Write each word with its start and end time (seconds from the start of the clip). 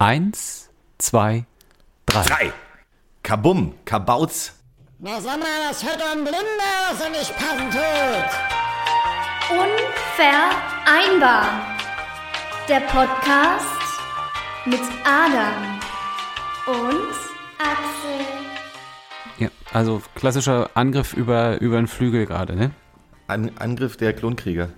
Eins, 0.00 0.70
zwei, 0.96 1.44
drei. 2.06 2.22
Drei. 2.22 2.52
Kabum, 3.22 3.74
Kabauz. 3.84 4.54
Na 4.98 5.20
sag 5.20 5.38
mal, 5.38 5.46
das 5.68 5.84
hört 5.84 6.00
doch 6.00 6.12
ein 6.12 6.24
Blinder, 6.24 6.40
was 6.90 7.02
er 7.02 7.10
nicht 7.10 7.36
passen 7.36 7.70
tut. 7.70 8.30
Unvereinbar. 10.16 11.76
Der 12.66 12.80
Podcast 12.80 13.66
mit 14.64 14.80
Adam 15.04 15.78
und 16.66 17.12
Axel. 17.58 18.24
Ja, 19.36 19.50
also 19.70 20.00
klassischer 20.14 20.70
Angriff 20.72 21.12
über, 21.12 21.60
über 21.60 21.76
den 21.76 21.88
Flügel 21.88 22.24
gerade, 22.24 22.56
ne? 22.56 22.70
An 23.26 23.50
Angriff 23.58 23.98
der 23.98 24.14
Klonkrieger. 24.14 24.70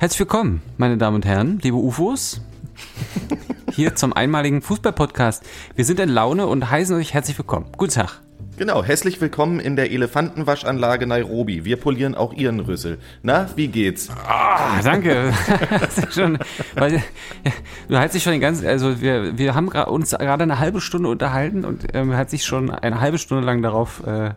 Herzlich 0.00 0.20
willkommen, 0.20 0.60
meine 0.76 0.98
Damen 0.98 1.14
und 1.14 1.24
Herren, 1.24 1.60
liebe 1.60 1.78
UFOs. 1.78 2.42
Hier 3.74 3.96
zum 3.96 4.12
einmaligen 4.12 4.62
Fußball-Podcast. 4.62 5.42
Wir 5.74 5.84
sind 5.84 5.98
in 5.98 6.08
Laune 6.08 6.46
und 6.46 6.70
heißen 6.70 6.94
euch 6.96 7.12
herzlich 7.12 7.36
willkommen. 7.36 7.66
Guten 7.76 7.94
Tag. 7.94 8.20
Genau, 8.56 8.84
herzlich 8.84 9.20
willkommen 9.20 9.58
in 9.58 9.74
der 9.74 9.90
Elefantenwaschanlage 9.90 11.08
Nairobi. 11.08 11.64
Wir 11.64 11.76
polieren 11.76 12.14
auch 12.14 12.32
Ihren 12.32 12.60
Rüssel. 12.60 12.98
Na, 13.24 13.48
wie 13.56 13.66
geht's? 13.66 14.10
Ah, 14.28 14.80
danke. 14.80 15.32
Schon, 16.12 16.38
weil, 16.76 16.94
ja, 16.94 17.02
du 17.88 17.98
hast 17.98 18.14
dich 18.14 18.22
schon 18.22 18.30
den 18.30 18.40
ganzen, 18.40 18.64
also 18.64 19.00
wir, 19.00 19.36
wir 19.38 19.56
haben 19.56 19.66
uns 19.66 20.10
gerade 20.10 20.44
eine 20.44 20.60
halbe 20.60 20.80
Stunde 20.80 21.08
unterhalten 21.08 21.64
und 21.64 21.84
ähm, 21.94 22.16
hat 22.16 22.30
sich 22.30 22.44
schon 22.44 22.70
eine 22.70 23.00
halbe 23.00 23.18
Stunde 23.18 23.44
lang 23.44 23.60
darauf 23.60 24.06
äh, 24.06 24.34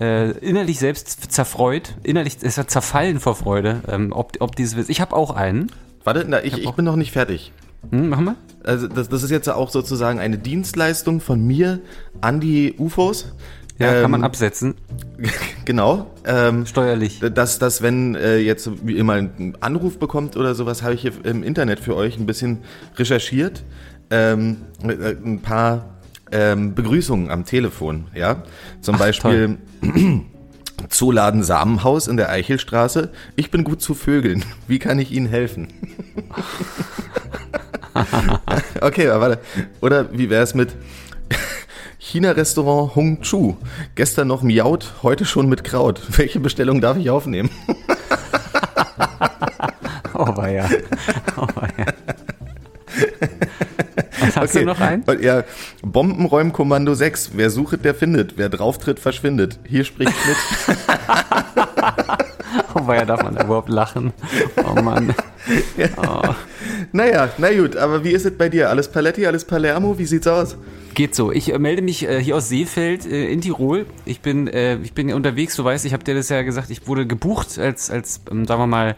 äh, 0.00 0.32
innerlich 0.32 0.78
selbst 0.78 1.32
zerfreut, 1.32 1.94
innerlich 2.02 2.42
ist 2.42 2.58
er 2.58 2.68
zerfallen 2.68 3.20
vor 3.20 3.36
Freude, 3.36 3.80
ähm, 3.88 4.12
ob, 4.12 4.32
ob 4.40 4.54
dieses. 4.54 4.90
Ich 4.90 5.00
habe 5.00 5.16
auch 5.16 5.34
einen. 5.34 5.72
Warte, 6.04 6.26
na, 6.28 6.44
ich, 6.44 6.58
ich 6.58 6.70
bin 6.72 6.84
noch 6.84 6.96
nicht 6.96 7.12
fertig. 7.12 7.52
Hm, 7.90 8.08
machen 8.10 8.24
wir? 8.26 8.36
Also 8.62 8.88
das, 8.88 9.08
das 9.08 9.22
ist 9.22 9.30
jetzt 9.30 9.48
auch 9.48 9.70
sozusagen 9.70 10.20
eine 10.20 10.38
Dienstleistung 10.38 11.20
von 11.20 11.44
mir 11.46 11.80
an 12.20 12.40
die 12.40 12.74
UFOs. 12.78 13.32
Ja, 13.78 13.94
Ähm, 13.94 14.02
kann 14.02 14.10
man 14.10 14.24
absetzen. 14.24 14.74
Genau. 15.64 16.10
Ähm, 16.26 16.66
Steuerlich. 16.66 17.20
dass, 17.20 17.58
dass 17.58 17.80
wenn 17.80 18.14
äh, 18.16 18.38
jetzt 18.38 18.68
wie 18.84 18.96
immer 18.96 19.14
einen 19.14 19.56
Anruf 19.60 19.98
bekommt 19.98 20.36
oder 20.36 20.54
sowas, 20.54 20.82
habe 20.82 20.94
ich 20.94 21.02
hier 21.02 21.12
im 21.24 21.42
Internet 21.44 21.80
für 21.80 21.94
euch 21.96 22.18
ein 22.18 22.26
bisschen 22.26 22.58
recherchiert. 22.96 23.62
Ähm, 24.10 24.58
mit, 24.82 25.00
äh, 25.00 25.16
ein 25.24 25.40
paar 25.40 26.00
ähm, 26.32 26.74
Begrüßungen 26.74 27.30
am 27.30 27.44
Telefon, 27.44 28.08
ja. 28.14 28.42
Zum 28.80 28.96
Ach, 28.96 29.00
Beispiel 29.00 29.58
Zooladen 30.88 31.42
Samenhaus 31.44 32.08
in 32.08 32.16
der 32.16 32.30
Eichelstraße. 32.30 33.10
Ich 33.36 33.50
bin 33.50 33.62
gut 33.64 33.80
zu 33.80 33.94
Vögeln. 33.94 34.44
Wie 34.66 34.78
kann 34.80 34.98
ich 34.98 35.12
Ihnen 35.12 35.26
helfen? 35.26 35.68
okay, 38.80 39.08
aber 39.08 39.20
warte. 39.20 39.38
Oder 39.80 40.12
wie 40.12 40.30
wäre 40.30 40.42
es 40.42 40.54
mit 40.54 40.74
China-Restaurant 41.98 42.96
Hung 42.96 43.20
Chu. 43.22 43.56
Gestern 43.94 44.28
noch 44.28 44.42
miaut, 44.42 44.94
heute 45.02 45.24
schon 45.24 45.48
mit 45.48 45.64
Kraut. 45.64 46.00
Welche 46.18 46.40
Bestellung 46.40 46.80
darf 46.80 46.96
ich 46.96 47.10
aufnehmen? 47.10 47.50
Oh, 50.12 50.36
war 50.36 50.50
ja. 50.50 50.68
Oh. 51.38 51.46
Was 54.20 54.36
hast 54.36 54.54
du 54.54 54.64
noch 54.66 54.78
einen? 54.78 55.02
Und 55.04 55.22
Ja, 55.22 55.44
Bombenräumkommando 55.82 56.92
6. 56.92 57.30
Wer 57.34 57.48
sucht, 57.48 57.86
der 57.86 57.94
findet. 57.94 58.36
Wer 58.36 58.50
drauftritt, 58.50 59.00
verschwindet. 59.00 59.58
Hier 59.64 59.84
spricht 59.84 60.12
Schmidt. 60.12 60.36
Oh, 62.74 62.86
war 62.86 62.96
ja, 62.96 63.04
darf 63.04 63.22
man 63.22 63.34
da 63.34 63.44
überhaupt 63.44 63.68
lachen? 63.68 64.12
Oh 64.66 64.80
Mann. 64.80 65.14
Oh. 65.96 66.34
naja, 66.92 67.30
na 67.38 67.50
gut, 67.52 67.74
aber 67.74 68.04
wie 68.04 68.10
ist 68.10 68.26
es 68.26 68.36
bei 68.36 68.50
dir? 68.50 68.68
Alles 68.68 68.88
Paletti, 68.88 69.26
alles 69.26 69.46
Palermo? 69.46 69.98
Wie 69.98 70.04
sieht's 70.04 70.26
aus? 70.26 70.56
Geht 70.94 71.14
so. 71.14 71.32
Ich 71.32 71.52
äh, 71.52 71.58
melde 71.58 71.80
mich 71.80 72.06
äh, 72.06 72.22
hier 72.22 72.36
aus 72.36 72.48
Seefeld 72.50 73.06
äh, 73.06 73.32
in 73.32 73.40
Tirol. 73.40 73.86
Ich 74.04 74.20
bin, 74.20 74.48
äh, 74.48 74.76
ich 74.76 74.92
bin 74.92 75.12
unterwegs, 75.12 75.56
du 75.56 75.64
weißt, 75.64 75.86
ich 75.86 75.94
habe 75.94 76.04
dir 76.04 76.14
das 76.14 76.28
ja 76.28 76.42
gesagt, 76.42 76.70
ich 76.70 76.86
wurde 76.86 77.06
gebucht 77.06 77.58
als, 77.58 77.90
als 77.90 78.20
ähm, 78.30 78.46
sagen 78.46 78.60
wir 78.60 78.66
mal, 78.66 78.96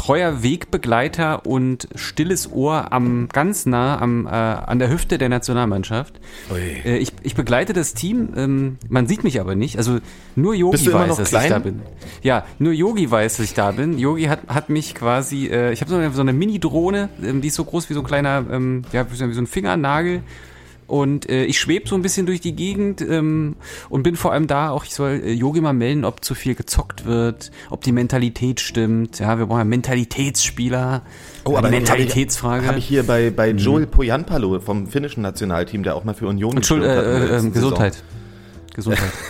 treuer 0.00 0.42
Wegbegleiter 0.42 1.44
und 1.44 1.86
stilles 1.94 2.50
Ohr 2.50 2.90
am 2.90 3.28
ganz 3.28 3.66
nah 3.66 4.00
am, 4.00 4.26
äh, 4.26 4.30
an 4.30 4.78
der 4.78 4.88
Hüfte 4.88 5.18
der 5.18 5.28
Nationalmannschaft. 5.28 6.18
Äh, 6.50 6.96
ich, 6.96 7.12
ich 7.22 7.34
begleite 7.34 7.74
das 7.74 7.92
Team, 7.92 8.30
ähm, 8.34 8.78
man 8.88 9.06
sieht 9.06 9.24
mich 9.24 9.42
aber 9.42 9.56
nicht. 9.56 9.76
Also 9.76 9.98
nur 10.36 10.54
Yogi 10.54 10.90
weiß, 10.90 11.16
dass 11.18 11.28
klein? 11.28 11.42
ich 11.44 11.50
da 11.50 11.58
bin. 11.58 11.82
Ja, 12.22 12.46
nur 12.58 12.72
Yogi 12.72 13.10
weiß, 13.10 13.36
dass 13.36 13.44
ich 13.44 13.52
da 13.52 13.72
bin. 13.72 13.98
Yogi 13.98 14.24
hat, 14.24 14.40
hat 14.48 14.70
mich 14.70 14.94
quasi, 14.94 15.48
äh, 15.48 15.70
ich 15.70 15.82
habe 15.82 15.90
so 15.90 15.98
eine, 15.98 16.10
so 16.12 16.22
eine 16.22 16.32
Mini-Drohne, 16.32 17.10
ähm, 17.22 17.42
die 17.42 17.48
ist 17.48 17.56
so 17.56 17.66
groß 17.66 17.90
wie 17.90 17.94
so 17.94 18.00
ein 18.00 18.06
kleiner, 18.06 18.42
ähm, 18.50 18.84
ja, 18.92 19.04
wie 19.10 19.16
so 19.16 19.24
ein 19.24 19.46
Fingernagel. 19.46 20.22
Und 20.90 21.30
äh, 21.30 21.44
ich 21.44 21.60
schwebe 21.60 21.88
so 21.88 21.94
ein 21.94 22.02
bisschen 22.02 22.26
durch 22.26 22.40
die 22.40 22.56
Gegend 22.56 23.00
ähm, 23.00 23.54
und 23.90 24.02
bin 24.02 24.16
vor 24.16 24.32
allem 24.32 24.48
da 24.48 24.70
auch, 24.70 24.84
ich 24.84 24.92
soll 24.92 25.22
äh, 25.24 25.32
Yogi 25.32 25.60
mal 25.60 25.72
melden, 25.72 26.04
ob 26.04 26.24
zu 26.24 26.34
viel 26.34 26.56
gezockt 26.56 27.04
wird, 27.04 27.52
ob 27.70 27.82
die 27.82 27.92
Mentalität 27.92 28.58
stimmt. 28.58 29.20
Ja, 29.20 29.38
wir 29.38 29.46
brauchen 29.46 29.60
ja 29.60 29.64
Mentalitätsspieler. 29.64 31.02
Oh, 31.44 31.56
den 31.60 31.70
Mentalitätsfrage. 31.70 32.66
Habe 32.66 32.80
ich 32.80 32.86
hier 32.86 33.04
bei, 33.04 33.30
bei 33.30 33.50
Joel 33.50 33.86
Poyanpalo 33.86 34.58
vom 34.58 34.88
finnischen 34.88 35.22
Nationalteam, 35.22 35.84
der 35.84 35.94
auch 35.94 36.02
mal 36.02 36.14
für 36.14 36.26
Union 36.26 36.56
gespielt 36.56 36.82
hat 36.82 37.04
äh, 37.04 37.36
äh, 37.38 37.50
Gesundheit. 37.50 38.02
Gesundheit. 38.74 39.12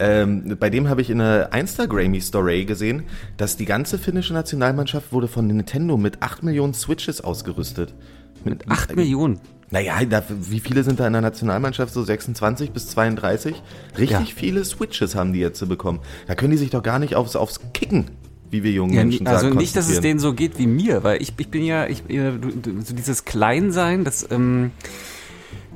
Ähm, 0.00 0.56
bei 0.60 0.70
dem 0.70 0.88
habe 0.88 1.00
ich 1.00 1.10
in 1.10 1.20
einer 1.20 1.52
Instagram-Story 1.52 2.66
gesehen, 2.66 3.02
dass 3.36 3.56
die 3.56 3.64
ganze 3.64 3.98
finnische 3.98 4.32
Nationalmannschaft 4.32 5.12
wurde 5.12 5.26
von 5.26 5.48
Nintendo 5.48 5.96
mit 5.96 6.22
8 6.22 6.44
Millionen 6.44 6.72
Switches 6.72 7.20
ausgerüstet. 7.20 7.94
Mit 8.44 8.70
Acht 8.70 8.94
Millionen. 8.94 9.40
Naja, 9.70 10.02
da, 10.04 10.22
wie 10.28 10.60
viele 10.60 10.82
sind 10.82 10.98
da 10.98 11.06
in 11.06 11.12
der 11.12 11.22
Nationalmannschaft? 11.22 11.92
So 11.92 12.02
26 12.02 12.70
bis 12.70 12.88
32? 12.88 13.62
Richtig 13.98 14.10
Ja. 14.10 14.24
viele 14.34 14.64
Switches 14.64 15.14
haben 15.14 15.32
die 15.32 15.40
jetzt 15.40 15.66
bekommen. 15.68 16.00
Da 16.26 16.34
können 16.34 16.52
die 16.52 16.56
sich 16.56 16.70
doch 16.70 16.82
gar 16.82 16.98
nicht 16.98 17.14
aufs, 17.14 17.36
aufs 17.36 17.60
Kicken, 17.74 18.06
wie 18.50 18.62
wir 18.62 18.72
jungen 18.72 18.94
Ja, 18.94 19.02
Menschen 19.04 19.26
also 19.26 19.46
sagen, 19.48 19.58
nicht, 19.58 19.76
dass 19.76 19.90
es 19.90 20.00
denen 20.00 20.20
so 20.20 20.32
geht 20.32 20.58
wie 20.58 20.66
mir, 20.66 21.04
weil 21.04 21.20
ich, 21.20 21.34
ich 21.36 21.48
bin 21.48 21.64
ja, 21.64 21.86
ich, 21.86 22.08
äh, 22.08 22.32
so 22.84 22.94
dieses 22.94 23.26
Kleinsein, 23.26 24.04
das, 24.04 24.26
ähm, 24.30 24.70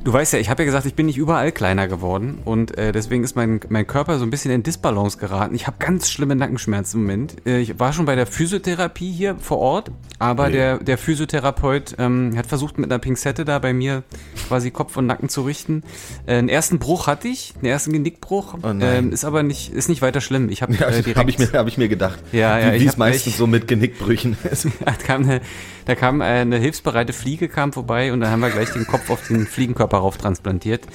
du 0.04 0.12
weißt 0.12 0.32
ja, 0.32 0.38
ich 0.38 0.50
habe 0.50 0.62
ja 0.62 0.66
gesagt, 0.66 0.86
ich 0.86 0.94
bin 0.94 1.06
nicht 1.06 1.16
überall 1.18 1.52
kleiner 1.52 1.86
geworden 1.88 2.38
und 2.44 2.76
äh, 2.76 2.92
deswegen 2.92 3.22
ist 3.24 3.36
mein, 3.36 3.60
mein 3.68 3.86
Körper 3.86 4.18
so 4.18 4.24
ein 4.24 4.30
bisschen 4.30 4.50
in 4.50 4.62
Disbalance 4.62 5.18
geraten. 5.18 5.54
Ich 5.54 5.66
habe 5.66 5.76
ganz 5.78 6.10
schlimme 6.10 6.34
Nackenschmerzen 6.34 6.98
im 7.00 7.02
Moment. 7.06 7.34
Äh, 7.46 7.58
ich 7.60 7.78
war 7.78 7.92
schon 7.92 8.04
bei 8.04 8.14
der 8.16 8.26
Physiotherapie 8.26 9.12
hier 9.12 9.36
vor 9.36 9.58
Ort, 9.58 9.90
aber 10.18 10.46
Nee. 10.48 10.52
der, 10.54 10.78
der 10.78 10.98
Physiotherapeut 10.98 11.94
ähm, 11.98 12.32
hat 12.36 12.46
versucht 12.46 12.78
mit 12.78 12.90
einer 12.90 12.98
Pinzette 12.98 13.44
da 13.44 13.58
bei 13.58 13.72
mir 13.72 14.02
quasi 14.48 14.70
Kopf 14.70 14.96
und 14.96 15.06
Nacken 15.06 15.28
zu 15.28 15.42
richten. 15.42 15.82
Äh, 16.26 16.36
einen 16.36 16.48
ersten 16.48 16.78
Bruch 16.78 17.06
hatte 17.06 17.28
ich, 17.28 17.54
einen 17.56 17.66
ersten 17.66 17.92
Genickbruch, 17.92 18.54
Oh 18.62 18.68
ähm, 18.80 19.12
ist 19.12 19.24
aber 19.24 19.42
nicht, 19.42 19.72
ist 19.72 19.88
nicht 19.88 20.02
weiter 20.02 20.20
schlimm. 20.20 20.48
Ich 20.48 20.62
habe 20.62 20.74
Ja, 20.74 20.88
äh, 20.88 21.02
direkt 21.02 21.28
ich, 21.30 21.38
mir- 21.38 21.52
hab 21.52 21.68
ich 21.68 21.78
mir 21.78 21.88
gedacht. 21.88 22.18
Ja, 22.32 22.58
ja, 22.58 22.72
wie, 22.74 22.80
hab 22.86 22.92
es 22.94 22.96
meistens 22.96 23.26
echt- 23.28 23.36
so 23.38 23.46
mit 23.46 23.68
Genickbrüchen 23.68 24.36
ist. 24.50 24.66
da 24.84 24.92
kam 24.92 25.22
eine, 25.24 25.40
da 25.84 25.94
kam 25.94 26.20
äh, 26.20 26.24
eine 26.24 26.58
hilfsbereite 26.58 27.12
Fliege 27.12 27.48
kam 27.48 27.72
vorbei 27.72 28.12
und 28.12 28.20
dann 28.20 28.30
haben 28.30 28.40
wir 28.40 28.50
gleich 28.50 28.70
den 28.70 28.86
Kopf 28.86 29.08
auf 29.10 29.26
den 29.28 29.46
Fliegenkörper 29.46 29.91
rauf 29.98 30.16
transplantiert. 30.18 30.86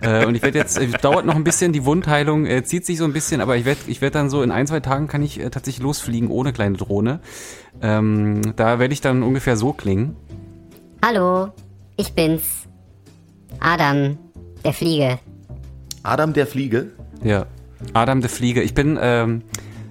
Äh, 0.00 0.26
und 0.26 0.34
ich 0.34 0.42
werde 0.42 0.58
jetzt, 0.58 0.78
dauert 1.02 1.26
noch 1.26 1.34
ein 1.36 1.44
bisschen, 1.44 1.72
die 1.72 1.84
Wundheilung 1.84 2.46
äh, 2.46 2.62
zieht 2.64 2.86
sich 2.86 2.98
so 2.98 3.04
ein 3.04 3.12
bisschen, 3.12 3.40
aber 3.40 3.56
ich 3.56 3.64
werde 3.64 3.80
ich 3.86 4.00
werd 4.00 4.14
dann 4.14 4.30
so 4.30 4.42
in 4.42 4.50
ein, 4.50 4.66
zwei 4.66 4.80
Tagen 4.80 5.08
kann 5.08 5.22
ich 5.22 5.40
äh, 5.40 5.50
tatsächlich 5.50 5.82
losfliegen 5.82 6.30
ohne 6.30 6.52
kleine 6.52 6.76
Drohne. 6.76 7.20
Ähm, 7.82 8.40
da 8.56 8.78
werde 8.78 8.92
ich 8.94 9.00
dann 9.00 9.22
ungefähr 9.22 9.56
so 9.56 9.72
klingen. 9.72 10.16
Hallo, 11.04 11.48
ich 11.96 12.12
bin's. 12.12 12.42
Adam, 13.60 14.18
der 14.64 14.72
Fliege. 14.72 15.18
Adam 16.02 16.32
der 16.32 16.46
Fliege. 16.46 16.88
Ja. 17.22 17.46
Adam 17.92 18.20
de 18.20 18.30
Fliege. 18.30 18.62
Ich 18.62 18.74
bin, 18.74 18.98
ähm, 19.00 19.42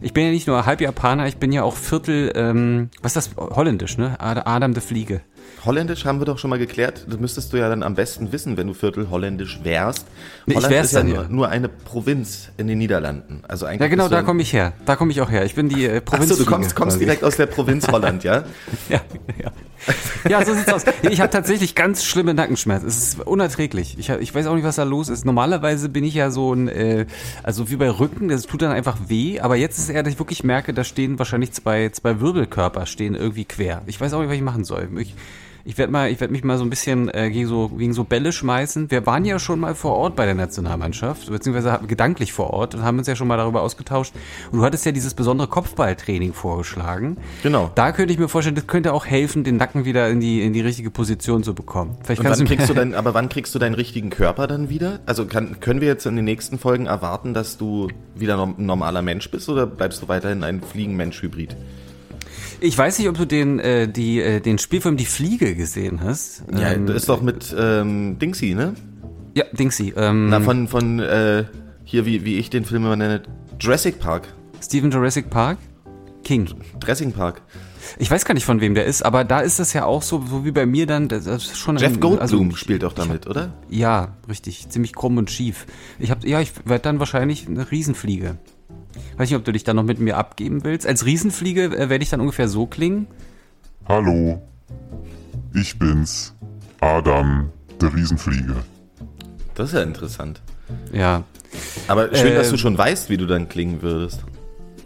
ich 0.01 0.13
bin 0.13 0.25
ja 0.25 0.31
nicht 0.31 0.47
nur 0.47 0.65
halb 0.65 0.81
Japaner, 0.81 1.27
ich 1.27 1.37
bin 1.37 1.51
ja 1.51 1.63
auch 1.63 1.75
Viertel, 1.75 2.31
ähm, 2.35 2.89
was 3.01 3.15
ist 3.15 3.35
das? 3.37 3.37
Holländisch, 3.55 3.97
ne? 3.97 4.19
Ad- 4.19 4.41
Adam 4.45 4.73
de 4.73 4.81
Fliege. 4.81 5.21
Holländisch 5.65 6.05
haben 6.05 6.19
wir 6.19 6.25
doch 6.25 6.37
schon 6.37 6.49
mal 6.49 6.59
geklärt. 6.59 7.05
Das 7.07 7.19
müsstest 7.19 7.51
du 7.51 7.57
ja 7.57 7.69
dann 7.69 7.81
am 7.81 7.95
besten 7.95 8.31
wissen, 8.31 8.55
wenn 8.55 8.67
du 8.67 8.73
Viertel 8.73 9.09
holländisch 9.09 9.59
wärst. 9.63 10.05
Nee, 10.45 10.53
ich 10.53 10.57
Holland 10.57 10.73
wär's 10.73 10.87
ist 10.87 10.93
ja 10.93 11.03
nur, 11.03 11.27
nur 11.27 11.49
eine 11.49 11.69
Provinz 11.69 12.49
in 12.57 12.67
den 12.67 12.77
Niederlanden. 12.77 13.43
Also 13.47 13.65
eigentlich 13.65 13.81
Ja, 13.81 13.87
genau, 13.87 14.07
da 14.07 14.21
komme 14.21 14.41
ich 14.41 14.53
her. 14.53 14.73
Da 14.85 14.95
komme 14.95 15.11
ich 15.11 15.21
auch 15.21 15.31
her. 15.31 15.43
Ich 15.45 15.55
bin 15.55 15.69
die 15.69 15.85
äh, 15.85 16.01
Provinz. 16.01 16.31
Achso, 16.31 16.43
du 16.43 16.49
kommst, 16.49 16.75
kommst 16.75 16.99
direkt 16.99 17.23
aus 17.23 17.35
der 17.37 17.47
Provinz 17.47 17.87
Holland, 17.87 18.23
ja? 18.23 18.43
Ja, 18.89 19.01
ja. 19.41 19.51
ja, 20.29 20.45
so 20.45 20.53
sieht's 20.53 20.71
aus. 20.71 20.83
Ich 21.03 21.21
habe 21.21 21.29
tatsächlich 21.29 21.75
ganz 21.75 22.03
schlimme 22.03 22.33
Nackenschmerzen. 22.33 22.87
Es 22.87 22.97
ist 22.97 23.19
unerträglich. 23.21 23.97
Ich, 23.97 24.09
ich 24.09 24.35
weiß 24.35 24.45
auch 24.47 24.55
nicht, 24.55 24.63
was 24.63 24.75
da 24.75 24.83
los 24.83 25.09
ist. 25.09 25.25
Normalerweise 25.25 25.89
bin 25.89 26.03
ich 26.03 26.13
ja 26.13 26.29
so 26.29 26.53
ein, 26.53 26.67
äh, 26.67 27.05
also 27.43 27.69
wie 27.69 27.75
bei 27.75 27.89
Rücken, 27.89 28.27
das 28.27 28.43
tut 28.43 28.61
dann 28.61 28.71
einfach 28.71 28.97
weh. 29.07 29.39
Aber 29.39 29.55
jetzt 29.55 29.77
ist 29.77 29.85
es 29.85 29.89
eher, 29.89 30.03
dass 30.03 30.13
ich 30.13 30.19
wirklich 30.19 30.43
merke, 30.43 30.73
da 30.73 30.83
stehen 30.83 31.17
wahrscheinlich 31.17 31.51
zwei, 31.53 31.89
zwei 31.89 32.19
Wirbelkörper 32.19 32.85
stehen 32.85 33.15
irgendwie 33.15 33.45
quer. 33.45 33.81
Ich 33.87 33.99
weiß 33.99 34.13
auch 34.13 34.19
nicht, 34.19 34.29
was 34.29 34.35
ich 34.35 34.41
machen 34.41 34.65
soll. 34.65 34.89
Ich, 34.99 35.15
Ich 35.67 35.79
werde 35.79 35.91
mal, 35.91 36.11
ich 36.11 36.19
werde 36.19 36.31
mich 36.31 36.43
mal 36.43 36.59
so 36.59 36.63
ein 36.63 36.69
bisschen 36.69 37.09
äh, 37.11 37.31
gegen 37.31 37.47
so 37.47 37.69
gegen 37.69 37.91
so 37.91 38.03
Bälle 38.03 38.31
schmeißen. 38.31 38.91
Wir 38.91 39.07
waren 39.07 39.25
ja 39.25 39.39
schon 39.39 39.59
mal 39.59 39.73
vor 39.73 39.95
Ort 39.95 40.15
bei 40.15 40.25
der 40.25 40.35
Nationalmannschaft, 40.35 41.27
beziehungsweise 41.27 41.79
gedanklich 41.87 42.33
vor 42.33 42.51
Ort 42.51 42.75
und 42.75 42.83
haben 42.83 42.99
uns 42.99 43.07
ja 43.07 43.15
schon 43.15 43.27
mal 43.27 43.37
darüber 43.37 43.63
ausgetauscht. 43.63 44.13
Und 44.51 44.59
du 44.59 44.63
hattest 44.63 44.85
ja 44.85 44.91
dieses 44.91 45.15
besondere 45.15 45.47
Kopfballtraining 45.47 46.33
vorgeschlagen. 46.33 47.17
Genau. 47.41 47.71
Da 47.73 47.93
könnte 47.93 48.13
ich 48.13 48.19
mir 48.19 48.27
vorstellen, 48.27 48.55
das 48.55 48.67
könnte 48.67 48.93
auch 48.93 49.07
helfen, 49.07 49.43
den 49.43 49.57
Nacken 49.57 49.85
wieder 49.85 50.07
in 50.07 50.19
die 50.19 50.43
in 50.43 50.53
die 50.53 50.61
richtige 50.61 50.91
Position 50.91 51.41
zu 51.41 51.55
bekommen. 51.55 51.97
Vielleicht 52.03 52.19
Und 52.19 52.27
kannst 52.27 52.41
wann 52.41 52.45
du 52.45 52.55
kriegst 52.55 52.69
du 52.69 52.73
dein, 52.75 52.93
aber 52.93 53.15
wann 53.15 53.29
kriegst 53.29 53.55
du 53.55 53.57
deinen 53.57 53.73
richtigen 53.73 54.11
Körper 54.11 54.45
dann 54.45 54.69
wieder? 54.69 54.99
Also 55.07 55.25
kann, 55.25 55.59
können 55.61 55.81
wir 55.81 55.87
jetzt 55.87 56.05
in 56.05 56.15
den 56.15 56.25
nächsten 56.25 56.59
Folgen 56.59 56.85
erwarten, 56.85 57.33
dass 57.33 57.57
du 57.57 57.87
wieder 58.13 58.39
ein 58.39 58.53
normaler 58.59 59.01
Mensch 59.01 59.31
bist 59.31 59.49
oder 59.49 59.65
bleibst 59.65 60.03
du 60.03 60.07
weiterhin 60.09 60.43
ein 60.43 60.61
Fliegenmensch-Hybrid? 60.61 61.57
Ich 62.61 62.77
weiß 62.77 62.99
nicht, 62.99 63.09
ob 63.09 63.17
du 63.17 63.25
den 63.25 63.59
äh, 63.59 63.87
die 63.87 64.21
äh, 64.21 64.39
den 64.39 64.57
Spielfilm 64.57 64.97
Die 64.97 65.05
Fliege 65.05 65.55
gesehen 65.55 66.01
hast. 66.03 66.43
Ja, 66.51 66.71
Ähm, 66.71 66.87
das 66.87 66.97
ist 66.97 67.09
doch 67.09 67.21
mit 67.21 67.55
ähm, 67.57 68.17
Dingsy, 68.19 68.53
ne? 68.53 68.73
ja, 69.35 69.43
Dingsy. 69.51 69.93
Ähm, 69.95 70.29
Na, 70.29 70.39
von, 70.39 70.67
von 70.67 70.99
äh, 70.99 71.45
hier, 71.83 72.05
wie, 72.05 72.23
wie 72.25 72.37
ich 72.37 72.49
den 72.49 72.65
Film 72.65 72.85
immer 72.85 72.95
nenne, 72.95 73.23
Jurassic 73.59 73.99
Park. 73.99 74.33
Steven 74.61 74.89
Jurassic 74.89 75.29
Park. 75.29 75.57
King. 76.23 76.47
Dressing 76.79 77.11
Park. 77.11 77.41
Ich 77.99 78.09
weiß 78.09 78.25
gar 78.25 78.33
nicht, 78.33 78.45
von 78.45 78.59
wem 78.59 78.73
der 78.73 78.85
ist, 78.85 79.03
aber 79.03 79.23
da 79.23 79.41
ist 79.41 79.59
das 79.59 79.73
ja 79.73 79.85
auch 79.85 80.01
so, 80.01 80.23
so 80.27 80.43
wie 80.43 80.51
bei 80.51 80.65
mir 80.65 80.87
dann, 80.87 81.07
das 81.07 81.27
ist 81.27 81.55
schon 81.55 81.77
Jeff 81.77 81.93
ein, 81.93 81.99
Goldblum 81.99 82.47
also, 82.47 82.55
spielt 82.55 82.81
doch 82.81 82.93
damit, 82.93 83.27
oder? 83.27 83.53
Ja, 83.69 84.15
richtig, 84.27 84.67
ziemlich 84.69 84.95
krumm 84.95 85.17
und 85.17 85.29
schief. 85.29 85.67
Ich 85.99 86.09
hab, 86.09 86.25
ja, 86.25 86.41
ich 86.41 86.51
werde 86.65 86.81
dann 86.81 86.97
wahrscheinlich 86.97 87.47
eine 87.47 87.69
Riesenfliege. 87.69 88.37
Weiß 89.17 89.29
nicht, 89.29 89.37
ob 89.37 89.45
du 89.45 89.51
dich 89.51 89.63
dann 89.63 89.75
noch 89.75 89.83
mit 89.83 89.99
mir 89.99 90.17
abgeben 90.17 90.63
willst. 90.63 90.85
Als 90.87 91.05
Riesenfliege 91.05 91.65
äh, 91.65 91.89
werde 91.89 92.03
ich 92.03 92.09
dann 92.09 92.21
ungefähr 92.21 92.47
so 92.47 92.65
klingen. 92.65 93.07
Hallo, 93.87 94.41
ich 95.53 95.77
bin's, 95.77 96.33
Adam, 96.81 97.49
der 97.81 97.93
Riesenfliege. 97.93 98.55
Das 99.53 99.69
ist 99.69 99.75
ja 99.75 99.83
interessant. 99.83 100.41
Ja. 100.91 101.23
Aber 101.87 102.13
schön, 102.15 102.35
dass 102.35 102.47
Ähm. 102.47 102.53
du 102.53 102.57
schon 102.57 102.77
weißt, 102.77 103.09
wie 103.09 103.17
du 103.17 103.25
dann 103.25 103.47
klingen 103.47 103.81
würdest. 103.81 104.23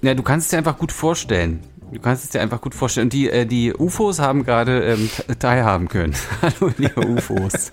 Ja, 0.02 0.14
du 0.14 0.24
kannst 0.24 0.46
es 0.46 0.52
dir 0.52 0.58
einfach 0.58 0.78
gut 0.78 0.92
vorstellen. 0.92 1.62
Du 1.92 2.00
kannst 2.00 2.24
es 2.24 2.30
dir 2.30 2.42
einfach 2.42 2.62
gut 2.62 2.76
vorstellen. 2.76 3.06
Und 3.06 3.14
die, 3.14 3.30
äh, 3.30 3.46
die 3.46 3.74
UFOs 3.74 4.20
haben 4.20 4.44
gerade 4.46 4.84
ähm, 4.84 5.10
te- 5.10 5.40
teilhaben 5.40 5.88
können. 5.88 6.14
Hallo, 6.42 6.72
liebe 6.78 7.02
UFOs. 7.08 7.72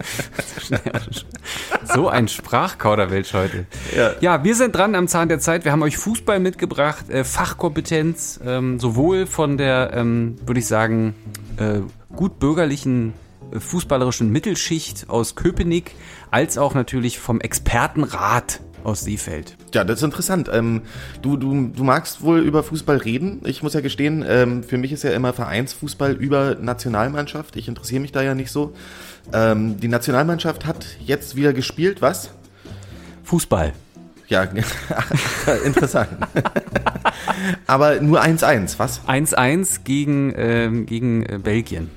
so 1.95 2.09
ein 2.09 2.27
Sprachkauderwelsch 2.29 3.35
heute. 3.35 3.67
Ja. 3.95 4.13
ja, 4.21 4.45
wir 4.45 4.55
sind 4.55 4.75
dran 4.75 4.95
am 4.95 5.07
Zahn 5.07 5.29
der 5.29 5.39
Zeit. 5.39 5.65
Wir 5.65 5.73
haben 5.73 5.83
euch 5.83 5.99
Fußball 5.99 6.41
mitgebracht, 6.41 7.11
äh, 7.11 7.25
Fachkompetenz, 7.25 8.41
ähm, 8.45 8.81
sowohl 8.81 9.27
von 9.27 9.59
der, 9.59 9.93
ähm, 9.95 10.37
würde 10.47 10.61
ich 10.61 10.67
sagen, 10.67 11.15
äh, 11.59 11.81
gut 12.15 12.39
bürgerlichen 12.39 13.13
äh, 13.53 13.61
fußballerischen 13.61 14.31
Mittelschicht 14.31 15.11
aus 15.11 15.35
Köpenick, 15.35 15.93
als 16.31 16.57
auch 16.57 16.73
natürlich 16.75 17.19
vom 17.19 17.41
Expertenrat 17.41 18.61
aus 18.87 19.03
Seefeld. 19.03 19.57
Ja, 19.75 19.85
das 19.85 19.99
ist 19.99 20.05
interessant. 20.05 20.49
Ähm, 20.53 20.83
du, 21.21 21.37
du, 21.37 21.69
du 21.75 21.85
magst 21.85 22.23
wohl 22.23 22.39
über 22.39 22.63
Fußball 22.63 22.99
reden. 22.99 23.41
Ich 23.45 23.63
muss 23.63 23.75
ja 23.75 23.81
gestehen, 23.81 24.25
ähm, 24.27 24.63
für 24.63 24.79
mich 24.79 24.93
ist 24.93 25.03
ja 25.03 25.11
immer 25.11 25.33
Vereinsfußball 25.33 26.13
über 26.13 26.55
Nationalmannschaft. 26.55 27.57
Ich 27.57 27.69
interessiere 27.69 28.01
mich 28.01 28.13
da 28.13 28.23
ja 28.23 28.35
nicht 28.35 28.51
so. 28.51 28.75
Ähm, 29.33 29.81
die 29.81 29.89
Nationalmannschaft 29.89 30.67
hat 30.67 30.87
jetzt 31.05 31.35
wieder 31.35 31.53
gespielt, 31.53 32.01
was? 32.01 32.31
Fußball. 33.25 33.73
Ja, 34.29 34.43
interessant. 35.65 36.09
Aber 37.67 38.01
nur 38.01 38.23
1-1, 38.23 38.79
was? 38.79 39.03
1-1 39.07 39.81
gegen, 39.85 40.33
ähm, 40.37 40.87
gegen 40.87 41.25
äh, 41.25 41.39
Belgien. 41.43 41.91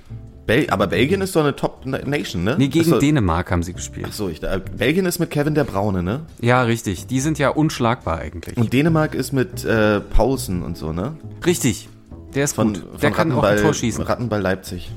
Bel 0.50 0.68
aber 0.72 0.88
Belgien 0.88 1.22
ist 1.22 1.36
doch 1.36 1.42
eine 1.42 1.56
Top-Nation, 1.56 2.44
ne? 2.44 2.56
Nee, 2.57 2.69
gegen 2.69 2.90
doch- 2.90 2.98
Dänemark 2.98 3.51
haben 3.51 3.62
sie 3.62 3.74
gespielt. 3.74 4.07
Ach 4.10 4.13
so, 4.13 4.30
ich, 4.30 4.42
äh, 4.42 4.60
Belgien 4.78 5.06
ist 5.06 5.19
mit 5.19 5.30
Kevin 5.30 5.54
der 5.54 5.63
Braune, 5.63 6.01
ne? 6.01 6.22
Ja, 6.42 6.63
richtig. 6.63 7.06
Die 7.06 7.19
sind 7.19 7.38
ja 7.38 7.50
unschlagbar 7.50 8.18
eigentlich. 8.18 8.57
Und 8.57 8.74
Dänemark 8.74 9.13
ist 9.13 9.31
mit 9.31 9.63
äh, 9.63 10.00
Paulsen 10.00 10.63
und 10.63 10.75
so, 10.75 10.92
ne? 10.92 11.16
richtig. 11.46 11.88
Der 12.34 12.46
ist 12.46 12.54
Von, 12.56 12.74
gut. 12.74 12.84
von 12.90 13.00
Der 13.00 13.12
kann 13.12 13.31
auch 13.31 13.44
ein 13.44 13.57
Tor 13.62 13.75
schießen. 13.75 14.04
Rattenball 14.04 14.42
Leipzig. 14.42 14.90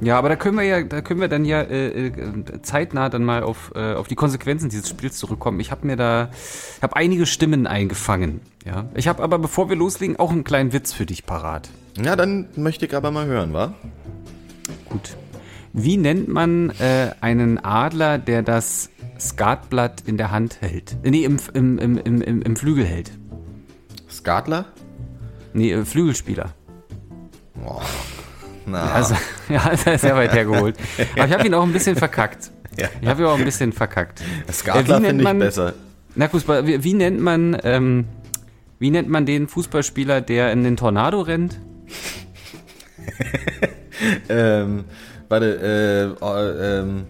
Ja, 0.00 0.16
aber 0.16 0.28
da 0.28 0.36
können 0.36 0.56
wir 0.56 0.64
ja, 0.64 0.82
da 0.82 1.02
können 1.02 1.20
wir 1.20 1.28
dann 1.28 1.44
ja 1.44 1.60
äh, 1.60 2.06
äh, 2.06 2.12
zeitnah 2.62 3.08
dann 3.08 3.24
mal 3.24 3.42
auf, 3.42 3.72
äh, 3.74 3.94
auf 3.94 4.06
die 4.06 4.14
Konsequenzen 4.14 4.70
dieses 4.70 4.88
Spiels 4.88 5.18
zurückkommen. 5.18 5.58
Ich 5.58 5.72
habe 5.72 5.86
mir 5.86 5.96
da, 5.96 6.30
ich 6.76 6.82
habe 6.82 6.94
einige 6.94 7.26
Stimmen 7.26 7.66
eingefangen. 7.66 8.40
Ja, 8.64 8.86
ich 8.94 9.08
habe 9.08 9.22
aber 9.24 9.38
bevor 9.40 9.68
wir 9.68 9.76
loslegen 9.76 10.18
auch 10.20 10.30
einen 10.30 10.44
kleinen 10.44 10.72
Witz 10.72 10.92
für 10.92 11.04
dich 11.04 11.26
parat. 11.26 11.68
Ja, 12.02 12.14
dann 12.16 12.46
möchte 12.56 12.86
ich 12.86 12.94
aber 12.96 13.10
mal 13.10 13.26
hören, 13.26 13.52
wa? 13.52 13.74
Gut. 14.90 15.16
Wie 15.72 15.96
nennt 15.96 16.28
man 16.28 16.70
äh, 16.80 17.12
einen 17.20 17.58
Adler, 17.64 18.18
der 18.18 18.42
das 18.42 18.90
Skatblatt 19.18 20.02
in 20.06 20.16
der 20.18 20.30
Hand 20.30 20.58
hält? 20.60 20.96
Äh, 21.02 21.10
Nee, 21.10 21.24
im, 21.24 21.38
im, 21.54 21.78
im, 21.78 21.98
im, 21.98 22.22
im, 22.22 22.42
im 22.42 22.56
Flügel 22.56 22.84
hält. 22.84 23.10
Skatler? 24.10 24.66
Nee, 25.54 25.72
äh, 25.72 25.84
Flügelspieler. 25.84 26.52
Na, 28.66 28.92
Also, 28.92 29.14
ja, 29.48 29.68
das 29.70 29.86
ist 29.86 30.00
sehr 30.02 30.16
weit 30.16 30.32
hergeholt. 30.32 30.76
Aber 31.16 31.26
ich 31.26 31.32
habe 31.32 31.46
ihn 31.46 31.54
auch 31.54 31.62
ein 31.62 31.72
bisschen 31.72 31.96
verkackt. 31.96 32.50
Ja. 32.76 32.88
Ich 33.00 33.08
habe 33.08 33.22
ihn 33.22 33.28
auch 33.28 33.38
ein 33.38 33.44
bisschen 33.44 33.72
verkackt. 33.72 34.20
Skatler 34.52 34.96
Äh, 34.96 35.00
nennt 35.00 35.06
finde 35.06 35.22
ich 35.22 35.24
man- 35.24 35.38
besser. 35.38 35.74
Na 36.16 36.28
Fußball, 36.28 36.66
wie, 36.66 36.82
wie 36.82 36.94
nennt 36.94 37.20
man, 37.20 37.56
ähm, 37.62 38.06
wie 38.80 38.90
nennt 38.90 39.08
man 39.08 39.26
den 39.26 39.46
Fußballspieler, 39.46 40.20
der 40.20 40.50
in 40.52 40.64
den 40.64 40.76
Tornado 40.76 41.20
rennt? 41.20 41.60
Ähm, 44.28 44.84
warte, 45.28 46.16
äh, 46.20 46.24
oh, 46.24 46.36
ähm, 46.36 47.06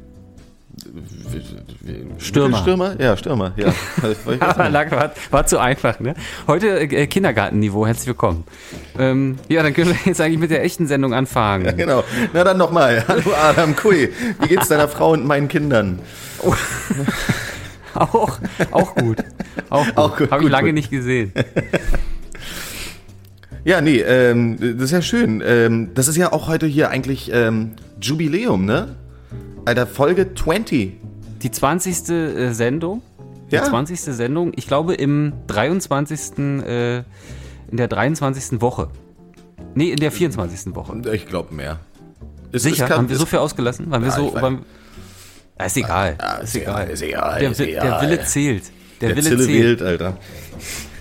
Stürmer. 2.18 2.58
Stürmer? 2.58 2.96
Ja, 2.98 3.16
Stürmer, 3.16 3.52
ja. 3.56 3.72
Aber 4.40 4.90
war, 4.90 5.12
war 5.30 5.46
zu 5.46 5.58
einfach, 5.58 6.00
ne? 6.00 6.14
Heute 6.46 6.80
äh, 6.80 7.06
Kindergartenniveau, 7.06 7.86
herzlich 7.86 8.08
willkommen. 8.08 8.44
Ähm, 8.98 9.38
ja, 9.48 9.62
dann 9.62 9.74
können 9.74 9.90
wir 9.90 9.96
jetzt 10.04 10.20
eigentlich 10.20 10.38
mit 10.38 10.50
der 10.50 10.64
echten 10.64 10.86
Sendung 10.86 11.12
anfangen. 11.12 11.76
Genau. 11.76 12.04
Na 12.32 12.44
dann 12.44 12.56
nochmal. 12.56 13.04
Hallo 13.06 13.32
Adam 13.40 13.76
Kui. 13.76 14.10
Wie 14.40 14.48
geht's 14.48 14.68
deiner 14.68 14.88
Frau 14.88 15.12
und 15.12 15.26
meinen 15.26 15.48
Kindern? 15.48 16.00
Auch, 17.94 18.38
auch 18.70 18.94
gut. 18.94 19.18
Auch 19.68 19.84
gut. 19.84 19.96
Auch 19.96 20.16
gut, 20.16 20.30
Habe 20.30 20.44
ich 20.44 20.50
lange 20.50 20.68
gut. 20.68 20.74
nicht 20.74 20.90
gesehen. 20.92 21.32
Ja, 23.64 23.80
nee, 23.80 23.98
ähm, 24.00 24.56
das 24.58 24.84
ist 24.86 24.90
ja 24.92 25.02
schön. 25.02 25.42
Ähm, 25.44 25.90
das 25.94 26.08
ist 26.08 26.16
ja 26.16 26.32
auch 26.32 26.48
heute 26.48 26.66
hier 26.66 26.90
eigentlich 26.90 27.30
ähm, 27.32 27.72
Jubiläum, 28.00 28.64
ne? 28.64 28.96
Alter, 29.66 29.86
Folge 29.86 30.34
20. 30.34 30.94
Die 31.42 31.50
20. 31.50 32.08
äh, 32.08 32.52
Sendung. 32.52 33.02
Die 33.50 33.56
Ja. 33.56 33.64
20. 33.64 34.00
Sendung, 34.00 34.52
ich 34.56 34.66
glaube 34.66 34.94
im 34.94 35.32
23. 35.48 36.38
Äh, 36.38 36.98
in 37.70 37.76
der 37.76 37.88
23. 37.88 38.60
Woche. 38.60 38.88
Nee, 39.74 39.90
in 39.90 39.96
der 40.00 40.10
24. 40.10 40.74
Woche. 40.74 41.00
Ich 41.12 41.26
glaube 41.26 41.54
mehr. 41.54 41.78
Ist, 42.52 42.62
Sicher? 42.62 42.86
ist- 42.86 42.90
haben 42.90 43.08
wir 43.08 43.16
so 43.16 43.26
viel 43.26 43.38
ausgelassen? 43.38 43.90
Waren 43.90 44.02
wir 44.02 44.08
Ja, 44.10 44.16
so. 44.16 44.34
Waren, 44.34 44.64
Ah, 45.58 45.64
ist 45.66 45.76
egal. 45.76 46.16
Ist, 46.42 46.54
ist 46.54 46.54
egal. 46.62 46.86
egal, 46.88 46.92
ist 46.92 47.02
egal, 47.02 47.86
Der, 47.86 47.96
ist. 47.96 48.02
Wille 48.02 48.24
zählt. 48.24 48.62
Der, 49.00 49.08
Der 49.10 49.16
Wille 49.16 49.28
Zille 49.28 49.44
zählt. 49.46 49.62
wählt, 49.80 49.82
Alter. 49.82 50.16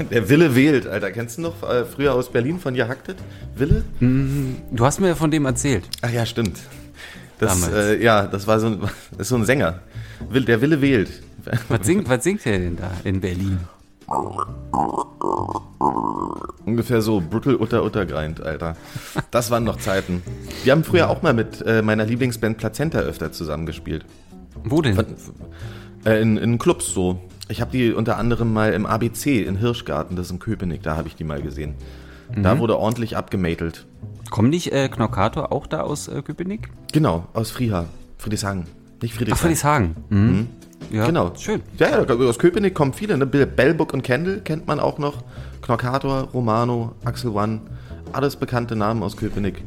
Der 0.09 0.29
Wille 0.29 0.55
wählt, 0.55 0.87
Alter. 0.87 1.11
Kennst 1.11 1.37
du 1.37 1.41
noch 1.41 1.63
äh, 1.69 1.83
früher 1.85 2.13
aus 2.13 2.31
Berlin 2.31 2.59
von 2.59 2.73
Jahacktet? 2.75 3.17
Wille? 3.55 3.83
Du 3.99 4.85
hast 4.85 4.99
mir 5.01 5.15
von 5.15 5.31
dem 5.31 5.45
erzählt. 5.45 5.83
Ach 6.01 6.09
ja, 6.11 6.25
stimmt. 6.25 6.59
Das, 7.39 7.59
Damals. 7.61 7.73
äh, 7.73 8.03
ja, 8.03 8.25
das 8.27 8.47
war 8.47 8.59
so 8.59 8.67
ein, 8.67 8.79
das 9.11 9.19
ist 9.19 9.29
so 9.29 9.35
ein 9.35 9.45
Sänger. 9.45 9.79
Will, 10.29 10.45
der 10.45 10.61
Wille 10.61 10.81
wählt. 10.81 11.09
Was 11.69 11.85
singt, 11.85 12.07
was 12.09 12.23
singt 12.23 12.43
der 12.45 12.59
denn 12.59 12.75
da 12.75 12.91
in 13.05 13.21
Berlin? 13.21 13.59
Ungefähr 16.65 17.01
so, 17.01 17.21
Brutal 17.21 17.55
Utter 17.55 17.83
Utter 17.83 18.05
Grind, 18.05 18.41
Alter. 18.41 18.75
Das 19.31 19.49
waren 19.49 19.63
noch 19.63 19.77
Zeiten. 19.77 20.21
Wir 20.63 20.73
haben 20.73 20.83
früher 20.83 21.09
auch 21.09 21.21
mal 21.21 21.33
mit 21.33 21.61
äh, 21.65 21.81
meiner 21.81 22.05
Lieblingsband 22.05 22.57
Plazenta 22.57 22.99
öfter 22.99 23.31
zusammengespielt. 23.31 24.05
Wo 24.63 24.81
denn? 24.81 24.97
Äh, 26.05 26.21
in, 26.21 26.37
in 26.37 26.57
Clubs 26.59 26.93
so. 26.93 27.19
Ich 27.49 27.61
habe 27.61 27.71
die 27.71 27.91
unter 27.93 28.17
anderem 28.17 28.53
mal 28.53 28.73
im 28.73 28.85
ABC 28.85 29.41
in 29.43 29.57
Hirschgarten, 29.57 30.15
das 30.15 30.27
ist 30.27 30.31
in 30.31 30.39
Köpenick, 30.39 30.83
da 30.83 30.95
habe 30.95 31.07
ich 31.07 31.15
die 31.15 31.23
mal 31.23 31.41
gesehen. 31.41 31.73
Da 32.35 32.53
Mhm. 32.55 32.59
wurde 32.59 32.77
ordentlich 32.77 33.17
abgematelt. 33.17 33.87
Kommen 34.29 34.49
nicht 34.49 34.71
äh, 34.71 34.87
Knockator 34.87 35.51
auch 35.51 35.65
da 35.65 35.81
aus 35.81 36.07
äh, 36.07 36.21
Köpenick? 36.21 36.69
Genau, 36.93 37.25
aus 37.33 37.49
Friha. 37.49 37.85
Friedrichshagen. 38.19 38.65
Nicht 39.01 39.13
Ach, 39.13 39.17
Friedrichshagen. 39.17 39.95
Friedrichshagen. 39.95 39.95
Mhm. 40.09 40.47
Ja, 40.91 41.05
Genau. 41.07 41.31
Schön. 41.35 41.61
Ja, 41.79 41.89
ja, 42.03 42.15
aus 42.15 42.37
Köpenick 42.39 42.75
kommen 42.75 42.93
viele. 42.93 43.17
Ne? 43.17 43.25
Bellbook 43.25 43.93
und 43.93 44.03
Kendall 44.03 44.41
kennt 44.41 44.67
man 44.67 44.79
auch 44.79 44.99
noch. 44.99 45.23
Knockator, 45.61 46.29
Romano, 46.33 46.93
Axel 47.03 47.31
One. 47.31 47.61
Alles 48.13 48.35
bekannte 48.35 48.75
Namen 48.75 49.01
aus 49.03 49.17
Köpenick. 49.17 49.63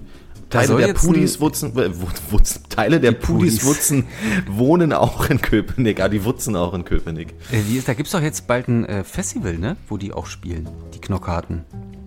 Teile 0.52 0.76
der 0.76 0.94
Pudis 0.94 1.40
Wutzen, 1.40 1.76
äh, 1.78 1.88
Wut- 2.00 2.20
Wutzen, 2.30 2.62
Teile 2.68 3.00
der 3.00 3.12
Pudis 3.12 3.58
Pudis. 3.60 3.64
Wutzen 3.66 4.04
wohnen 4.48 4.92
auch 4.92 5.28
in 5.30 5.40
Köpenick. 5.40 6.00
Ah, 6.00 6.08
die 6.08 6.24
Wutzen 6.24 6.54
auch 6.56 6.74
in 6.74 6.84
Köpenick. 6.84 7.28
Äh, 7.50 7.62
wie 7.68 7.78
ist, 7.78 7.88
da 7.88 7.94
gibt's 7.94 8.12
doch 8.12 8.20
jetzt 8.22 8.46
bald 8.46 8.68
ein 8.68 8.84
äh, 8.84 9.02
Festival, 9.04 9.58
ne? 9.58 9.76
Wo 9.88 9.96
die 9.96 10.12
auch 10.12 10.26
spielen, 10.26 10.68
die 10.94 11.00
Knockarten. 11.00 11.62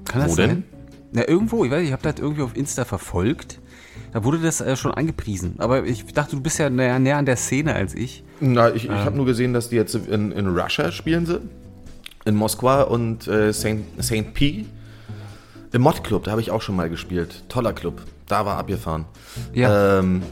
Kann 0.05 0.21
das 0.21 0.31
Wo 0.31 0.35
sein? 0.35 0.49
denn? 0.49 0.63
Na, 1.11 1.27
irgendwo, 1.27 1.65
ich 1.65 1.71
weiß 1.71 1.79
nicht, 1.79 1.87
ich 1.89 1.93
habe 1.93 2.03
das 2.03 2.19
irgendwie 2.19 2.41
auf 2.43 2.55
Insta 2.55 2.85
verfolgt. 2.85 3.59
da 4.13 4.23
wurde 4.23 4.39
das 4.39 4.61
äh, 4.61 4.75
schon 4.75 4.93
angepriesen. 4.93 5.55
Aber 5.59 5.83
ich 5.85 6.05
dachte, 6.13 6.35
du 6.35 6.41
bist 6.41 6.59
ja 6.59 6.69
näher, 6.69 6.99
näher 6.99 7.17
an 7.17 7.25
der 7.25 7.37
Szene 7.37 7.73
als 7.73 7.93
ich. 7.95 8.23
Na, 8.41 8.69
ich, 8.69 8.83
ich 8.85 8.89
Ähm. 8.89 8.95
habe 8.97 9.15
nur 9.15 9.25
gesehen, 9.25 9.53
dass 9.53 9.69
die 9.69 9.75
jetzt 9.77 9.95
in, 9.95 10.31
in 10.31 10.47
Russia 10.47 10.91
spielen 10.91 11.25
sie. 11.25 11.39
In 12.25 12.35
Moskwa 12.35 12.81
und 12.83 13.27
äh, 13.27 13.53
St. 13.53 13.77
St. 14.01 14.33
P. 14.33 14.65
Im 15.71 15.81
Mod 15.81 16.03
Club, 16.03 16.23
da 16.25 16.31
habe 16.31 16.41
ich 16.41 16.51
auch 16.51 16.61
schon 16.61 16.75
mal 16.75 16.89
gespielt. 16.89 17.43
Toller 17.49 17.73
Club. 17.73 18.01
Da 18.27 18.45
war 18.45 18.57
abgefahren. 18.57 19.05
Ja. 19.53 19.99
Ähm, 19.99 20.23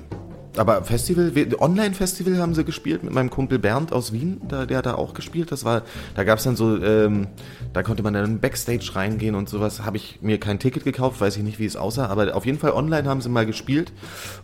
aber 0.56 0.84
Festival, 0.84 1.32
Online-Festival 1.60 2.38
haben 2.38 2.54
sie 2.54 2.64
gespielt 2.64 3.04
mit 3.04 3.12
meinem 3.12 3.32
Kumpel 3.32 3.58
Bernd 3.58 3.92
aus 3.92 4.14
Wien, 4.14 4.40
da, 4.48 4.66
der 4.68 4.78
hat 4.78 4.86
da 4.86 4.96
auch 4.96 5.16
gespielt. 5.16 5.52
Das 5.52 5.66
war, 5.66 5.82
da 6.16 6.24
gab 6.24 6.38
es 6.38 6.44
dann 6.44 6.56
so, 6.56 6.78
ähm, 6.78 7.28
da 7.74 7.82
konnte 7.82 8.04
man 8.04 8.14
dann 8.14 8.40
Backstage 8.40 8.92
reingehen 8.94 9.34
und 9.34 9.50
sowas. 9.50 9.84
Habe 9.84 9.98
ich 9.98 10.20
mir 10.22 10.40
kein 10.40 10.60
Ticket 10.60 10.84
gekauft, 10.84 11.22
weiß 11.22 11.38
ich 11.38 11.44
nicht, 11.44 11.58
wie 11.58 11.66
es 11.66 11.76
aussah, 11.76 12.06
aber 12.06 12.36
auf 12.36 12.46
jeden 12.46 12.60
Fall 12.60 12.72
online 12.72 13.10
haben 13.10 13.22
sie 13.22 13.30
mal 13.30 13.48
gespielt. 13.48 13.92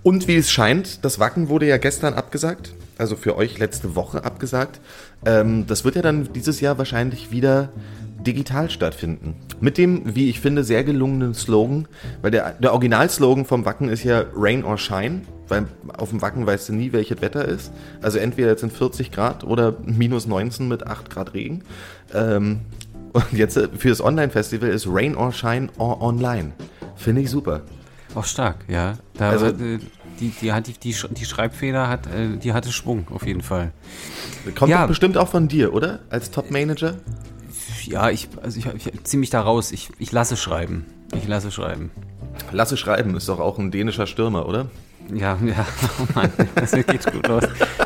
Und 0.01 0.27
wie 0.27 0.35
es 0.35 0.51
scheint, 0.51 1.05
das 1.05 1.19
Wacken 1.19 1.47
wurde 1.47 1.67
ja 1.67 1.77
gestern 1.77 2.15
abgesagt, 2.15 2.73
also 2.97 3.15
für 3.15 3.35
euch 3.35 3.59
letzte 3.59 3.95
Woche 3.95 4.23
abgesagt. 4.23 4.79
Ähm, 5.25 5.67
das 5.67 5.85
wird 5.85 5.95
ja 5.95 6.01
dann 6.01 6.33
dieses 6.33 6.59
Jahr 6.59 6.79
wahrscheinlich 6.79 7.29
wieder 7.29 7.69
digital 8.25 8.69
stattfinden. 8.69 9.35
Mit 9.61 9.77
dem, 9.77 10.15
wie 10.15 10.29
ich 10.29 10.39
finde, 10.39 10.63
sehr 10.63 10.83
gelungenen 10.83 11.33
Slogan, 11.33 11.87
weil 12.21 12.31
der, 12.31 12.51
der 12.53 12.71
Originalslogan 12.73 13.45
vom 13.45 13.65
Wacken 13.65 13.89
ist 13.89 14.03
ja 14.03 14.23
Rain 14.35 14.63
or 14.63 14.77
Shine, 14.77 15.21
weil 15.47 15.65
auf 15.97 16.09
dem 16.09 16.21
Wacken 16.21 16.45
weißt 16.45 16.69
du 16.69 16.73
nie, 16.73 16.91
welches 16.93 17.21
Wetter 17.21 17.45
ist. 17.45 17.71
Also 18.01 18.17
entweder 18.19 18.49
jetzt 18.49 18.61
sind 18.61 18.73
40 18.73 19.11
Grad 19.11 19.43
oder 19.43 19.75
minus 19.85 20.27
19 20.27 20.67
mit 20.67 20.85
8 20.85 21.09
Grad 21.09 21.33
Regen. 21.33 21.63
Ähm, 22.13 22.61
und 23.13 23.31
jetzt 23.33 23.57
äh, 23.57 23.67
für 23.75 23.89
das 23.89 24.01
Online-Festival 24.01 24.69
ist 24.69 24.85
Rain 24.87 25.15
or 25.15 25.31
Shine 25.31 25.69
or 25.77 26.01
Online. 26.01 26.51
Finde 26.95 27.21
ich 27.21 27.29
super. 27.29 27.61
Auch 28.15 28.25
stark, 28.25 28.57
ja. 28.67 28.93
Da, 29.17 29.29
Also- 29.31 29.47
äh, 29.47 29.79
die, 30.19 30.33
die, 30.41 30.51
hat 30.51 30.67
die, 30.67 30.73
die, 30.73 30.93
die 31.11 31.25
Schreibfeder 31.25 31.87
hat, 31.87 32.05
äh, 32.07 32.35
die 32.37 32.51
hatte 32.51 32.73
Schwung, 32.73 33.07
auf 33.09 33.25
jeden 33.25 33.41
Fall. 33.41 33.71
Kommt 34.55 34.69
Ja. 34.69 34.85
bestimmt 34.85 35.17
auch 35.17 35.29
von 35.29 35.47
dir, 35.47 35.73
oder? 35.73 35.99
Als 36.09 36.29
Top-Manager? 36.29 36.95
Ja, 37.89 38.11
ich, 38.11 38.29
also 38.43 38.59
ich, 38.59 38.85
ich 38.85 39.03
ziehe 39.03 39.19
mich 39.19 39.31
da 39.31 39.41
raus. 39.41 39.71
Ich, 39.71 39.89
ich 39.97 40.11
lasse 40.11 40.37
schreiben. 40.37 40.85
Ich 41.15 41.27
lasse 41.27 41.51
schreiben. 41.51 41.89
Lasse 42.51 42.77
schreiben, 42.77 43.17
ist 43.17 43.27
doch 43.27 43.39
auch 43.39 43.57
ein 43.57 43.71
dänischer 43.71 44.05
Stürmer, 44.05 44.47
oder? 44.47 44.67
Ja, 45.11 45.39
ja, 45.43 45.65
oh 45.99 46.05
Mann, 46.13 46.31
das 46.53 46.71
geht 46.71 47.11
gut 47.11 47.27
los. 47.27 47.43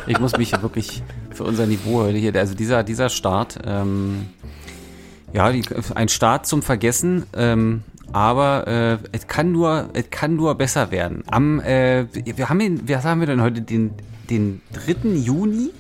Ich 0.08 0.20
muss 0.20 0.38
mich 0.38 0.62
wirklich 0.62 1.02
für 1.32 1.46
unser 1.46 1.66
Niveau 1.68 2.02
heute 2.02 2.18
hier, 2.18 2.36
also 2.36 2.54
dieser, 2.54 2.84
dieser 2.84 3.08
Start, 3.08 3.60
ähm, 3.66 4.26
ja, 5.32 5.50
die, 5.54 5.64
ein 5.96 6.10
Start 6.10 6.48
zum 6.48 6.62
Vergessen, 6.62 7.24
ähm, 7.34 7.84
aber 8.12 8.68
äh, 8.68 8.98
es 9.14 9.28
kann 9.28 9.54
nur, 9.54 9.90
es 9.94 10.10
kann 10.10 10.36
nur 10.36 10.56
besser 10.56 10.92
werden. 10.92 11.24
Am, 11.28 11.62
äh, 11.62 12.08
wir 12.14 12.50
haben 12.50 12.60
den, 12.60 12.90
was 12.90 13.06
haben 13.06 13.22
wir 13.22 13.28
denn 13.28 13.42
heute, 13.42 13.62
den, 13.62 13.92
den 14.30 14.62
3. 14.74 15.10
Juni? 15.16 15.72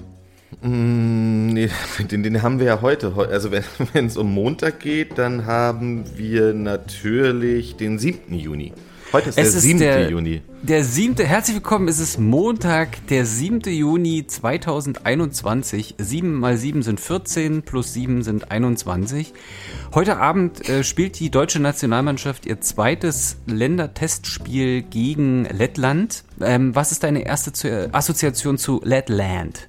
Nee, 0.64 1.70
den, 2.12 2.24
den 2.24 2.42
haben 2.42 2.60
wir 2.60 2.66
ja 2.68 2.82
heute. 2.82 3.16
Heu- 3.16 3.28
Also 3.28 3.52
wenn 3.52 3.64
es 4.06 4.18
um 4.18 4.34
Montag 4.34 4.80
geht, 4.80 5.18
dann 5.18 5.46
haben 5.46 6.06
wir 6.16 6.54
natürlich 6.54 7.76
den 7.76 8.00
7. 8.00 8.34
Juni. 8.34 8.74
Heute 9.12 9.30
ist 9.30 9.38
der 9.38 9.46
7. 9.46 10.10
Juni. 10.10 10.42
Der 10.64 10.84
7. 10.84 11.18
Herzlich 11.18 11.58
willkommen, 11.58 11.88
es 11.88 12.00
ist 12.00 12.20
Montag, 12.20 13.06
der 13.08 13.26
7. 13.28 13.60
Juni 13.72 14.26
2021. 14.26 15.96
7 16.00 16.34
mal 16.34 16.58
7 16.58 16.82
sind 16.82 17.00
14, 17.00 17.62
plus 17.62 17.94
7 17.94 18.24
sind 18.24 18.50
21. 18.50 19.34
Heute 19.94 20.18
Abend 20.18 20.68
äh, 20.68 20.84
spielt 20.84 21.20
die 21.20 21.30
deutsche 21.30 21.60
Nationalmannschaft 21.60 22.48
ihr 22.48 22.60
zweites 22.62 23.38
Ländertestspiel 23.46 24.82
gegen 24.82 25.44
Lettland. 25.46 26.24
Ähm, 26.42 26.74
was 26.74 26.92
ist 26.92 27.04
deine 27.04 27.24
erste 27.24 27.68
äh, 27.70 27.90
Assoziation 27.92 28.58
zu 28.58 28.82
Lettland? 28.84 29.68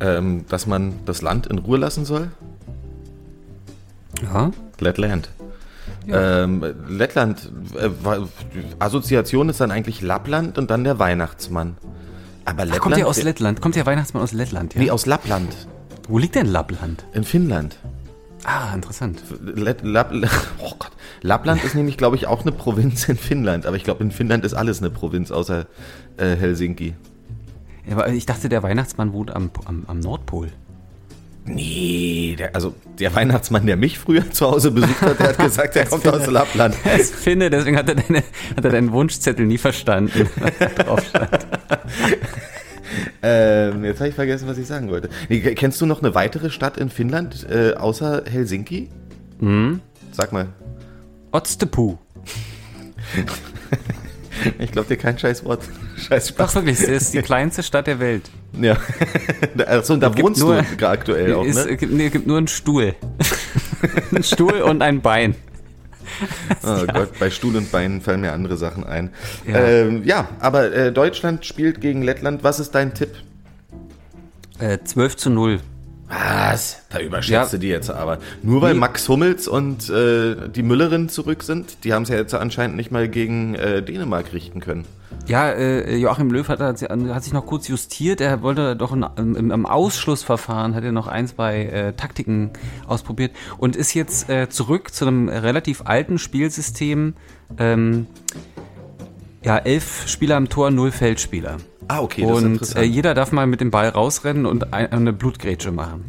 Ähm, 0.00 0.44
dass 0.48 0.66
man 0.66 0.94
das 1.06 1.22
Land 1.22 1.46
in 1.46 1.58
Ruhe 1.58 1.78
lassen 1.78 2.04
soll? 2.04 2.30
Ja. 4.22 4.50
Lettland. 4.78 5.30
Ähm, 6.08 6.64
Lettland, 6.88 7.50
äh, 7.74 7.88
Assoziation 8.78 9.48
ist 9.48 9.60
dann 9.60 9.70
eigentlich 9.70 10.02
Lappland 10.02 10.58
und 10.58 10.70
dann 10.70 10.84
der 10.84 10.98
Weihnachtsmann. 10.98 11.76
Aber 12.44 12.64
Lettland. 12.64 12.72
Ach, 12.74 12.82
kommt 12.82 12.96
der 12.96 13.06
aus 13.08 13.22
Lettland? 13.22 13.60
Kommt 13.60 13.76
der 13.76 13.86
Weihnachtsmann 13.86 14.22
aus 14.22 14.32
Lettland? 14.32 14.74
Ja? 14.74 14.80
Nee, 14.80 14.90
aus 14.90 15.06
Lappland. 15.06 15.52
Wo 16.08 16.18
liegt 16.18 16.36
denn 16.36 16.46
Lappland? 16.46 17.04
In 17.12 17.24
Finnland. 17.24 17.78
Ah, 18.44 18.72
interessant. 18.74 19.22
Let, 19.42 19.82
Lapp, 19.82 20.12
oh 20.58 20.72
Gott. 20.78 20.92
Lappland 21.22 21.64
ist 21.64 21.74
nämlich, 21.74 21.96
glaube 21.96 22.14
ich, 22.14 22.28
auch 22.28 22.42
eine 22.42 22.52
Provinz 22.52 23.08
in 23.08 23.16
Finnland. 23.16 23.66
Aber 23.66 23.76
ich 23.76 23.82
glaube, 23.82 24.04
in 24.04 24.12
Finnland 24.12 24.44
ist 24.44 24.54
alles 24.54 24.78
eine 24.78 24.90
Provinz 24.90 25.32
außer 25.32 25.66
äh, 26.16 26.36
Helsinki. 26.36 26.94
Aber 27.90 28.08
ich 28.08 28.26
dachte, 28.26 28.48
der 28.48 28.62
Weihnachtsmann 28.62 29.12
wohnt 29.12 29.34
am, 29.34 29.50
am, 29.64 29.84
am 29.86 30.00
Nordpol. 30.00 30.50
Nee, 31.48 32.34
der, 32.36 32.54
also 32.56 32.74
der 32.98 33.14
Weihnachtsmann, 33.14 33.66
der 33.66 33.76
mich 33.76 34.00
früher 34.00 34.28
zu 34.30 34.50
Hause 34.50 34.72
besucht 34.72 35.00
hat, 35.00 35.20
der 35.20 35.28
hat 35.28 35.38
gesagt, 35.38 35.76
er 35.76 35.86
kommt 35.88 36.06
aus 36.08 36.26
Lappland. 36.26 36.74
Ist 36.98 37.14
Finne, 37.14 37.50
deswegen 37.50 37.76
hat 37.76 37.88
er, 37.88 37.94
deine, 37.94 38.18
hat 38.56 38.64
er 38.64 38.70
deinen 38.70 38.90
Wunschzettel 38.90 39.46
nie 39.46 39.58
verstanden. 39.58 40.28
Drauf 40.76 41.04
stand. 41.06 41.46
Ähm, 43.22 43.84
jetzt 43.84 44.00
habe 44.00 44.08
ich 44.08 44.14
vergessen, 44.14 44.48
was 44.48 44.58
ich 44.58 44.66
sagen 44.66 44.90
wollte. 44.90 45.08
Nee, 45.28 45.40
kennst 45.54 45.80
du 45.80 45.86
noch 45.86 46.02
eine 46.02 46.14
weitere 46.16 46.50
Stadt 46.50 46.78
in 46.78 46.90
Finnland 46.90 47.46
äh, 47.48 47.74
außer 47.74 48.24
Helsinki? 48.26 48.90
Mhm. 49.38 49.80
Sag 50.10 50.32
mal. 50.32 50.48
Otstepu. 51.30 51.96
Ich 54.58 54.72
glaube 54.72 54.88
dir 54.88 54.96
kein 54.96 55.18
scheiß 55.18 55.44
Wort. 55.44 55.62
Scheiß 55.96 56.28
Doch 56.28 56.34
Spaß. 56.34 56.54
wirklich, 56.56 56.78
das 56.78 56.88
ist 56.88 57.14
die 57.14 57.22
kleinste 57.22 57.62
Stadt 57.62 57.86
der 57.86 57.98
Welt. 58.00 58.30
Ja. 58.60 58.76
Achso, 59.66 59.94
und 59.94 60.00
da 60.00 60.08
Gibt 60.08 60.22
wohnst 60.22 60.40
nur- 60.40 60.56
du 60.62 60.76
gerade 60.76 60.92
aktuell 60.92 61.34
auch, 61.34 61.44
ist, 61.44 61.56
ne? 61.56 61.72
es 61.72 61.78
gibt, 61.78 61.92
nee, 61.92 62.06
es 62.06 62.12
gibt 62.12 62.26
nur 62.26 62.38
einen 62.38 62.48
Stuhl. 62.48 62.94
ein 64.14 64.22
Stuhl 64.22 64.62
und 64.62 64.82
ein 64.82 65.00
Bein. 65.00 65.34
Oh 66.62 66.86
Gott, 66.92 67.18
bei 67.18 67.30
Stuhl 67.30 67.56
und 67.56 67.70
Beinen 67.72 68.00
fallen 68.00 68.20
mir 68.20 68.32
andere 68.32 68.56
Sachen 68.56 68.84
ein. 68.84 69.10
Ja. 69.46 69.52
Ja, 69.58 69.66
ähm, 69.66 70.02
ja 70.04 70.28
aber 70.38 70.72
äh, 70.72 70.92
Deutschland 70.92 71.44
spielt 71.44 71.80
gegen 71.80 72.02
Lettland. 72.02 72.44
Was 72.44 72.60
ist 72.60 72.74
dein 72.74 72.94
Tipp? 72.94 73.10
Äh, 74.58 74.78
12 74.82 75.16
zu 75.16 75.30
0. 75.30 75.60
Was? 76.08 76.82
Da 76.90 77.00
überschätzt 77.00 77.30
Ja. 77.30 77.46
du 77.46 77.58
die 77.58 77.68
jetzt 77.68 77.90
aber. 77.90 78.18
Nur 78.42 78.62
weil 78.62 78.74
Nee. 78.74 78.80
Max 78.80 79.08
Hummels 79.08 79.48
und 79.48 79.90
äh, 79.90 80.48
die 80.48 80.62
Müllerin 80.62 81.08
zurück 81.08 81.42
sind, 81.42 81.84
die 81.84 81.92
haben 81.92 82.04
es 82.04 82.08
ja 82.10 82.16
jetzt 82.16 82.32
anscheinend 82.34 82.76
nicht 82.76 82.90
mal 82.92 83.08
gegen 83.08 83.54
äh, 83.56 83.82
Dänemark 83.82 84.32
richten 84.32 84.60
können. 84.60 84.84
Ja, 85.26 85.50
äh, 85.50 85.96
Joachim 85.96 86.30
Löw 86.30 86.46
hat, 86.48 86.60
hat 86.60 86.78
sich 86.78 87.32
noch 87.32 87.46
kurz 87.46 87.66
justiert. 87.66 88.20
Er 88.20 88.42
wollte 88.42 88.76
doch 88.76 88.92
in, 88.92 89.04
im, 89.16 89.50
im 89.50 89.66
Ausschlussverfahren, 89.66 90.74
hat 90.76 90.84
er 90.84 90.92
noch 90.92 91.08
ein, 91.08 91.26
zwei 91.26 91.64
äh, 91.64 91.92
Taktiken 91.94 92.50
ausprobiert 92.86 93.32
und 93.58 93.74
ist 93.74 93.94
jetzt 93.94 94.30
äh, 94.30 94.48
zurück 94.48 94.94
zu 94.94 95.06
einem 95.06 95.28
relativ 95.28 95.82
alten 95.86 96.18
Spielsystem. 96.18 97.14
Ähm, 97.58 98.06
ja, 99.46 99.58
elf 99.58 100.06
Spieler 100.08 100.36
am 100.36 100.48
Tor, 100.48 100.70
null 100.70 100.90
Feldspieler. 100.92 101.56
Ah, 101.88 102.00
okay, 102.00 102.22
das 102.22 102.30
ist 102.30 102.36
und 102.36 102.44
äh, 102.44 102.52
interessant. 102.52 102.86
jeder 102.94 103.14
darf 103.14 103.32
mal 103.32 103.46
mit 103.46 103.60
dem 103.60 103.70
Ball 103.70 103.88
rausrennen 103.88 104.44
und 104.44 104.72
ein, 104.74 104.90
eine 104.92 105.12
Blutgrätsche 105.12 105.70
machen. 105.72 106.04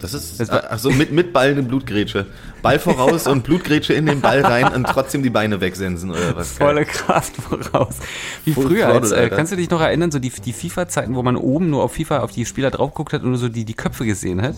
Das 0.00 0.12
ist 0.12 0.38
Das 0.40 0.50
war- 0.50 0.70
also 0.70 0.90
mit, 0.90 1.12
mit 1.12 1.32
Ball 1.32 1.50
eine 1.50 1.62
Blutgrätsche. 1.62 2.26
Ball 2.62 2.78
voraus 2.78 3.26
und 3.26 3.42
Blutgrätsche 3.44 3.92
in 3.94 4.04
den 4.06 4.20
Ball 4.20 4.40
rein 4.42 4.72
und 4.74 4.86
trotzdem 4.86 5.22
die 5.22 5.30
Beine 5.30 5.60
wegsensen 5.62 6.10
oder 6.10 6.34
was? 6.36 6.52
Volle 6.52 6.84
Kraft 6.84 7.36
voraus. 7.36 7.96
Wie 8.44 8.52
Full 8.52 8.66
früher, 8.66 8.88
als, 8.88 9.12
äh, 9.12 9.30
kannst 9.30 9.52
du 9.52 9.56
dich 9.56 9.70
noch 9.70 9.80
erinnern, 9.80 10.10
so 10.10 10.18
die, 10.18 10.30
die 10.30 10.52
FIFA-Zeiten, 10.52 11.14
wo 11.14 11.22
man 11.22 11.36
oben 11.36 11.70
nur 11.70 11.82
auf 11.82 11.92
FIFA 11.94 12.20
auf 12.20 12.32
die 12.32 12.44
Spieler 12.46 12.70
drauf 12.70 12.90
geguckt 12.90 13.12
hat 13.14 13.22
und 13.22 13.30
nur 13.30 13.38
so 13.38 13.48
die, 13.48 13.64
die 13.64 13.74
Köpfe 13.74 14.04
gesehen 14.04 14.42
hat? 14.42 14.56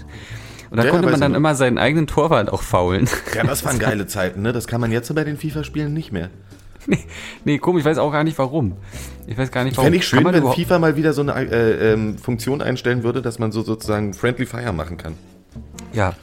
Und 0.71 0.79
da 0.79 0.85
Ja, 0.85 0.91
konnte 0.91 1.09
man 1.11 1.21
dann 1.21 1.35
immer 1.37 1.55
seinen 1.55 1.79
eigenen 1.79 2.09
Torwart 2.09 2.53
auch 2.53 2.63
faulen. 2.63 3.09
Ja, 3.35 3.45
das 3.45 3.65
waren 3.65 3.79
geile 3.81 4.07
Zeiten, 4.09 4.43
ne? 4.43 4.53
Das 4.53 4.67
kann 4.67 4.81
man 4.81 4.91
jetzt 4.91 5.07
so 5.07 5.15
bei 5.15 5.23
den 5.23 5.37
FIFA-Spielen 5.37 5.93
nicht 5.93 6.11
mehr. 6.13 6.31
nee, 6.89 6.99
nee, 7.45 7.59
komisch, 7.59 7.81
ich 7.81 7.87
weiß 7.87 7.99
auch 7.99 8.13
gar 8.13 8.25
nicht 8.25 8.39
warum. 8.39 8.77
Ich 9.27 9.37
weiß 9.37 9.51
gar 9.51 9.65
nicht 9.65 9.77
warum. 9.77 9.87
Fände 9.87 9.99
ich 9.99 10.07
schön, 10.07 10.25
wenn 10.25 10.35
überhaupt- 10.35 10.57
FIFA 10.57 10.79
mal 10.79 10.97
wieder 10.97 11.13
so 11.13 11.23
eine 11.23 11.33
äh, 11.35 11.93
ähm, 11.93 12.19
Funktion 12.19 12.63
einstellen 12.63 13.03
würde, 13.03 13.23
dass 13.23 13.39
man 13.39 13.53
so 13.53 13.63
sozusagen 13.63 14.15
Friendly 14.15 14.47
Fire 14.47 14.73
machen 14.73 14.97
kann. 14.97 15.15
Ja, 15.93 16.15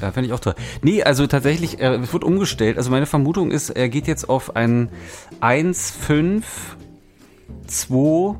ja 0.00 0.12
fände 0.12 0.26
ich 0.26 0.32
auch 0.32 0.40
toll. 0.40 0.54
Nee, 0.82 1.02
also 1.02 1.26
tatsächlich, 1.26 1.80
äh, 1.80 1.96
es 1.96 2.12
wird 2.12 2.24
umgestellt. 2.24 2.76
Also 2.76 2.90
meine 2.90 3.06
Vermutung 3.06 3.50
ist, 3.50 3.70
er 3.70 3.88
geht 3.88 4.06
jetzt 4.06 4.28
auf 4.28 4.56
ein 4.56 4.90
1, 5.40 5.90
5, 5.90 6.76
2, 7.66 8.36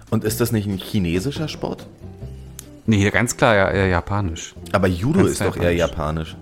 Und 0.09 0.23
ist 0.23 0.39
das 0.41 0.51
nicht 0.53 0.67
ein 0.67 0.77
chinesischer 0.77 1.47
Sport? 1.49 1.85
Nee, 2.85 3.09
ganz 3.11 3.35
klar 3.35 3.55
ja, 3.55 3.69
eher 3.69 3.87
japanisch. 3.87 4.55
Aber 4.71 4.87
Judo 4.87 5.19
Ganz 5.19 5.31
ist 5.31 5.41
doch 5.41 5.57
eher 5.57 5.73
japanisch. 5.75 6.37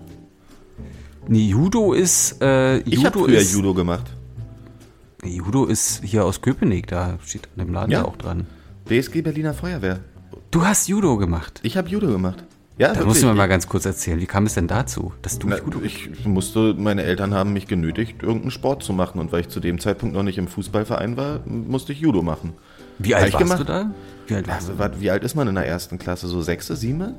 Nee, 1.28 1.48
Judo 1.48 1.92
ist, 1.92 2.40
äh, 2.40 2.78
Ich 2.80 3.04
habe 3.04 3.18
früher 3.18 3.38
ist, 3.38 3.52
Judo 3.52 3.74
gemacht. 3.74 4.06
Nee, 5.24 5.36
Judo 5.36 5.64
ist 5.64 6.02
hier 6.04 6.24
aus 6.24 6.40
Köpenick, 6.40 6.86
da 6.86 7.18
steht 7.24 7.48
an 7.56 7.66
dem 7.66 7.74
Laden 7.74 7.90
Ja. 7.90 8.00
ja 8.00 8.04
auch 8.04 8.16
dran. 8.16 8.46
BSG 8.84 9.22
Berliner 9.22 9.54
Feuerwehr. 9.54 10.00
Du 10.50 10.64
hast 10.64 10.88
Judo 10.88 11.16
gemacht. 11.16 11.58
Ich 11.64 11.76
habe 11.76 11.88
Judo 11.88 12.08
gemacht. 12.08 12.44
Ja, 12.78 12.92
Da 12.92 13.04
musst 13.06 13.22
du 13.22 13.26
mir 13.26 13.34
mal 13.34 13.46
ganz 13.48 13.66
kurz 13.68 13.86
erzählen, 13.86 14.20
wie 14.20 14.26
kam 14.26 14.44
es 14.44 14.52
denn 14.54 14.68
dazu, 14.68 15.12
dass 15.22 15.38
du 15.38 15.48
Na, 15.48 15.58
Judo 15.58 15.80
ich 15.82 16.10
musste, 16.26 16.74
meine 16.74 17.04
Eltern 17.04 17.32
haben 17.32 17.54
mich 17.54 17.66
genötigt, 17.66 18.22
irgendeinen 18.22 18.50
Sport 18.50 18.82
zu 18.82 18.92
machen. 18.92 19.18
Und 19.18 19.32
weil 19.32 19.40
ich 19.40 19.48
zu 19.48 19.60
dem 19.60 19.80
Zeitpunkt 19.80 20.14
noch 20.14 20.22
nicht 20.22 20.36
im 20.36 20.46
Fußballverein 20.46 21.16
war, 21.16 21.40
musste 21.46 21.92
ich 21.92 22.00
Judo 22.00 22.20
machen. 22.22 22.52
Wie 22.98 23.14
alt 23.14 23.32
warst 23.32 23.38
gemacht. 23.42 23.60
du 23.60 23.64
da? 23.64 23.90
Wie 24.26 24.34
alt 24.34 24.46
warst 24.46 24.68
Also, 24.68 24.78
wat- 24.78 25.00
wie 25.00 25.10
alt 25.10 25.24
ist 25.24 25.34
man 25.34 25.48
in 25.48 25.54
der 25.54 25.66
ersten 25.66 25.98
Klasse? 25.98 26.28
So 26.28 26.42
sechste, 26.42 26.76
siebte? 26.76 27.14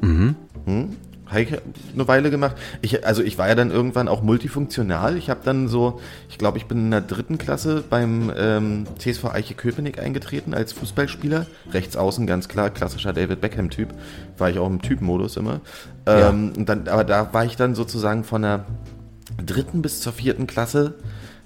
Mhm. 0.00 0.36
Hm? 0.66 0.96
Ich 1.36 1.52
eine 1.94 2.08
Weile 2.08 2.30
gemacht. 2.30 2.56
Ich, 2.80 3.06
also 3.06 3.22
ich 3.22 3.38
war 3.38 3.48
ja 3.48 3.54
dann 3.54 3.70
irgendwann 3.70 4.08
auch 4.08 4.22
multifunktional. 4.22 5.16
Ich 5.16 5.30
habe 5.30 5.40
dann 5.44 5.68
so, 5.68 6.00
ich 6.28 6.38
glaube, 6.38 6.58
ich 6.58 6.66
bin 6.66 6.78
in 6.78 6.90
der 6.90 7.02
dritten 7.02 7.38
Klasse 7.38 7.84
beim 7.88 8.32
ähm, 8.36 8.86
TSV 8.98 9.26
Eiche 9.26 9.54
Köpenick 9.54 10.00
eingetreten 10.00 10.54
als 10.54 10.72
Fußballspieler. 10.72 11.46
Rechts 11.72 11.96
außen, 11.96 12.26
ganz 12.26 12.48
klar, 12.48 12.70
klassischer 12.70 13.12
David 13.12 13.40
Beckham-Typ. 13.40 13.94
War 14.38 14.50
ich 14.50 14.58
auch 14.58 14.66
im 14.66 14.82
Typenmodus 14.82 15.36
immer. 15.36 15.60
Ähm, 16.06 16.52
und 16.56 16.68
dann, 16.68 16.88
aber 16.88 17.04
da 17.04 17.32
war 17.32 17.44
ich 17.44 17.56
dann 17.56 17.74
sozusagen 17.74 18.24
von 18.24 18.42
der 18.42 18.64
dritten 19.44 19.82
bis 19.82 20.00
zur 20.00 20.12
vierten 20.12 20.46
Klasse, 20.46 20.94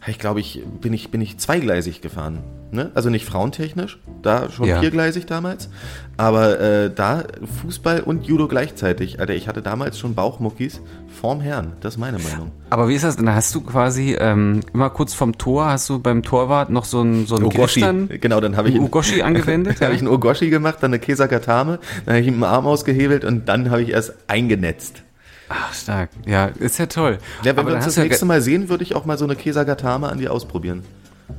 ich 0.06 0.18
glaube, 0.18 0.38
ich 0.40 0.62
bin 0.82 0.92
ich 0.92 1.10
bin 1.10 1.22
ich 1.22 1.38
zweigleisig 1.38 2.02
gefahren. 2.02 2.40
Ne? 2.70 2.90
Also 2.94 3.08
nicht 3.08 3.24
frauentechnisch, 3.24 3.98
da 4.20 4.50
schon 4.50 4.66
Ja. 4.68 4.80
viergleisig 4.80 5.24
damals, 5.26 5.70
aber 6.18 6.60
äh, 6.60 6.90
da 6.94 7.22
Fußball 7.62 8.00
und 8.00 8.26
Judo 8.26 8.46
gleichzeitig. 8.48 9.18
Alter, 9.20 9.32
ich 9.34 9.48
hatte 9.48 9.62
damals 9.62 9.98
schon 9.98 10.14
Bauchmuckis 10.14 10.80
vorm 11.20 11.40
Herrn. 11.40 11.72
Das 11.80 11.94
ist 11.94 12.00
meine 12.00 12.18
Meinung. 12.18 12.50
Aber 12.68 12.88
wie 12.88 12.94
ist 12.96 13.04
das 13.04 13.16
denn? 13.16 13.32
Hast 13.32 13.54
du 13.54 13.60
quasi 13.62 14.14
ähm, 14.18 14.60
immer 14.74 14.90
kurz 14.90 15.14
vom 15.14 15.38
Tor, 15.38 15.66
hast 15.66 15.88
du 15.88 16.00
beim 16.00 16.22
Torwart 16.22 16.68
noch 16.68 16.84
so 16.84 17.00
ein, 17.00 17.26
so 17.26 17.36
Ogoshi. 17.36 17.80
Glichtern- 17.80 18.08
Genau, 18.20 18.40
dann 18.40 18.56
habe 18.58 18.68
ich 18.68 18.74
ein 18.74 18.82
Ogoshi 18.82 19.22
angewendet? 19.22 19.76
Dann 19.80 19.86
habe 19.86 19.94
ich 19.94 20.02
einen 20.02 20.10
Ogoshi 20.10 20.50
gemacht, 20.50 20.78
dann 20.80 20.90
eine 20.90 20.98
Kesakatame, 20.98 21.78
dann 22.04 22.16
habe 22.16 22.24
ich 22.24 22.30
den 22.30 22.42
Arm 22.44 22.66
ausgehebelt 22.66 23.24
und 23.24 23.48
dann 23.48 23.70
habe 23.70 23.82
ich 23.82 23.90
erst 23.90 24.14
eingenetzt. 24.26 25.02
Ach, 25.48 25.72
stark. 25.74 26.10
Ja, 26.26 26.46
ist 26.46 26.78
ja 26.78 26.86
toll. 26.86 27.18
Ja, 27.42 27.56
wenn 27.56 27.66
wir 27.66 27.74
uns 27.74 27.84
das 27.84 27.96
ja 27.96 28.04
nächste 28.04 28.24
Mal 28.24 28.40
sehen, 28.40 28.68
würde 28.68 28.82
ich 28.82 28.94
auch 28.94 29.04
mal 29.04 29.18
so 29.18 29.24
eine 29.24 29.36
Kesagatame 29.36 30.08
an 30.08 30.18
dir 30.18 30.32
ausprobieren. 30.32 30.82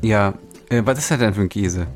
Ja, 0.02 0.34
äh, 0.70 0.82
was 0.86 1.00
ist 1.00 1.12
das 1.12 1.20
denn 1.20 1.34
für 1.34 1.42
ein 1.42 1.50
Käse? 1.50 1.88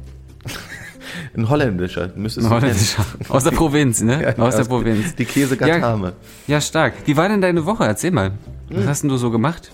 Ein 1.35 1.49
holländischer, 1.49 2.11
müsstest 2.15 2.47
Ein 2.47 2.53
holländischer. 2.53 3.03
Aus 3.29 3.43
der 3.43 3.51
Provinz, 3.51 4.01
ne? 4.01 4.21
Ja, 4.37 4.43
Aus 4.43 4.53
der 4.55 4.61
aus- 4.61 4.67
Provinz. 4.67 5.15
Die 5.15 5.25
Käsegatame. 5.25 6.13
Ja, 6.47 6.61
stark. 6.61 6.93
Wie 7.05 7.17
war 7.17 7.27
denn 7.29 7.41
deine 7.41 7.65
Woche? 7.65 7.83
Erzähl 7.85 8.11
mal. 8.11 8.31
Was 8.69 8.85
hast 8.85 9.01
denn 9.01 9.09
du 9.09 9.17
so 9.17 9.31
gemacht? 9.31 9.71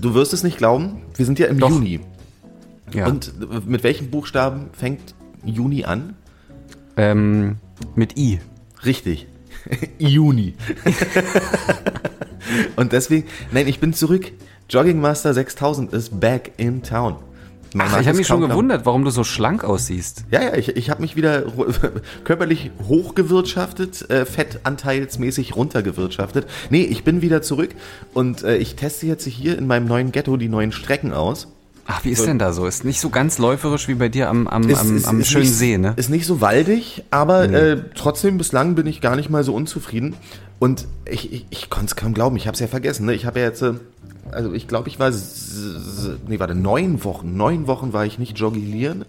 Du 0.00 0.14
wirst 0.14 0.32
es 0.32 0.42
nicht 0.42 0.58
glauben, 0.58 1.02
wir 1.16 1.24
sind 1.26 1.38
ja 1.38 1.46
im 1.46 1.58
Doch. 1.58 1.70
Juni. 1.70 2.00
Ja. 2.92 3.06
Und 3.06 3.32
äh, 3.40 3.60
mit 3.66 3.82
welchen 3.84 4.10
Buchstaben 4.10 4.70
fängt 4.72 5.14
Juni 5.44 5.84
an? 5.84 6.14
ähm, 6.96 7.56
mit 7.94 8.18
I. 8.18 8.40
Richtig. 8.84 9.28
Juni. 9.98 10.54
Und 12.76 12.92
deswegen, 12.92 13.26
nein, 13.52 13.68
ich 13.68 13.80
bin 13.80 13.92
zurück. 13.92 14.32
Jogging 14.70 15.00
Master 15.00 15.34
6000 15.34 15.92
ist 15.92 16.20
back 16.20 16.52
in 16.56 16.82
town. 16.82 17.16
Ach, 17.76 18.00
ich 18.00 18.06
habe 18.06 18.16
mich 18.16 18.26
schon 18.26 18.40
gewundert, 18.40 18.86
warum 18.86 19.04
du 19.04 19.10
so 19.10 19.24
schlank 19.24 19.62
aussiehst. 19.62 20.24
Ja, 20.30 20.42
ja, 20.42 20.54
ich, 20.54 20.76
ich 20.76 20.88
habe 20.90 21.02
mich 21.02 21.16
wieder 21.16 21.44
körperlich 22.24 22.70
hochgewirtschaftet, 22.86 24.08
äh, 24.10 24.24
fettanteilsmäßig 24.24 25.54
runtergewirtschaftet. 25.54 26.46
Nee, 26.70 26.82
ich 26.82 27.04
bin 27.04 27.20
wieder 27.20 27.42
zurück 27.42 27.70
und 28.14 28.42
äh, 28.42 28.56
ich 28.56 28.76
teste 28.76 29.06
jetzt 29.06 29.26
hier 29.26 29.58
in 29.58 29.66
meinem 29.66 29.86
neuen 29.86 30.12
Ghetto 30.12 30.36
die 30.36 30.48
neuen 30.48 30.72
Strecken 30.72 31.12
aus. 31.12 31.48
Ach, 31.90 32.04
wie 32.04 32.10
ist 32.10 32.26
denn 32.26 32.38
da 32.38 32.52
so? 32.52 32.66
Ist 32.66 32.84
nicht 32.84 33.00
so 33.00 33.08
ganz 33.08 33.38
läuferisch 33.38 33.88
wie 33.88 33.94
bei 33.94 34.10
dir 34.10 34.28
am, 34.28 34.46
am, 34.46 34.68
Ist- 34.68 34.78
am, 34.80 34.96
ist- 34.98 35.08
am 35.08 35.20
ist 35.20 35.28
schönen 35.28 35.44
nicht, 35.44 35.54
See, 35.56 35.78
ne? 35.78 35.94
Ist 35.96 36.10
nicht 36.10 36.26
so 36.26 36.42
waldig, 36.42 37.02
aber 37.10 37.44
äh, 37.44 37.78
trotzdem 37.94 38.36
bislang 38.36 38.74
bin 38.74 38.86
ich 38.86 39.00
gar 39.00 39.16
nicht 39.16 39.30
mal 39.30 39.42
so 39.42 39.54
unzufrieden. 39.54 40.14
Und 40.58 40.86
ich, 41.10 41.32
ich, 41.32 41.46
ich 41.48 41.70
konnte 41.70 41.86
es 41.86 41.96
kaum 41.96 42.12
glauben, 42.12 42.36
ich 42.36 42.46
habe 42.46 42.54
es 42.54 42.60
ja 42.60 42.66
vergessen. 42.66 43.06
Ne? 43.06 43.14
Ich 43.14 43.24
habe 43.24 43.40
ja 43.40 43.46
jetzt, 43.46 43.62
äh, 43.62 43.72
also 44.30 44.52
ich 44.52 44.68
glaube, 44.68 44.88
ich 44.90 44.98
war, 45.00 45.10
nee, 46.28 46.38
warte, 46.38 46.54
neun 46.54 47.04
Wochen, 47.04 47.36
neun 47.38 47.66
Wochen 47.66 47.94
war 47.94 48.04
ich 48.04 48.18
nicht 48.18 48.38
joggilieren. 48.38 49.06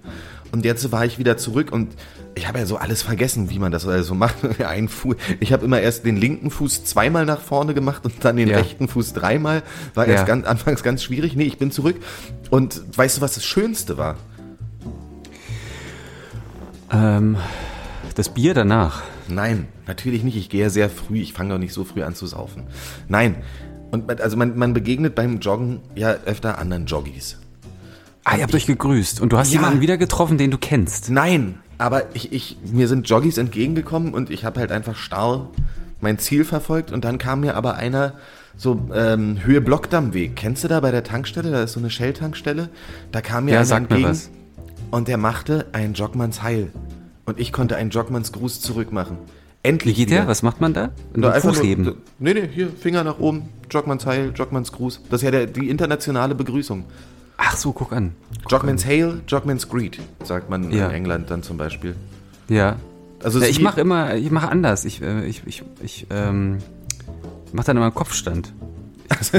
Und 0.53 0.63
jetzt 0.63 0.89
war 0.93 1.05
ich 1.05 1.19
wieder 1.19 1.35
zurück 1.37 1.71
und 1.73 1.89
ich 2.35 2.47
habe 2.47 2.59
ja 2.59 2.65
so 2.65 2.77
alles 2.77 3.01
vergessen, 3.01 3.49
wie 3.49 3.59
man 3.59 3.71
das 3.71 3.85
also 3.87 4.15
macht. 4.15 4.35
Ein 4.65 4.87
Fuß, 4.87 5.15
ich 5.39 5.51
habe 5.53 5.65
immer 5.65 5.81
erst 5.81 6.05
den 6.05 6.15
linken 6.17 6.51
Fuß 6.51 6.83
zweimal 6.85 7.25
nach 7.25 7.41
vorne 7.41 7.73
gemacht 7.73 8.05
und 8.05 8.13
dann 8.23 8.37
den 8.37 8.47
Ja. 8.47 8.57
rechten 8.57 8.87
Fuß 8.87 9.13
dreimal. 9.13 9.63
War 9.93 10.07
Ja. 10.07 10.13
erst 10.13 10.25
ganz, 10.27 10.45
anfangs 10.45 10.83
ganz 10.83 11.03
schwierig. 11.03 11.35
Nee, 11.35 11.45
ich 11.45 11.57
bin 11.57 11.71
zurück. 11.71 11.97
Und 12.49 12.81
weißt 12.97 13.17
du, 13.17 13.21
was 13.21 13.33
das 13.33 13.45
Schönste 13.45 13.97
war? 13.97 14.15
Ähm, 16.91 17.37
das 18.15 18.29
Bier 18.29 18.53
danach. 18.53 19.03
Nein, 19.27 19.67
natürlich 19.87 20.23
nicht. 20.23 20.35
Ich 20.37 20.49
gehe 20.49 20.61
ja 20.63 20.69
sehr 20.69 20.89
früh. 20.89 21.19
Ich 21.19 21.33
fange 21.33 21.53
doch 21.53 21.59
nicht 21.59 21.73
so 21.73 21.83
früh 21.83 22.03
an 22.03 22.15
zu 22.15 22.25
saufen. 22.25 22.63
Nein. 23.07 23.43
Und 23.91 24.07
man- 24.07 24.19
also 24.19 24.37
man, 24.37 24.57
man 24.57 24.73
begegnet 24.73 25.15
beim 25.15 25.39
Joggen 25.39 25.81
ja 25.95 26.11
öfter 26.25 26.57
anderen 26.57 26.85
Joggies. 26.85 27.37
Ah, 28.23 28.35
ihr 28.37 28.43
habt 28.43 28.53
euch 28.53 28.65
gegrüßt 28.67 29.21
und 29.21 29.31
du 29.33 29.37
hast 29.37 29.51
Ja. 29.51 29.59
jemanden 29.59 29.81
wieder 29.81 29.97
getroffen, 29.97 30.37
den 30.37 30.51
du 30.51 30.57
kennst. 30.57 31.09
Nein, 31.09 31.59
aber 31.79 32.03
ich, 32.15 32.31
ich, 32.31 32.57
mir 32.71 32.87
sind 32.87 33.09
Joggies 33.09 33.39
entgegengekommen 33.39 34.13
und 34.13 34.29
ich 34.29 34.45
habe 34.45 34.59
halt 34.59 34.71
einfach 34.71 34.95
starr 34.95 35.49
mein 36.01 36.19
Ziel 36.19 36.45
verfolgt 36.45 36.91
und 36.91 37.03
dann 37.03 37.17
kam 37.17 37.39
mir 37.41 37.55
aber 37.55 37.75
einer 37.75 38.13
so 38.55 38.79
ähm, 38.93 39.37
Höhe 39.43 39.61
Blockdammweg. 39.61 40.35
Kennst 40.35 40.63
du 40.63 40.67
da 40.67 40.79
bei 40.81 40.91
der 40.91 41.03
Tankstelle? 41.03 41.49
Da 41.51 41.63
ist 41.63 41.73
so 41.73 41.79
eine 41.79 41.89
Shell-Tankstelle. 41.89 42.69
Da 43.11 43.21
kam 43.21 43.45
mir 43.45 43.51
Ja, 43.51 43.57
einer 43.59 43.65
sag 43.65 43.83
mir 43.89 43.95
entgegen 43.95 44.09
was. 44.09 44.29
und 44.91 45.07
der 45.07 45.17
machte 45.17 45.65
ein 45.71 45.93
Joggmanns 45.93 46.43
Heil. 46.43 46.71
Und 47.25 47.39
ich 47.39 47.51
konnte 47.53 47.75
einen 47.75 47.89
Joggmanns 47.89 48.31
Gruß 48.31 48.59
zurückmachen. 48.61 49.17
Wie 49.17 49.69
Endlich 49.69 49.95
geht 49.97 50.07
wieder. 50.09 50.21
der? 50.21 50.27
Was 50.27 50.41
macht 50.41 50.61
man 50.61 50.73
da? 50.73 50.89
Ein 51.13 51.23
einfach 51.25 51.49
Fuß 51.49 51.57
nur- 51.59 51.65
heben. 51.67 51.93
Nee, 52.17 52.33
nee, 52.33 52.49
hier, 52.53 52.69
Finger 52.69 53.03
nach 53.03 53.19
oben, 53.19 53.49
Jogmans 53.69 54.05
Heil, 54.05 54.31
Jogmans 54.35 54.71
Gruß. 54.71 55.01
Das 55.09 55.21
ist 55.21 55.25
ja 55.25 55.31
der, 55.31 55.45
die 55.47 55.69
internationale 55.69 56.33
Begrüßung. 56.35 56.85
Ach 57.41 57.55
so, 57.55 57.71
guck 57.71 57.93
an. 57.93 58.13
Jogmans 58.49 58.85
Hail, 58.85 59.21
Jogmans 59.27 59.69
Greet, 59.69 59.99
sagt 60.23 60.49
man 60.49 60.71
Ja. 60.71 60.87
in 60.87 60.93
England 60.93 61.31
dann 61.31 61.41
zum 61.41 61.57
Beispiel. 61.57 61.95
Ja. 62.49 62.75
Also 63.23 63.39
ja 63.39 63.47
ich 63.47 63.61
mache 63.61 63.81
immer, 63.81 64.15
ich 64.15 64.29
mache 64.29 64.49
anders. 64.49 64.85
Ich, 64.85 65.01
äh, 65.01 65.25
ich, 65.25 65.43
ich, 65.45 65.63
ich 65.81 66.07
ähm, 66.09 66.59
mache 67.53 67.67
dann 67.67 67.77
immer 67.77 67.87
einen 67.87 67.95
Kopfstand. 67.95 68.53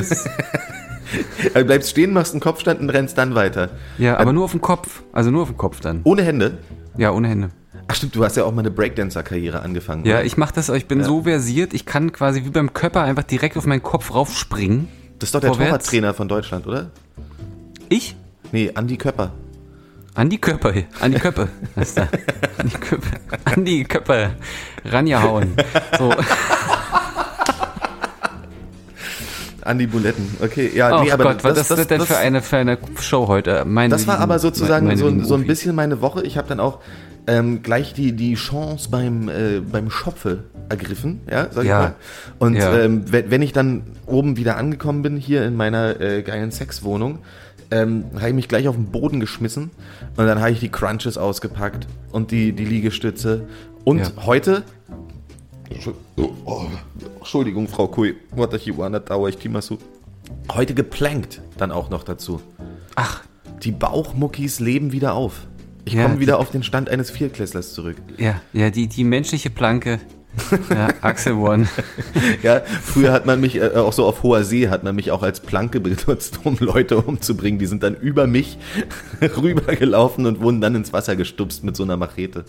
Du 1.55 1.65
bleibst 1.65 1.91
stehen, 1.91 2.13
machst 2.13 2.33
einen 2.35 2.41
Kopfstand 2.41 2.81
und 2.81 2.89
rennst 2.91 3.19
dann 3.19 3.35
weiter. 3.35 3.71
Ja, 3.99 4.19
aber 4.19 4.33
nur 4.33 4.45
auf 4.45 4.53
dem 4.53 4.61
Kopf. 4.61 5.03
Also 5.13 5.33
nur 5.33 5.43
auf 5.43 5.49
dem 5.49 5.57
Kopf 5.57 5.81
dann. 5.81 6.03
Ohne 6.05 6.23
Hände? 6.23 6.59
Ja, 6.97 7.11
ohne 7.11 7.27
Hände. 7.27 7.51
Ach 7.89 7.97
stimmt, 7.97 8.15
du 8.15 8.25
hast 8.25 8.37
ja 8.37 8.45
auch 8.45 8.53
mal 8.53 8.61
eine 8.61 8.71
Breakdancer-Karriere 8.71 9.63
angefangen. 9.63 10.05
Ja, 10.05 10.17
oder? 10.17 10.25
ich 10.25 10.37
mache 10.37 10.55
das, 10.55 10.71
aber 10.71 10.77
ich 10.77 10.87
bin 10.87 11.03
so 11.03 11.25
versiert, 11.25 11.75
ich 11.75 11.85
kann 11.85 12.13
quasi 12.13 12.45
wie 12.45 12.51
beim 12.51 12.73
Körper 12.73 13.03
einfach 13.03 13.25
direkt 13.25 13.57
auf 13.57 13.67
meinen 13.67 13.83
Kopf 13.83 14.15
raufspringen. 14.15 14.87
Das 15.19 15.29
ist 15.31 15.35
doch 15.35 15.41
der 15.41 15.51
vorwärts. 15.51 15.71
Torwarttrainer 15.71 16.15
von 16.15 16.29
Deutschland, 16.29 16.69
oder? 16.69 16.91
Ich? 17.91 18.15
Nee, 18.53 18.71
Andi 18.75 18.97
Köpper. 18.97 19.33
Andi 20.15 20.39
Köpper, 20.39 20.73
Andi 21.01 21.19
Köpper, 21.19 21.49
er. 21.97 22.09
Andi 22.59 22.77
Köpper, 22.79 23.09
Andi 23.45 23.85
Köpper, 23.85 24.31
rangehauen. 24.85 25.55
So, 25.99 26.13
Andi 29.63 29.87
Buletten. 29.87 30.37
Okay, 30.43 30.71
ja, 30.75 30.99
oh 30.99 31.03
nee, 31.05 31.13
aber 31.13 31.25
Gott, 31.25 31.45
was 31.45 31.59
ist 31.59 31.71
das, 31.71 31.87
denn 31.87 32.01
für 32.01 32.17
eine, 32.17 32.43
für 32.43 32.57
eine 32.57 32.79
Show 33.01 33.29
heute? 33.29 33.65
Meine 33.67 33.91
Das 33.93 34.07
war 34.07 34.15
lieben- 34.17 34.23
aber 34.25 34.39
sozusagen 34.39 34.87
meine 34.87 34.99
so, 34.99 35.07
lieben 35.09 35.21
ein- 35.21 35.25
so 35.27 35.35
ein 35.35 35.47
bisschen 35.47 35.75
meine 35.77 36.01
Woche. 36.01 36.23
Ich 36.23 36.37
habe 36.39 36.49
dann 36.49 36.61
auch 36.61 36.81
ähm, 37.27 37.63
gleich 37.63 37.93
die, 37.93 38.13
die 38.13 38.35
Chance 38.35 38.89
beim, 38.91 39.29
äh, 39.29 39.61
beim 39.61 39.91
Schopfe 39.91 40.45
ergriffen, 40.71 41.21
ja, 41.31 41.49
sag 41.51 41.65
Ja. 41.67 41.81
ich 41.81 41.85
mal. 41.89 41.95
Und 42.39 42.55
Ja. 42.57 42.77
ähm, 42.79 43.05
wenn, 43.13 43.31
wenn 43.31 43.43
ich 43.43 43.53
dann 43.53 43.83
oben 44.07 44.37
wieder 44.39 44.57
angekommen 44.57 45.03
bin, 45.03 45.17
hier 45.19 45.45
in 45.45 45.55
meiner 45.55 46.01
äh, 46.01 46.23
geilen 46.23 46.51
Sexwohnung, 46.51 47.19
ähm, 47.71 48.05
habe 48.17 48.29
ich 48.29 48.35
mich 48.35 48.49
gleich 48.49 48.67
auf 48.69 48.75
den 48.77 48.87
Boden 48.87 49.21
geschmissen 49.21 49.71
und 50.17 50.27
dann 50.27 50.41
habe 50.41 50.51
ich 50.51 50.61
die 50.61 50.69
Crunches 50.71 51.17
ausgepackt 51.19 51.87
und 52.13 52.31
die, 52.31 52.53
die 52.53 52.65
Liegestütze. 52.65 53.47
Und 53.85 53.99
Ja. 53.99 54.11
heute 54.27 54.65
Oh, 56.45 56.65
Entschuldigung, 57.19 57.69
Frau 57.69 57.87
Kui, 57.87 58.17
watashi 58.35 58.77
wa 58.77 58.87
anata 58.87 59.21
wa 59.21 59.29
ikimasu. 59.29 59.79
Heute 60.53 60.75
geplankt 60.75 61.41
dann 61.59 61.71
auch 61.71 61.91
noch 61.91 62.03
dazu. 62.03 62.41
Ach, 62.97 63.23
Die 63.63 63.73
Bauchmuckis 63.73 64.59
leben 64.59 64.91
wieder 64.91 65.13
auf. 65.15 65.47
Ich 65.85 65.93
Ja, 65.93 66.05
komme 66.05 66.19
wieder 66.19 66.35
die- 66.37 66.39
auf 66.41 66.51
den 66.51 66.63
Stand 66.63 66.89
eines 66.89 67.11
Viertklässlers 67.11 67.75
zurück. 67.75 67.97
ja, 68.17 68.41
ja, 68.55 68.71
die, 68.71 68.87
die 68.89 69.05
menschliche 69.05 69.51
Planke. 69.51 70.01
Ja, 70.71 70.89
Axel 71.01 71.35
One. 71.35 71.67
Ja, 72.43 72.61
früher 72.83 73.13
hat 73.13 73.27
man 73.27 73.41
mich, 73.41 73.57
äh, 73.57 73.71
auch 73.77 73.93
so 73.93 74.07
auf 74.07 74.23
hoher 74.23 74.45
See, 74.45 74.69
hat 74.69 74.85
man 74.85 74.95
mich 74.95 75.11
auch 75.11 75.23
als 75.23 75.41
Planke 75.41 75.81
benutzt, 75.81 76.41
um 76.45 76.57
Leute 76.61 76.97
umzubringen. 76.99 77.59
Die 77.59 77.67
sind 77.67 77.83
dann 77.83 77.95
über 77.95 78.27
mich 78.27 78.57
rübergelaufen 79.21 80.27
und 80.27 80.41
wurden 80.41 80.61
dann 80.61 80.75
ins 80.75 80.93
Wasser 80.93 81.17
gestupst 81.17 81.65
mit 81.65 81.77
so 81.77 81.83
einer 81.83 81.97
Machete. 81.97 82.45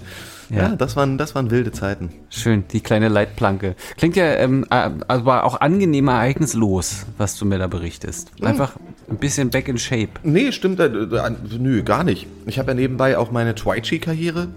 Ja, 0.49 0.57
Ja. 0.57 0.75
das, 0.75 0.95
waren, 0.95 1.17
das 1.17 1.33
waren 1.35 1.49
wilde 1.51 1.71
Zeiten. 1.71 2.09
Schön, 2.29 2.63
die 2.71 2.81
kleine 2.81 3.07
Leitplanke. 3.09 3.75
Klingt 3.97 4.15
ja 4.15 4.25
ähm, 4.35 4.65
äh, 4.69 4.89
aber 5.07 5.43
auch 5.43 5.59
angenehm 5.61 6.07
ereignislos, 6.07 7.05
was 7.17 7.37
du 7.37 7.45
mir 7.45 7.57
da 7.59 7.67
berichtest. 7.67 8.31
Einfach 8.41 8.73
ein 9.09 9.17
bisschen 9.17 9.49
back 9.49 9.67
in 9.67 9.77
shape. 9.77 10.09
Nee, 10.23 10.51
stimmt, 10.51 10.79
äh, 10.79 10.85
äh, 10.85 11.31
nö, 11.59 11.83
gar 11.83 12.03
nicht. 12.03 12.27
Ich 12.45 12.59
habe 12.59 12.71
ja 12.71 12.75
nebenbei 12.75 13.17
auch 13.17 13.31
meine 13.31 13.55
Twitchy-Karriere 13.55 14.47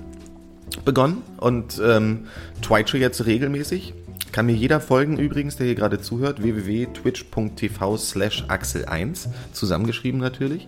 begonnen 0.84 1.22
und 1.38 1.80
ähm, 1.84 2.26
Twitche 2.62 2.98
jetzt 2.98 3.26
regelmäßig. 3.26 3.94
Kann 4.32 4.46
mir 4.46 4.54
jeder 4.54 4.80
folgen 4.80 5.16
übrigens, 5.16 5.56
der 5.56 5.66
hier 5.66 5.76
gerade 5.76 6.00
zuhört, 6.00 6.42
www.twitch.tv 6.42 7.96
slash 7.96 8.44
axel1, 8.48 9.28
zusammengeschrieben 9.52 10.18
natürlich. 10.18 10.66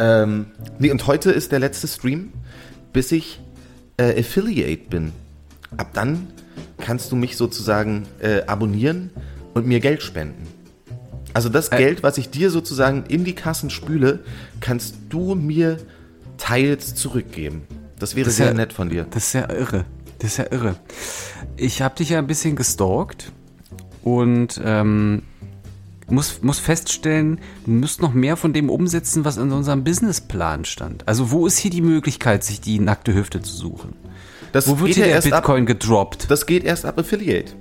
Ähm, 0.00 0.46
nee, 0.80 0.90
und 0.90 1.06
heute 1.06 1.30
ist 1.30 1.52
der 1.52 1.60
letzte 1.60 1.86
Stream, 1.86 2.32
bis 2.92 3.12
ich 3.12 3.40
äh, 3.98 4.18
Affiliate 4.18 4.88
bin. 4.90 5.12
Ab 5.76 5.90
dann 5.92 6.26
kannst 6.78 7.12
du 7.12 7.16
mich 7.16 7.36
sozusagen 7.36 8.04
äh, 8.20 8.42
abonnieren 8.46 9.10
und 9.54 9.64
mir 9.66 9.78
Geld 9.78 10.02
spenden. 10.02 10.48
Also 11.34 11.48
das 11.48 11.70
Geld, 11.70 12.02
was 12.02 12.18
ich 12.18 12.30
dir 12.30 12.50
sozusagen 12.50 13.04
in 13.08 13.24
die 13.24 13.34
Kassen 13.34 13.70
spüle, 13.70 14.20
kannst 14.60 14.96
du 15.08 15.34
mir 15.34 15.78
teils 16.36 16.94
zurückgeben. 16.94 17.62
Das 17.98 18.14
wäre 18.16 18.26
Das 18.26 18.36
sehr 18.36 18.46
ja- 18.48 18.54
nett 18.54 18.72
von 18.72 18.88
dir. 18.88 19.06
Das 19.10 19.24
ist 19.28 19.32
ja 19.34 19.50
irre. 19.50 19.84
Das 20.18 20.32
ist 20.32 20.36
ja 20.38 20.46
irre. 20.50 20.76
Ich 21.56 21.82
habe 21.82 21.96
dich 21.96 22.10
ja 22.10 22.18
ein 22.18 22.26
bisschen 22.26 22.56
gestalkt 22.56 23.32
und 24.02 24.60
ähm, 24.64 25.22
muss, 26.08 26.42
muss 26.42 26.58
feststellen, 26.58 27.38
du 27.64 27.70
musst 27.72 28.00
noch 28.02 28.12
mehr 28.12 28.36
von 28.36 28.52
dem 28.52 28.68
umsetzen, 28.70 29.24
was 29.24 29.36
in 29.36 29.50
unserem 29.52 29.84
Businessplan 29.84 30.64
stand. 30.64 31.06
Also 31.08 31.30
wo 31.30 31.46
ist 31.46 31.58
hier 31.58 31.70
die 31.70 31.80
Möglichkeit, 31.82 32.44
sich 32.44 32.60
die 32.60 32.78
nackte 32.78 33.14
Hüfte 33.14 33.40
zu 33.42 33.54
suchen? 33.54 33.94
Das 34.52 34.68
Wo 34.68 34.78
wird 34.80 34.94
hier 34.94 35.04
der 35.04 35.14
erst 35.14 35.32
ab, 35.32 35.42
Bitcoin 35.44 35.66
gedroppt? 35.66 36.30
das 36.30 36.46
geht 36.46 36.62
erst 36.64 36.84
ab 36.84 36.98
Affiliate. 36.98 37.52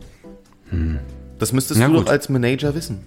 Das 1.40 1.54
müsstest 1.54 1.80
Ja, 1.80 1.88
du 1.88 1.94
gut. 1.96 2.08
doch 2.08 2.12
als 2.12 2.30
Manager 2.30 2.76
wissen. 2.76 3.00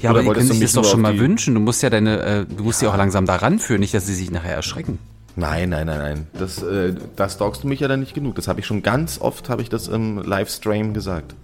Ja, 0.00 0.10
Oder 0.10 0.20
aber 0.20 0.34
können 0.34 0.48
du 0.48 0.54
sich 0.54 0.62
das 0.62 0.72
doch 0.72 0.84
schon 0.84 1.00
mal 1.00 1.18
wünschen. 1.18 1.54
Du 1.54 1.60
musst 1.60 1.82
ja 1.82 1.90
deine, 1.90 2.22
äh, 2.22 2.46
du 2.46 2.62
musst 2.64 2.80
ja 2.82 2.90
auch 2.90 2.96
langsam 2.96 3.26
da 3.26 3.36
ranführen, 3.36 3.80
nicht, 3.80 3.94
dass 3.94 4.06
sie 4.06 4.14
sich 4.14 4.30
nachher 4.30 4.54
erschrecken. 4.54 4.98
Nein, 5.38 5.68
nein, 5.68 5.86
nein, 5.86 5.98
nein. 5.98 6.26
Das, 6.36 6.60
äh, 6.64 6.94
da 7.14 7.28
stalkst 7.28 7.62
du 7.62 7.68
mich 7.68 7.78
ja 7.78 7.86
dann 7.86 8.00
nicht 8.00 8.12
genug. 8.12 8.34
Das 8.34 8.48
habe 8.48 8.58
ich 8.58 8.66
schon 8.66 8.82
ganz 8.82 9.20
oft, 9.20 9.48
habe 9.48 9.62
ich 9.62 9.68
das 9.68 9.86
im 9.86 10.18
Livestream 10.20 10.92
gesagt. 10.92 11.36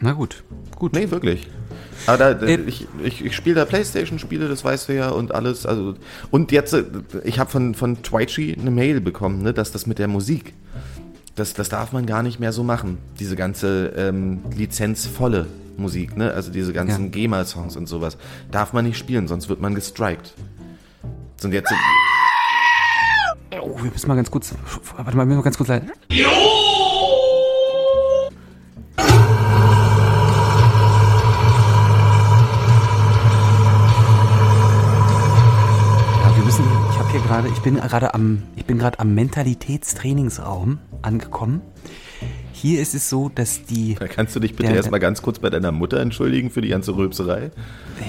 Na 0.00 0.12
gut, 0.12 0.44
gut. 0.76 0.92
Nee, 0.92 1.10
wirklich. 1.10 1.48
Aber 2.06 2.18
da, 2.18 2.46
Äh, 2.46 2.60
ich, 2.66 2.86
ich, 3.02 3.24
ich 3.24 3.34
spiele 3.34 3.54
da 3.56 3.64
Playstation-Spiele, 3.64 4.48
das 4.48 4.64
weißt 4.64 4.90
du 4.90 4.94
ja, 4.94 5.08
und 5.08 5.34
alles. 5.34 5.64
Also, 5.64 5.94
und 6.30 6.52
jetzt, 6.52 6.74
äh, 6.74 6.84
ich 7.24 7.38
habe 7.38 7.50
von, 7.50 7.74
von 7.74 8.02
Twitchy 8.02 8.54
eine 8.60 8.70
Mail 8.70 9.00
bekommen, 9.00 9.42
ne, 9.42 9.54
dass 9.54 9.72
das 9.72 9.86
mit 9.86 9.98
der 9.98 10.08
Musik, 10.08 10.52
das, 11.34 11.54
das 11.54 11.70
darf 11.70 11.92
man 11.92 12.04
gar 12.04 12.22
nicht 12.22 12.38
mehr 12.38 12.52
so 12.52 12.62
machen. 12.62 12.98
Diese 13.18 13.34
ganze 13.34 13.94
ähm, 13.96 14.40
lizenzvolle 14.56 15.46
Musik, 15.78 16.16
ne? 16.18 16.32
also 16.34 16.50
diese 16.52 16.72
ganzen 16.74 17.04
Ja. 17.06 17.10
GEMA-Songs 17.10 17.76
und 17.76 17.86
sowas, 17.86 18.18
darf 18.50 18.72
man 18.74 18.84
nicht 18.84 18.98
spielen, 18.98 19.26
sonst 19.26 19.48
wird 19.48 19.60
man 19.62 19.74
gestrikt. 19.74 20.34
Und 21.42 21.52
jetzt, 21.54 21.72
Oh, 23.68 23.82
wir 23.82 23.90
müssen 23.90 24.08
mal 24.08 24.14
ganz 24.14 24.30
kurz. 24.30 24.54
Warte 24.96 25.16
mal, 25.16 25.22
wir 25.22 25.26
müssen 25.26 25.38
mal 25.38 25.42
ganz 25.42 25.56
kurz 25.56 25.68
leiden. 25.68 25.90
Ja, 26.10 26.26
wir 36.36 36.44
müssen. 36.44 36.64
Ich 36.90 36.98
habe 36.98 37.10
hier 37.10 37.20
gerade. 37.20 37.48
Ich 37.48 37.60
bin 37.60 37.76
gerade 37.76 38.14
am. 38.14 38.42
Ich 38.56 38.64
bin 38.64 38.78
gerade 38.78 38.98
am 39.00 39.14
Mentalitätstrainingsraum 39.14 40.78
angekommen. 41.02 41.60
Hier 42.52 42.80
ist 42.80 42.94
es 42.94 43.08
so, 43.08 43.28
dass 43.28 43.64
die. 43.64 43.94
kannst 43.94 44.34
du 44.34 44.40
dich 44.40 44.56
bitte 44.56 44.72
erstmal 44.72 44.98
ganz 44.98 45.22
kurz 45.22 45.38
bei 45.38 45.50
deiner 45.50 45.72
Mutter 45.72 46.00
entschuldigen 46.00 46.50
für 46.50 46.60
die 46.60 46.68
ganze 46.68 46.96
Rülpserei? 46.96 47.50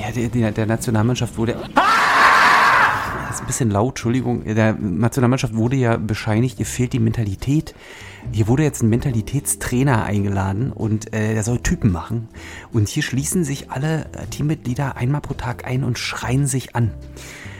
Ja, 0.01 0.11
der, 0.11 0.29
der, 0.29 0.51
der 0.51 0.65
Nationalmannschaft 0.65 1.37
wurde. 1.37 1.55
Das 3.29 3.35
ist 3.35 3.43
ein 3.43 3.47
bisschen 3.47 3.69
laut, 3.69 3.89
Entschuldigung. 3.91 4.43
Der 4.43 4.73
Nationalmannschaft 4.73 5.55
wurde 5.55 5.75
ja 5.75 5.97
bescheinigt, 5.97 6.59
ihr 6.59 6.65
fehlt 6.65 6.93
die 6.93 6.99
Mentalität. 6.99 7.75
Hier 8.31 8.47
wurde 8.47 8.63
jetzt 8.63 8.81
ein 8.81 8.89
Mentalitätstrainer 8.89 10.03
eingeladen 10.03 10.71
und 10.71 11.13
äh, 11.13 11.35
der 11.35 11.43
soll 11.43 11.59
Typen 11.59 11.91
machen. 11.91 12.27
Und 12.73 12.89
hier 12.89 13.03
schließen 13.03 13.43
sich 13.43 13.69
alle 13.69 14.07
Teammitglieder 14.31 14.97
einmal 14.97 15.21
pro 15.21 15.35
Tag 15.35 15.63
ein 15.65 15.83
und 15.83 15.99
schreien 15.99 16.47
sich 16.47 16.75
an. 16.75 16.91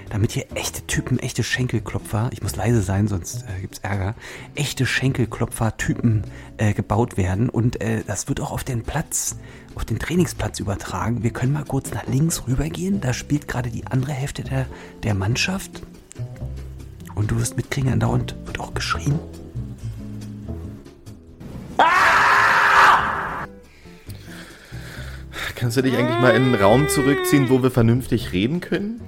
Damit 0.10 0.32
hier 0.32 0.46
echte 0.56 0.82
Typen, 0.88 1.20
echte 1.20 1.44
Schenkelklopfer, 1.44 2.30
ich 2.32 2.42
muss 2.42 2.56
leise 2.56 2.82
sein, 2.82 3.08
sonst 3.08 3.44
äh, 3.44 3.62
gibt's 3.62 3.80
Ärger, 3.80 4.16
echte 4.56 4.88
Schenkelklopfer-Typen 4.88 6.24
äh, 6.58 6.74
gebaut 6.74 7.16
werden. 7.16 7.50
Und 7.50 7.80
äh, 7.82 8.04
das 8.08 8.28
wird 8.28 8.42
auch 8.42 8.52
auf 8.52 8.64
den 8.64 8.82
Platz, 8.82 9.38
auf 9.76 9.86
den 9.86 10.00
Trainingsplatz 10.00 10.60
übertragen. 10.60 11.22
Wir 11.22 11.32
können 11.32 11.54
mal 11.54 11.64
kurz 11.64 11.92
nach 11.92 12.08
links 12.08 12.48
rübergehen. 12.48 13.02
Da 13.02 13.14
spielt 13.14 13.48
gerade 13.48 13.70
die 13.70 13.86
andere 13.86 14.14
Hälfte 14.14 14.44
der, 14.44 14.66
der 15.04 15.14
Mannschaft. 15.14 15.84
Und 17.14 17.30
du 17.30 17.38
wirst 17.38 17.56
mitkriegen, 17.56 17.92
andauernd 17.92 18.36
wird 18.46 18.60
auch 18.60 18.74
geschrien. 18.74 19.20
Kannst 25.56 25.76
du 25.78 25.82
dich 25.84 25.96
eigentlich 25.96 26.20
mal 26.20 26.36
in 26.36 26.44
einen 26.44 26.56
Raum 26.56 26.88
zurückziehen, 26.88 27.50
wo 27.50 27.62
wir 27.62 27.70
vernünftig 27.70 28.32
reden 28.32 28.62
können? 28.62 29.02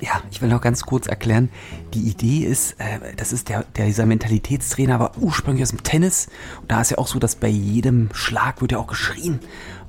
Ja, 0.00 0.20
ich 0.30 0.42
will 0.42 0.48
noch 0.48 0.60
ganz 0.60 0.82
kurz 0.82 1.06
erklären. 1.06 1.48
Die 1.94 2.00
Idee 2.00 2.44
ist, 2.44 2.72
äh, 2.78 3.14
das 3.16 3.32
ist 3.32 3.48
der, 3.48 3.64
der 3.76 3.86
dieser 3.86 4.06
Mentalitätstrainer, 4.06 4.98
war 4.98 5.16
ursprünglich 5.18 5.62
aus 5.62 5.70
dem 5.70 5.82
Tennis. 5.82 6.28
Und 6.60 6.70
da 6.70 6.80
ist 6.80 6.90
ja 6.90 6.98
auch 6.98 7.06
so, 7.06 7.18
dass 7.18 7.36
bei 7.36 7.48
jedem 7.48 8.10
Schlag 8.12 8.60
wird 8.60 8.72
ja 8.72 8.78
auch 8.78 8.86
geschrien. 8.86 9.40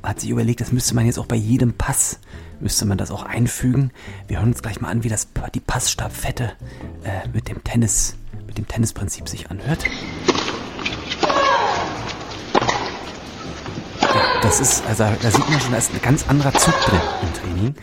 Man 0.02 0.12
hat 0.12 0.20
sich 0.20 0.30
überlegt, 0.30 0.62
das 0.62 0.72
müsste 0.72 0.96
man 0.96 1.06
jetzt 1.06 1.18
auch 1.18 1.26
bei 1.26 1.36
jedem 1.36 1.74
Pass, 1.74 2.20
müsste 2.60 2.86
man 2.86 2.98
das 2.98 3.12
auch 3.12 3.24
einfügen. 3.24 3.92
Wir 4.28 4.38
hören 4.38 4.50
uns 4.50 4.62
gleich 4.62 4.80
mal 4.80 4.90
an, 4.90 5.04
wie 5.04 5.10
das 5.10 5.28
die 5.54 5.60
Passstabfette 5.60 6.54
äh, 7.04 7.28
mit 7.34 7.50
dem 7.50 7.64
Tennis, 7.64 8.16
mit 8.46 8.58
dem 8.58 8.68
Tennisprinzip 8.68 9.28
sich 9.28 9.50
anhört. 9.50 9.86
Das 14.42 14.60
ist, 14.60 14.86
also 14.88 15.04
da 15.04 15.32
sieht 15.32 15.50
man 15.50 15.60
schon, 15.60 15.72
da 15.72 15.78
ist 15.78 15.94
ein 15.94 16.02
ganz 16.02 16.28
anderer 16.28 16.54
Zug 16.54 16.74
drin 16.86 17.00
im 17.22 17.34
Training. 17.34 17.76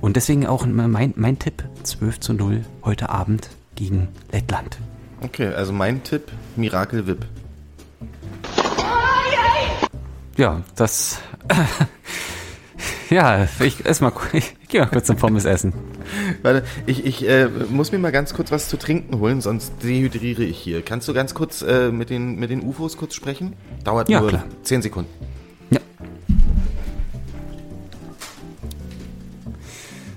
Und 0.00 0.16
deswegen 0.16 0.46
auch 0.46 0.64
mein, 0.66 1.14
mein 1.16 1.38
Tipp, 1.38 1.64
12 1.82 2.20
zu 2.20 2.32
0 2.34 2.64
heute 2.84 3.08
Abend 3.08 3.50
gegen 3.74 4.08
Lettland. 4.32 4.78
Okay, 5.22 5.48
also 5.48 5.72
mein 5.72 6.02
Tipp, 6.02 6.30
Miracle 6.56 7.06
Whip. 7.06 7.26
ja, 10.36 10.62
das. 10.76 11.20
ja, 13.10 13.48
ich 13.60 13.86
ess 13.86 14.00
mal, 14.00 14.12
ich, 14.32 14.54
ich 14.62 14.68
gehe 14.68 14.80
mal 14.80 14.86
kurz 14.88 15.06
zum 15.06 15.16
Pommes 15.16 15.44
essen. 15.44 15.72
Warte, 16.42 16.64
ich, 16.86 17.04
ich 17.06 17.26
äh, 17.28 17.48
muss 17.70 17.92
mir 17.92 17.98
mal 17.98 18.12
ganz 18.12 18.34
kurz 18.34 18.50
was 18.52 18.68
zu 18.68 18.76
trinken 18.76 19.18
holen, 19.18 19.40
sonst 19.40 19.72
dehydriere 19.82 20.44
ich 20.44 20.58
hier. 20.58 20.82
Kannst 20.82 21.08
du 21.08 21.14
ganz 21.14 21.34
kurz 21.34 21.62
äh, 21.62 21.90
mit, 21.90 22.10
den, 22.10 22.36
mit 22.36 22.50
den 22.50 22.62
UFOs 22.62 22.96
kurz 22.96 23.14
sprechen? 23.14 23.54
Dauert 23.82 24.08
Ja, 24.08 24.20
nur 24.20 24.28
klar. 24.28 24.44
10 24.62 24.82
Sekunden. 24.82 25.10
Ja. 25.74 25.80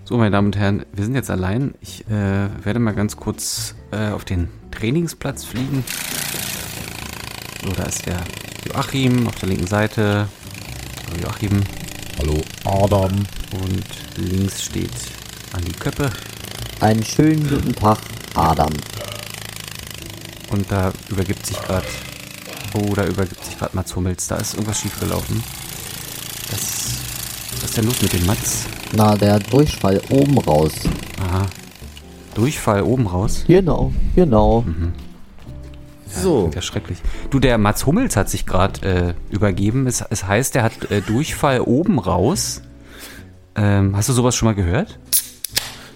So, 0.05 0.17
meine 0.17 0.31
Damen 0.31 0.47
und 0.47 0.57
Herren, 0.57 0.85
wir 0.93 1.03
sind 1.03 1.15
jetzt 1.15 1.31
allein. 1.31 1.73
Ich 1.81 2.05
äh, 2.07 2.47
werde 2.63 2.79
mal 2.79 2.93
ganz 2.93 3.17
kurz 3.17 3.73
äh, 3.91 4.09
auf 4.11 4.23
den 4.23 4.49
Trainingsplatz 4.69 5.45
fliegen. 5.45 5.83
So, 7.63 7.71
da 7.73 7.83
ist 7.83 8.05
der 8.05 8.19
Joachim 8.67 9.27
auf 9.27 9.35
der 9.35 9.49
linken 9.49 9.65
Seite. 9.65 10.27
Hallo 11.07 11.23
Joachim. 11.23 11.63
Hallo 12.19 12.39
Adam. 12.65 13.11
Und 13.63 13.85
links 14.17 14.63
steht 14.63 14.91
Andi 15.53 15.71
Köppe. 15.71 16.11
Einen 16.81 17.03
schönen 17.03 17.49
guten 17.49 17.73
Tag, 17.73 17.97
Adam. 18.35 18.73
Und 20.51 20.71
da 20.71 20.93
übergibt 21.09 21.45
sich 21.45 21.59
gerade. 21.63 21.87
Oh, 22.73 22.93
da 22.95 23.05
übergibt 23.05 23.43
sich 23.43 23.57
gerade 23.57 23.75
Mats 23.75 23.95
Hummels. 23.95 24.27
Da 24.27 24.35
ist 24.37 24.53
irgendwas 24.53 24.79
schiefgelaufen. 24.79 25.43
Das. 26.51 26.97
Was 27.53 27.63
ist 27.69 27.77
denn 27.77 27.85
los 27.85 28.01
mit 28.01 28.13
dem 28.13 28.25
Mats? 28.25 28.65
Na, 28.95 29.15
der 29.15 29.39
Durchfall 29.39 30.01
oben 30.09 30.37
raus. 30.37 30.73
Aha. 31.21 31.47
Durchfall 32.35 32.83
oben 32.83 33.07
raus. 33.07 33.43
Genau, 33.47 33.91
genau. 34.15 34.63
So, 36.07 36.51
Ja, 36.53 36.61
schrecklich. 36.61 36.99
Du, 37.29 37.39
der 37.39 37.57
Mats 37.57 37.85
Hummels 37.85 38.15
hat 38.15 38.29
sich 38.29 38.45
gerade 38.45 38.81
äh, 38.87 39.33
übergeben. 39.33 39.87
Es, 39.87 40.03
es 40.09 40.25
heißt, 40.25 40.55
er 40.55 40.63
hat 40.63 40.91
äh, 40.91 41.01
Durchfall 41.01 41.61
oben 41.61 41.99
raus. 41.99 42.61
Ähm, 43.55 43.95
hast 43.97 44.09
du 44.09 44.13
sowas 44.13 44.35
schon 44.35 44.47
mal 44.47 44.55
gehört? 44.55 44.99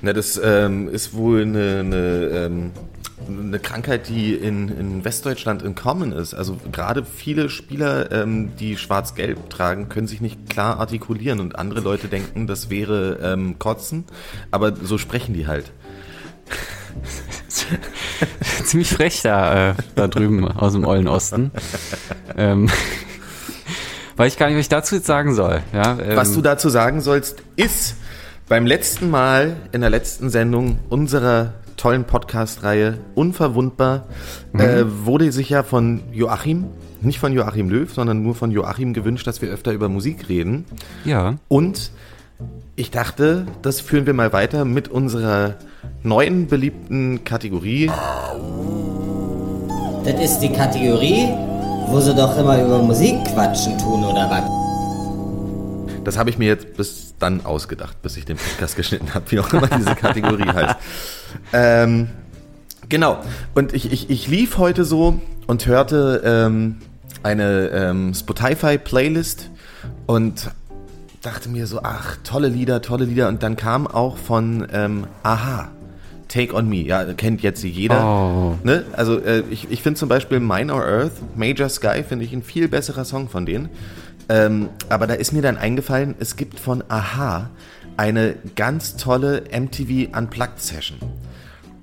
na, 0.01 0.13
das 0.13 0.39
ähm, 0.43 0.89
ist 0.89 1.13
wohl 1.13 1.43
eine, 1.43 1.79
eine, 1.79 1.97
ähm, 2.33 2.71
eine 3.27 3.59
Krankheit, 3.59 4.07
die 4.09 4.33
in, 4.33 4.69
in 4.69 5.03
Westdeutschland 5.05 5.61
in 5.61 5.75
Common 5.75 6.11
ist. 6.11 6.33
Also 6.33 6.57
gerade 6.71 7.05
viele 7.05 7.49
Spieler, 7.49 8.11
ähm, 8.11 8.55
die 8.57 8.77
schwarz-gelb 8.77 9.49
tragen, 9.49 9.89
können 9.89 10.07
sich 10.07 10.21
nicht 10.21 10.49
klar 10.49 10.79
artikulieren 10.79 11.39
und 11.39 11.57
andere 11.57 11.81
Leute 11.81 12.07
denken, 12.07 12.47
das 12.47 12.69
wäre 12.69 13.19
ähm, 13.21 13.59
Kotzen, 13.59 14.05
aber 14.51 14.75
so 14.75 14.97
sprechen 14.97 15.33
die 15.33 15.47
halt. 15.47 15.71
Ziemlich 18.65 18.89
frech 18.89 19.21
da, 19.21 19.71
äh, 19.71 19.73
da 19.95 20.07
drüben 20.07 20.47
aus 20.47 20.73
dem 20.73 20.85
Ollen 20.85 21.07
Osten. 21.07 21.51
ähm, 22.37 22.69
weil 24.15 24.27
ich 24.27 24.37
gar 24.37 24.47
nicht, 24.47 24.55
was 24.55 24.61
ich 24.65 24.69
dazu 24.69 24.95
jetzt 24.95 25.07
sagen 25.07 25.33
soll. 25.33 25.61
Ja, 25.73 25.97
ähm, 25.99 26.15
Was 26.15 26.33
du 26.33 26.41
dazu 26.41 26.69
sagen 26.69 27.01
sollst, 27.01 27.41
ist 27.55 27.95
beim 28.47 28.65
letzten 28.65 29.09
Mal 29.09 29.55
in 29.71 29.81
der 29.81 29.89
letzten 29.89 30.29
Sendung 30.29 30.79
unserer 30.89 31.53
tollen 31.81 32.03
Podcast-Reihe 32.03 32.99
Unverwundbar 33.15 34.03
äh, 34.53 34.83
wurde 34.85 35.31
sich 35.31 35.49
ja 35.49 35.63
von 35.63 36.01
Joachim, 36.11 36.65
nicht 37.01 37.17
von 37.17 37.33
Joachim 37.33 37.69
Löw, 37.69 37.91
sondern 37.91 38.21
nur 38.21 38.35
von 38.35 38.51
Joachim 38.51 38.93
gewünscht, 38.93 39.25
dass 39.25 39.41
wir 39.41 39.49
öfter 39.49 39.71
über 39.71 39.89
Musik 39.89 40.29
reden. 40.29 40.65
Ja. 41.05 41.37
Und 41.47 41.89
ich 42.75 42.91
dachte, 42.91 43.47
das 43.63 43.81
führen 43.81 44.05
wir 44.05 44.13
mal 44.13 44.31
weiter 44.31 44.63
mit 44.63 44.89
unserer 44.89 45.55
neuen 46.03 46.45
beliebten 46.45 47.23
Kategorie. 47.23 47.89
Das 50.05 50.21
ist 50.21 50.39
die 50.39 50.51
Kategorie, 50.51 51.29
wo 51.87 51.99
sie 51.99 52.13
doch 52.13 52.37
immer 52.37 52.63
über 52.63 52.77
Musik 52.83 53.15
quatschen 53.33 53.75
tun, 53.79 54.03
oder 54.03 54.29
was? 54.29 54.60
Das 56.03 56.17
habe 56.17 56.29
ich 56.29 56.37
mir 56.37 56.47
jetzt 56.47 56.75
bis 56.75 57.13
dann 57.19 57.45
ausgedacht, 57.45 58.01
bis 58.01 58.17
ich 58.17 58.25
den 58.25 58.37
Podcast 58.37 58.75
geschnitten 58.77 59.13
habe, 59.13 59.29
wie 59.31 59.39
auch 59.39 59.51
immer 59.53 59.67
diese 59.67 59.95
Kategorie 59.95 60.47
heißt. 60.53 60.75
Ähm, 61.53 62.09
genau. 62.89 63.19
Und 63.53 63.73
ich, 63.73 63.91
ich, 63.91 64.09
ich 64.09 64.27
lief 64.27 64.57
heute 64.57 64.83
so 64.85 65.19
und 65.47 65.65
hörte 65.65 66.21
ähm, 66.23 66.77
eine 67.23 67.69
ähm, 67.69 68.13
Spotify-Playlist 68.13 69.49
und 70.07 70.51
dachte 71.21 71.49
mir 71.49 71.67
so, 71.67 71.81
ach, 71.83 72.17
tolle 72.23 72.47
Lieder, 72.47 72.81
tolle 72.81 73.05
Lieder. 73.05 73.27
Und 73.27 73.43
dann 73.43 73.55
kam 73.55 73.85
auch 73.87 74.17
von 74.17 74.67
ähm, 74.71 75.05
Aha, 75.23 75.69
Take 76.27 76.55
on 76.55 76.69
Me. 76.69 76.77
Ja, 76.77 77.03
kennt 77.13 77.41
jetzt 77.41 77.63
jeder. 77.63 78.03
Oh. 78.03 78.57
Ne? 78.63 78.85
Also 78.93 79.19
äh, 79.19 79.43
ich, 79.51 79.69
ich 79.69 79.83
finde 79.83 79.99
zum 79.99 80.09
Beispiel 80.09 80.39
Minor 80.39 80.81
Earth, 80.83 81.11
Major 81.35 81.69
Sky, 81.69 82.03
finde 82.07 82.25
ich 82.25 82.33
ein 82.33 82.41
viel 82.41 82.67
besserer 82.67 83.05
Song 83.05 83.29
von 83.29 83.45
denen. 83.45 83.69
Ähm, 84.31 84.69
aber 84.87 85.07
da 85.07 85.15
ist 85.15 85.33
mir 85.33 85.41
dann 85.41 85.57
eingefallen, 85.57 86.15
es 86.19 86.37
gibt 86.37 86.57
von 86.57 86.85
Aha 86.87 87.49
eine 87.97 88.35
ganz 88.55 88.95
tolle 88.95 89.43
MTV 89.51 90.17
Unplugged 90.17 90.61
Session. 90.61 90.99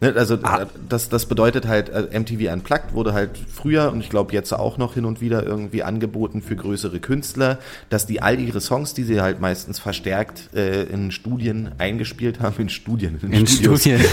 Ne, 0.01 0.15
also 0.17 0.37
äh, 0.37 0.65
das, 0.89 1.11
das 1.11 1.27
bedeutet 1.27 1.67
halt, 1.67 1.91
äh, 1.91 2.19
MTV 2.19 2.51
Unplugged 2.51 2.95
wurde 2.95 3.13
halt 3.13 3.33
früher 3.37 3.93
und 3.93 4.01
ich 4.01 4.09
glaube 4.09 4.33
jetzt 4.33 4.51
auch 4.55 4.79
noch 4.79 4.95
hin 4.95 5.05
und 5.05 5.21
wieder 5.21 5.45
irgendwie 5.45 5.83
angeboten 5.83 6.41
für 6.41 6.57
größere 6.57 7.01
Künstler, 7.01 7.59
dass 7.91 8.07
die 8.07 8.23
all 8.23 8.41
ihre 8.41 8.63
Songs, 8.63 8.95
die 8.95 9.03
sie 9.03 9.21
halt 9.21 9.41
meistens 9.41 9.79
verstärkt 9.79 10.49
äh, 10.55 10.85
in 10.85 11.11
Studien 11.11 11.73
eingespielt 11.77 12.41
haben, 12.41 12.55
in 12.59 12.71
Studien, 12.71 13.19
In 13.31 13.47
Studios. 13.47 13.83
Studien. 13.83 14.01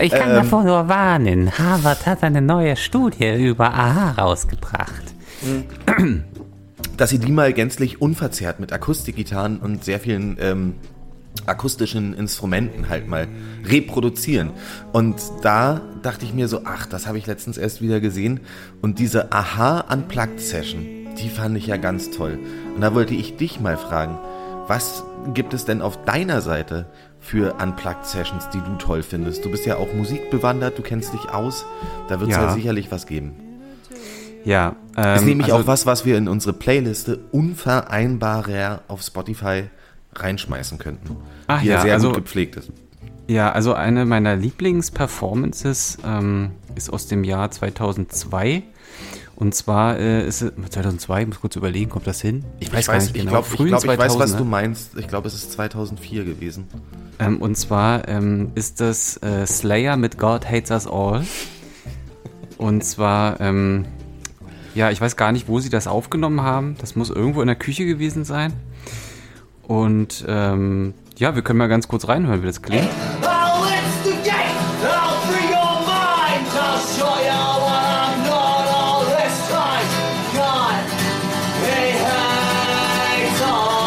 ich 0.00 0.10
kann 0.10 0.30
davor 0.30 0.64
nur 0.64 0.88
warnen. 0.88 1.56
Harvard 1.56 2.04
hat 2.06 2.24
eine 2.24 2.42
neue 2.42 2.74
Studie 2.74 3.46
über 3.46 3.72
AHA 3.72 4.22
rausgebracht. 4.22 5.04
dass 6.96 7.10
sie 7.10 7.18
die 7.18 7.32
mal 7.32 7.52
gänzlich 7.52 8.00
unverzerrt 8.00 8.60
mit 8.60 8.72
Akustikgitarren 8.72 9.58
und 9.58 9.84
sehr 9.84 10.00
vielen 10.00 10.36
ähm, 10.40 10.74
akustischen 11.46 12.14
Instrumenten 12.14 12.88
halt 12.88 13.08
mal 13.08 13.28
reproduzieren. 13.64 14.50
Und 14.92 15.16
da 15.42 15.80
dachte 16.02 16.24
ich 16.24 16.34
mir 16.34 16.48
so, 16.48 16.62
ach, 16.64 16.86
das 16.86 17.06
habe 17.06 17.18
ich 17.18 17.26
letztens 17.26 17.56
erst 17.56 17.80
wieder 17.80 18.00
gesehen. 18.00 18.40
Und 18.82 18.98
diese 18.98 19.32
Aha 19.32 19.80
Unplugged 19.92 20.40
Session, 20.40 20.86
die 21.18 21.28
fand 21.28 21.56
ich 21.56 21.66
ja 21.66 21.76
ganz 21.76 22.10
toll. 22.10 22.38
Und 22.74 22.80
da 22.80 22.94
wollte 22.94 23.14
ich 23.14 23.36
dich 23.36 23.60
mal 23.60 23.76
fragen, 23.76 24.18
was 24.66 25.04
gibt 25.34 25.54
es 25.54 25.64
denn 25.64 25.82
auf 25.82 26.04
deiner 26.04 26.40
Seite 26.40 26.86
für 27.18 27.54
Unplugged 27.54 28.06
Sessions, 28.06 28.48
die 28.50 28.60
du 28.60 28.76
toll 28.78 29.02
findest? 29.02 29.44
Du 29.44 29.50
bist 29.50 29.66
ja 29.66 29.76
auch 29.76 29.92
musikbewandert, 29.94 30.78
du 30.78 30.82
kennst 30.82 31.12
dich 31.12 31.28
aus. 31.30 31.64
Da 32.08 32.20
wird 32.20 32.30
es 32.30 32.36
Ja. 32.36 32.44
ja 32.44 32.52
sicherlich 32.52 32.90
was 32.90 33.06
geben. 33.06 33.32
Ja, 34.44 34.76
ähm, 34.96 35.16
ist 35.16 35.24
nämlich 35.24 35.52
also- 35.52 35.64
auch 35.64 35.66
was, 35.66 35.86
was 35.86 36.04
wir 36.04 36.16
in 36.16 36.28
unsere 36.28 36.52
Playliste 36.52 37.18
unvereinbarer 37.32 38.82
auf 38.88 39.02
Spotify 39.02 39.64
reinschmeißen 40.14 40.78
könnten. 40.78 41.16
Ach 41.46 41.60
die 41.60 41.68
ja, 41.68 41.82
sehr 41.82 41.94
also- 41.94 42.08
gut 42.08 42.24
gepflegt 42.24 42.56
ist. 42.56 42.70
Ja, 43.28 43.52
also 43.52 43.74
eine 43.74 44.06
meiner 44.06 44.34
Lieblingsperformances 44.34 45.98
ähm, 46.04 46.50
ist 46.74 46.92
aus 46.92 47.06
dem 47.06 47.22
Jahr 47.22 47.50
2002. 47.50 48.64
Und 49.36 49.54
zwar 49.54 49.98
äh, 49.98 50.26
ist 50.26 50.42
es 50.42 50.52
2002, 50.70 51.22
ich 51.22 51.28
muss 51.28 51.40
kurz 51.40 51.54
überlegen, 51.56 51.90
kommt 51.90 52.06
das 52.08 52.20
hin? 52.20 52.44
Ich 52.58 52.72
weiß, 52.72 52.88
gar 52.88 52.94
nicht 52.96 53.06
ich 53.06 53.12
genau. 53.14 53.30
glaube, 53.30 53.46
ich, 53.48 53.56
Frühen 53.56 53.68
glaub, 53.68 53.84
ich 53.84 53.88
weiß, 53.98 54.18
was 54.18 54.34
2000er. 54.34 54.36
du 54.38 54.44
meinst. 54.44 54.96
Ich 54.98 55.06
glaube, 55.08 55.28
es 55.28 55.34
ist 55.34 55.52
2004 55.52 56.24
gewesen. 56.24 56.66
Ähm, 57.20 57.40
und 57.40 57.54
zwar 57.56 58.08
ähm, 58.08 58.50
ist 58.56 58.80
das 58.80 59.16
äh, 59.22 59.46
Slayer 59.46 59.96
mit 59.96 60.18
God 60.18 60.44
Hates 60.50 60.70
Us 60.72 60.86
All. 60.88 61.24
Und 62.58 62.84
zwar, 62.84 63.40
ähm, 63.40 63.86
ja, 64.80 64.90
ich 64.90 64.98
weiß 64.98 65.16
gar 65.16 65.30
nicht, 65.30 65.46
wo 65.46 65.60
sie 65.60 65.68
das 65.68 65.86
aufgenommen 65.86 66.40
haben. 66.40 66.74
Das 66.80 66.96
muss 66.96 67.10
irgendwo 67.10 67.42
in 67.42 67.48
der 67.48 67.56
Küche 67.56 67.84
gewesen 67.84 68.24
sein. 68.24 68.54
Und 69.62 70.24
ähm, 70.26 70.94
ja, 71.18 71.34
wir 71.34 71.42
können 71.42 71.58
mal 71.58 71.68
ganz 71.68 71.86
kurz 71.86 72.08
reinhören, 72.08 72.40
wie 72.40 72.46
das 72.46 72.62
klingt. 72.62 72.88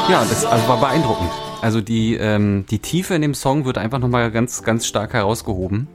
Ja, 0.09 0.23
das 0.29 0.45
also 0.45 0.67
war 0.67 0.79
beeindruckend. 0.79 1.31
Also 1.63 1.81
die, 1.81 2.13
ähm, 2.17 2.65
die 2.69 2.77
Tiefe 2.77 3.15
in 3.15 3.23
dem 3.23 3.33
Song 3.33 3.65
wird 3.65 3.79
einfach 3.79 3.97
nochmal 3.97 4.29
ganz, 4.29 4.61
ganz 4.61 4.85
stark 4.85 5.13
herausgehoben. 5.13 5.87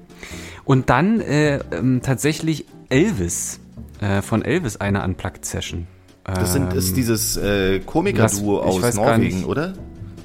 Und 0.64 0.90
dann 0.90 1.20
äh, 1.20 1.60
ähm, 1.70 2.00
tatsächlich 2.02 2.64
Elvis, 2.88 3.60
äh, 4.00 4.22
von 4.22 4.42
Elvis 4.42 4.76
eine 4.76 5.04
Unplugged-Session. 5.04 5.86
Das 6.24 6.52
sind, 6.52 6.74
ist 6.74 6.96
dieses 6.96 7.38
äh, 7.38 7.80
Komiker-Duo 7.80 8.60
aus 8.60 8.94
Norwegen, 8.94 9.44
oder? 9.44 9.72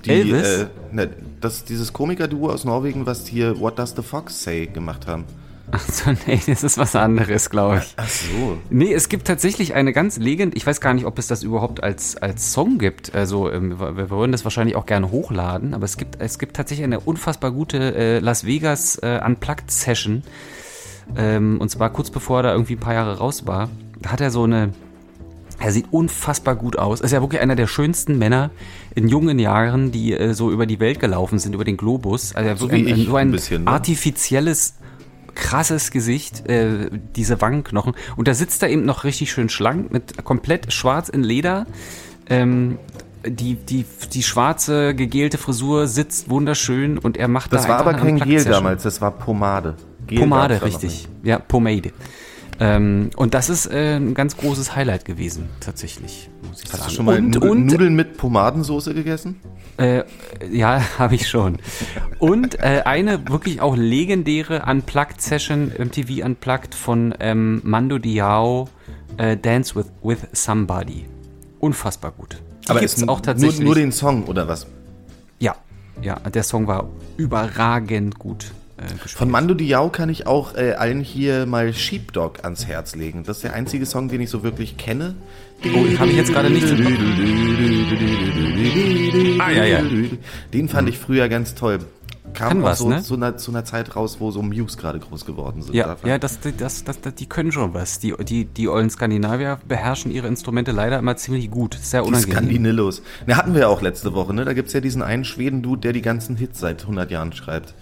Elvis? 0.05 0.63
Äh, 0.63 0.65
ne, 0.91 1.09
das 1.39 1.57
ist 1.57 1.69
dieses 1.69 1.93
Komiker-Duo 1.93 2.49
aus 2.49 2.65
Norwegen, 2.65 3.05
was 3.05 3.25
hier 3.25 3.59
What 3.59 3.79
Does 3.79 3.93
the 3.95 4.01
Fox 4.01 4.43
Say 4.43 4.65
gemacht 4.67 5.07
haben. 5.07 5.23
Achso, 5.71 6.11
nee, 6.27 6.39
das 6.45 6.63
ist 6.63 6.77
was 6.77 6.95
anderes, 6.95 7.49
glaube 7.49 7.77
ich. 7.79 7.93
Ach 7.95 8.07
so. 8.07 8.57
Nee, 8.69 8.93
es 8.93 9.09
gibt 9.09 9.25
tatsächlich 9.25 9.73
eine 9.73 9.93
ganz 9.93 10.17
legend, 10.17 10.55
ich 10.55 10.67
weiß 10.67 10.81
gar 10.81 10.93
nicht, 10.93 11.05
ob 11.05 11.17
es 11.17 11.27
das 11.27 11.41
überhaupt 11.41 11.81
als, 11.81 12.17
als 12.17 12.51
Song 12.51 12.77
gibt. 12.77 13.15
Also 13.15 13.49
ähm, 13.49 13.79
wir, 13.79 14.09
wollen 14.09 14.31
das 14.31 14.43
wahrscheinlich 14.43 14.75
auch 14.75 14.85
gerne 14.85 15.09
hochladen, 15.09 15.73
aber 15.73 15.85
es 15.85 15.97
gibt, 15.97 16.21
es 16.21 16.37
gibt 16.37 16.55
tatsächlich 16.55 16.83
eine 16.83 16.99
unfassbar 16.99 17.51
gute 17.51 17.95
äh, 17.95 18.19
Las 18.19 18.45
Vegas 18.45 18.97
äh, 19.01 19.19
Unplugged 19.25 19.71
Session. 19.71 20.23
Ähm, 21.15 21.59
und 21.59 21.69
zwar 21.69 21.89
kurz 21.91 22.09
bevor 22.09 22.39
er 22.39 22.43
da 22.43 22.51
irgendwie 22.51 22.73
ein 22.73 22.79
paar 22.79 22.93
Jahre 22.93 23.17
raus 23.17 23.45
war. 23.45 23.69
Hat 24.05 24.21
er 24.21 24.31
so 24.31 24.43
eine, 24.43 24.71
Er 25.59 25.71
sieht 25.71 25.85
unfassbar 25.91 26.55
gut 26.55 26.77
aus. 26.77 27.01
Er 27.01 27.05
ist 27.05 27.11
ja 27.11 27.21
wirklich 27.21 27.41
einer 27.41 27.55
der 27.55 27.67
schönsten 27.67 28.17
Männer 28.17 28.49
in 28.95 29.07
jungen 29.07 29.39
Jahren, 29.39 29.91
die 29.91 30.13
äh, 30.13 30.33
so 30.33 30.51
über 30.51 30.65
die 30.65 30.79
Welt 30.79 30.99
gelaufen 30.99 31.39
sind, 31.39 31.53
über 31.55 31.63
den 31.63 31.77
Globus. 31.77 32.35
Also 32.35 32.67
So 32.67 32.73
ein, 32.73 32.87
ich 32.87 33.07
so 33.07 33.15
ein, 33.15 33.29
ein 33.29 33.31
bisschen, 33.31 33.63
ne? 33.63 33.71
artifizielles, 33.71 34.75
krasses 35.35 35.91
Gesicht, 35.91 36.47
äh, 36.49 36.89
diese 37.15 37.39
Wangenknochen. 37.39 37.93
Und 38.17 38.27
da 38.27 38.33
sitzt 38.33 38.61
er 38.63 38.69
eben 38.69 38.85
noch 38.85 39.03
richtig 39.03 39.31
schön 39.31 39.49
schlank, 39.49 39.91
mit 39.91 40.23
komplett 40.23 40.73
schwarz 40.73 41.09
in 41.09 41.23
Leder. 41.23 41.65
Ähm, 42.29 42.77
die, 43.25 43.55
die, 43.55 43.85
die 44.13 44.23
schwarze, 44.23 44.93
gegelte 44.95 45.37
Frisur 45.37 45.87
sitzt 45.87 46.29
wunderschön 46.29 46.97
und 46.97 47.15
er 47.15 47.27
macht 47.29 47.53
Das 47.53 47.63
da 47.63 47.69
war 47.69 47.79
aber 47.79 47.93
kein 47.93 48.19
Gel 48.19 48.43
damals, 48.43 48.83
das 48.83 48.99
war 49.01 49.11
Pomade. 49.11 49.75
Gel 50.07 50.19
Pomade, 50.19 50.61
richtig. 50.61 51.07
Ja, 51.23 51.39
Pomade. 51.39 51.91
Ähm, 52.59 53.09
und 53.15 53.33
das 53.33 53.49
ist 53.49 53.65
äh, 53.65 53.95
ein 53.95 54.13
ganz 54.13 54.37
großes 54.37 54.75
Highlight 54.75 55.05
gewesen, 55.05 55.49
tatsächlich, 55.59 56.29
muss 56.47 56.61
ich 56.63 56.71
Hast 56.71 56.79
sagen. 56.79 56.89
du 56.89 56.95
schon 56.95 57.05
mal 57.05 57.17
und, 57.17 57.37
und, 57.37 57.65
Nudeln 57.65 57.95
mit 57.95 58.17
Pomadensoße 58.17 58.93
gegessen? 58.93 59.39
Äh, 59.77 60.03
ja, 60.51 60.81
habe 60.99 61.15
ich 61.15 61.27
schon. 61.27 61.57
Und 62.19 62.59
äh, 62.59 62.83
eine 62.85 63.27
wirklich 63.27 63.59
auch 63.61 63.75
legendäre 63.75 64.63
Unplugged-Session, 64.67 65.73
MTV 65.79 66.23
Unplugged 66.23 66.75
von 66.75 67.15
ähm, 67.19 67.59
Mando 67.63 67.97
Diao, 67.97 68.69
äh, 69.17 69.35
Dance 69.35 69.75
with, 69.75 69.87
with 70.03 70.19
Somebody. 70.31 71.05
Unfassbar 71.59 72.11
gut. 72.11 72.41
Die 72.65 72.69
Aber 72.69 72.79
gibt's 72.79 72.95
ist 72.95 73.09
auch 73.09 73.19
tatsächlich. 73.19 73.59
Nur, 73.59 73.69
nur 73.69 73.75
den 73.75 73.91
Song 73.91 74.25
oder 74.25 74.47
was? 74.47 74.67
ja, 75.39 75.55
ja, 76.01 76.15
der 76.15 76.43
Song 76.43 76.67
war 76.67 76.87
überragend 77.17 78.19
gut 78.19 78.51
gespielt. 78.77 79.11
Von 79.11 79.29
Mando 79.29 79.53
Diao 79.53 79.89
kann 79.89 80.09
ich 80.09 80.27
auch 80.27 80.55
äh, 80.55 80.73
allen 80.73 81.01
hier 81.01 81.45
mal 81.45 81.73
Sheepdog 81.73 82.43
ans 82.43 82.67
Herz 82.67 82.95
legen. 82.95 83.23
Das 83.23 83.37
ist 83.37 83.43
der 83.43 83.53
einzige 83.53 83.85
Song, 83.85 84.09
den 84.09 84.21
ich 84.21 84.29
so 84.29 84.43
wirklich 84.43 84.77
kenne. 84.77 85.15
Oh, 85.65 85.83
den 85.83 85.99
habe 85.99 86.09
ich 86.11 86.17
jetzt 86.17 86.33
gerade 86.33 86.49
nicht. 86.49 86.65
Ah, 89.39 89.51
ja, 89.51 89.65
ja. 89.65 89.81
Den 90.53 90.67
fand 90.67 90.89
ich 90.89 90.97
früher 90.97 91.29
ganz 91.29 91.55
toll. 91.55 91.79
Kam 92.33 92.49
Kann 92.49 92.61
auch 92.61 92.65
was, 92.65 92.79
so 92.79 92.89
ne? 92.89 93.03
zu, 93.03 93.13
einer, 93.13 93.37
zu 93.37 93.51
einer 93.51 93.63
Zeit 93.63 93.95
raus, 93.95 94.17
wo 94.19 94.31
so 94.31 94.41
Muse 94.41 94.77
gerade 94.77 94.99
groß 94.99 95.25
geworden 95.25 95.61
sind. 95.61 95.75
Ja, 95.75 95.95
ja 96.03 96.17
das, 96.17 96.39
das, 96.57 96.83
das, 96.83 96.97
die 97.15 97.27
können 97.27 97.51
schon 97.51 97.73
was. 97.73 97.99
Die, 97.99 98.13
die, 98.23 98.45
die 98.45 98.67
ollen 98.67 98.89
Skandinavier 98.89 99.59
beherrschen 99.67 100.11
ihre 100.11 100.27
Instrumente 100.27 100.71
leider 100.71 100.97
immer 100.99 101.15
ziemlich 101.15 101.51
gut. 101.51 101.77
Sehr 101.79 102.01
Die 102.01 102.07
unangenehm. 102.07 102.33
Skandinillos. 102.33 103.03
Ne, 103.27 103.37
hatten 103.37 103.53
wir 103.53 103.61
ja 103.61 103.67
auch 103.67 103.81
letzte 103.81 104.13
Woche, 104.13 104.33
ne? 104.33 104.45
Da 104.45 104.53
gibt's 104.53 104.73
ja 104.73 104.79
diesen 104.79 105.03
einen 105.03 105.25
Schweden-Dude, 105.25 105.81
der 105.81 105.93
die 105.93 106.01
ganzen 106.01 106.35
Hits 106.35 106.59
seit 106.59 106.81
100 106.81 107.11
Jahren 107.11 107.33
schreibt. 107.33 107.75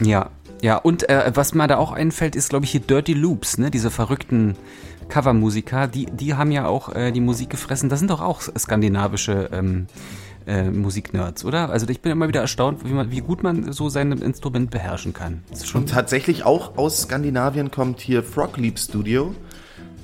Ja, 0.00 0.30
ja. 0.62 0.76
Und 0.76 1.08
äh, 1.08 1.30
was 1.34 1.54
mir 1.54 1.66
da 1.66 1.78
auch 1.78 1.92
einfällt, 1.92 2.36
ist, 2.36 2.50
glaube 2.50 2.64
ich, 2.64 2.70
hier 2.70 2.80
Dirty 2.80 3.14
Loops, 3.14 3.58
ne? 3.58 3.70
Diese 3.70 3.90
verrückten 3.90 4.56
Covermusiker, 5.08 5.86
die, 5.86 6.06
die 6.06 6.34
haben 6.34 6.50
ja 6.50 6.66
auch 6.66 6.94
äh, 6.94 7.12
die 7.12 7.20
Musik 7.20 7.50
gefressen. 7.50 7.88
Das 7.88 7.98
sind 7.98 8.10
doch 8.10 8.20
auch 8.20 8.40
skandinavische 8.40 9.50
ähm, 9.52 9.86
äh, 10.46 10.70
Musiknerds, 10.70 11.44
oder? 11.44 11.70
Also 11.70 11.86
ich 11.88 12.00
bin 12.00 12.12
immer 12.12 12.28
wieder 12.28 12.40
erstaunt, 12.40 12.84
wie, 12.84 12.92
man, 12.92 13.10
wie 13.10 13.20
gut 13.20 13.42
man 13.42 13.72
so 13.72 13.88
sein 13.88 14.12
Instrument 14.12 14.70
beherrschen 14.70 15.12
kann. 15.12 15.42
Und 15.74 15.90
tatsächlich 15.90 16.44
auch 16.44 16.76
aus 16.76 17.02
Skandinavien 17.02 17.70
kommt 17.70 18.00
hier 18.00 18.22
Frog 18.22 18.56
Leap 18.56 18.78
Studio. 18.78 19.34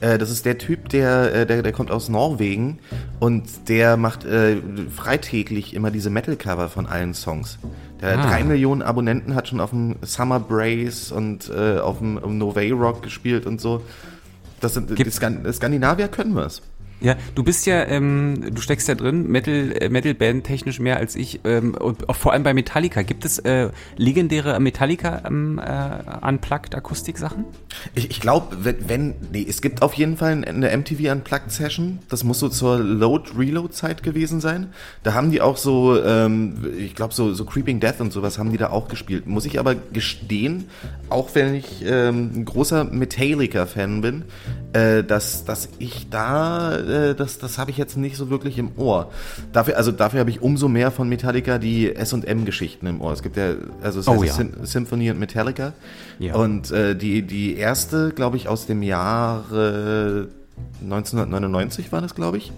Äh, 0.00 0.18
Das 0.18 0.30
ist 0.30 0.44
der 0.44 0.59
Typ, 0.59 0.88
der, 0.90 1.35
äh, 1.35 1.46
der, 1.46 1.62
der 1.62 1.72
kommt 1.72 1.90
aus 1.90 2.09
Norwegen 2.09 2.78
und 3.20 3.68
der 3.68 3.96
macht 3.96 4.24
äh, 4.24 4.57
freitäglich 4.94 5.74
immer 5.74 5.90
diese 5.90 6.11
Metal-Cover 6.11 6.68
von 6.68 6.87
allen 6.87 7.14
Songs. 7.14 7.59
Der 8.00 8.18
Ah. 8.18 8.26
drei 8.28 8.44
Millionen 8.44 8.83
Abonnenten, 8.83 9.35
hat 9.35 9.48
schon 9.48 9.61
auf 9.61 9.70
dem 9.70 9.96
Summer 10.02 10.40
Brace 10.40 11.11
und 11.12 11.48
äh, 11.50 11.78
auf 11.78 11.98
dem 11.98 12.20
Novay 12.38 12.70
Rock 12.72 13.02
gespielt 13.02 13.46
und 13.46 13.61
so. 13.61 13.83
Das 14.61 14.74
sind, 14.74 14.94
Gibt- 14.94 15.12
Skan 15.12 15.44
Skandinavier 15.52 16.09
können 16.09 16.35
wir's. 16.35 16.61
Ja, 17.04 17.16
du 17.34 17.44
bist 17.44 17.66
ja, 17.66 17.84
ähm, 17.84 18.54
du 18.54 18.62
steckst 18.62 18.88
ja 18.88 18.94
drin, 18.94 19.28
Metal, 19.28 19.72
äh, 19.78 19.90
Metal-Band 19.90 20.42
technisch 20.42 20.80
mehr 20.80 20.96
als 20.96 21.16
ich. 21.16 21.40
Ähm, 21.44 21.74
und 21.74 21.98
vor 22.16 22.32
allem 22.32 22.44
bei 22.44 22.54
Metallica. 22.54 23.02
Gibt 23.02 23.26
es 23.26 23.38
äh, 23.40 23.68
legendäre 23.98 24.58
Metallica 24.58 25.20
ähm, 25.26 25.60
äh, 25.62 26.26
Unplugged 26.26 26.74
Akustik-Sachen? 26.74 27.44
Ich, 27.94 28.10
ich 28.10 28.20
glaube, 28.20 28.64
wenn, 28.64 28.88
wenn, 28.88 29.14
nee, 29.30 29.44
es 29.46 29.60
gibt 29.60 29.82
auf 29.82 29.92
jeden 29.92 30.16
Fall 30.16 30.44
eine 30.46 30.74
MTV 30.74 31.12
Unplugged 31.12 31.52
Session. 31.52 31.98
Das 32.08 32.24
muss 32.24 32.38
so 32.38 32.48
zur 32.48 32.78
Load-Reload-Zeit 32.78 34.02
gewesen 34.02 34.40
sein. 34.40 34.68
Da 35.02 35.12
haben 35.12 35.30
die 35.30 35.42
auch 35.42 35.58
so, 35.58 36.02
ähm, 36.02 36.72
ich 36.78 36.94
glaube, 36.94 37.12
so, 37.12 37.34
so 37.34 37.44
Creeping 37.44 37.80
Death 37.80 38.00
und 38.00 38.14
sowas 38.14 38.38
haben 38.38 38.50
die 38.50 38.56
da 38.56 38.70
auch 38.70 38.88
gespielt. 38.88 39.26
Muss 39.26 39.44
ich 39.44 39.58
aber 39.58 39.74
gestehen, 39.74 40.70
auch 41.10 41.34
wenn 41.34 41.54
ich 41.54 41.84
ähm, 41.86 42.30
ein 42.34 42.44
großer 42.46 42.84
Metallica-Fan 42.84 44.00
bin, 44.00 44.24
äh, 44.72 45.04
dass, 45.04 45.44
dass 45.44 45.68
ich 45.78 46.08
da, 46.08 46.78
äh, 46.94 47.14
das, 47.14 47.38
das 47.38 47.59
habe 47.59 47.70
ich 47.70 47.76
jetzt 47.76 47.96
nicht 47.96 48.16
so 48.16 48.30
wirklich 48.30 48.57
im 48.59 48.70
Ohr. 48.76 49.11
Dafür, 49.52 49.76
also 49.76 49.92
dafür 49.92 50.20
habe 50.20 50.30
ich 50.30 50.40
umso 50.40 50.68
mehr 50.68 50.90
von 50.90 51.09
Metallica 51.09 51.59
die 51.59 51.94
S&M-Geschichten 51.94 52.87
im 52.87 53.00
Ohr. 53.00 53.12
Es 53.12 53.22
gibt 53.22 53.37
ja, 53.37 53.54
also 53.83 54.00
es 54.00 54.09
Oh 54.09 54.14
heißt 54.22 54.38
ja. 54.38 54.44
Sym- 54.44 54.64
Symphony 54.64 55.11
und 55.11 55.18
Metallica. 55.18 55.72
Ja. 56.18 56.35
Und 56.37 56.70
äh, 56.70 56.94
die, 56.96 57.22
die 57.22 57.57
erste, 57.57 58.11
glaube 58.11 58.37
ich, 58.37 58.48
aus 58.48 58.66
dem 58.66 58.83
Jahre 58.83 60.28
1999 60.83 61.92
war 61.92 62.00
das, 62.00 62.14
glaube 62.14 62.38
ich. 62.38 62.52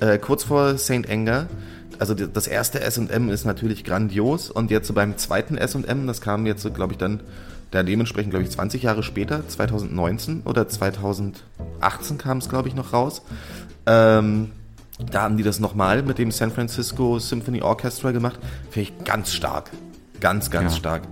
Äh, 0.00 0.18
kurz 0.18 0.44
vor 0.44 0.76
St. 0.78 1.08
Anger. 1.10 1.46
Also 1.98 2.14
das 2.14 2.46
erste 2.46 2.80
SM 2.80 3.28
ist 3.28 3.44
natürlich 3.44 3.84
grandios. 3.84 4.50
Und 4.50 4.70
jetzt 4.70 4.86
so 4.88 4.94
beim 4.94 5.16
zweiten 5.18 5.56
SM, 5.58 6.06
das 6.06 6.20
kam 6.20 6.46
jetzt, 6.46 6.62
so, 6.62 6.70
glaube 6.70 6.94
ich, 6.94 6.98
dann 6.98 7.20
da 7.70 7.82
dementsprechend, 7.82 8.30
glaube 8.30 8.44
ich, 8.44 8.50
20 8.50 8.82
Jahre 8.82 9.02
später, 9.02 9.46
2019 9.48 10.42
oder 10.44 10.68
2018 10.68 12.18
kam 12.18 12.38
es, 12.38 12.48
glaube 12.48 12.68
ich, 12.68 12.74
noch 12.74 12.92
raus. 12.92 13.22
Ähm, 13.86 14.50
da 15.10 15.22
haben 15.22 15.36
die 15.36 15.42
das 15.42 15.60
nochmal 15.60 16.02
mit 16.02 16.18
dem 16.18 16.30
San 16.30 16.50
Francisco 16.50 17.18
Symphony 17.18 17.62
Orchestra 17.62 18.10
gemacht. 18.10 18.38
Finde 18.70 18.90
ich 18.90 19.04
ganz 19.04 19.32
stark. 19.32 19.70
Ganz, 20.20 20.50
ganz 20.50 20.72
Ja. 20.72 20.78
stark. 20.78 21.02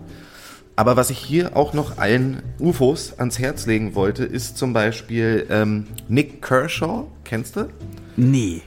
Aber 0.76 0.96
was 0.96 1.10
ich 1.10 1.18
hier 1.18 1.56
auch 1.56 1.72
noch 1.72 1.98
allen 1.98 2.42
UFOs 2.60 3.18
ans 3.18 3.38
Herz 3.38 3.66
legen 3.66 3.94
wollte, 3.96 4.24
ist 4.24 4.58
zum 4.58 4.72
Beispiel 4.72 5.46
ähm, 5.50 5.86
Nick 6.08 6.40
Kershaw. 6.42 7.06
Kennst 7.24 7.56
du? 7.56 7.68
Nee. 8.16 8.62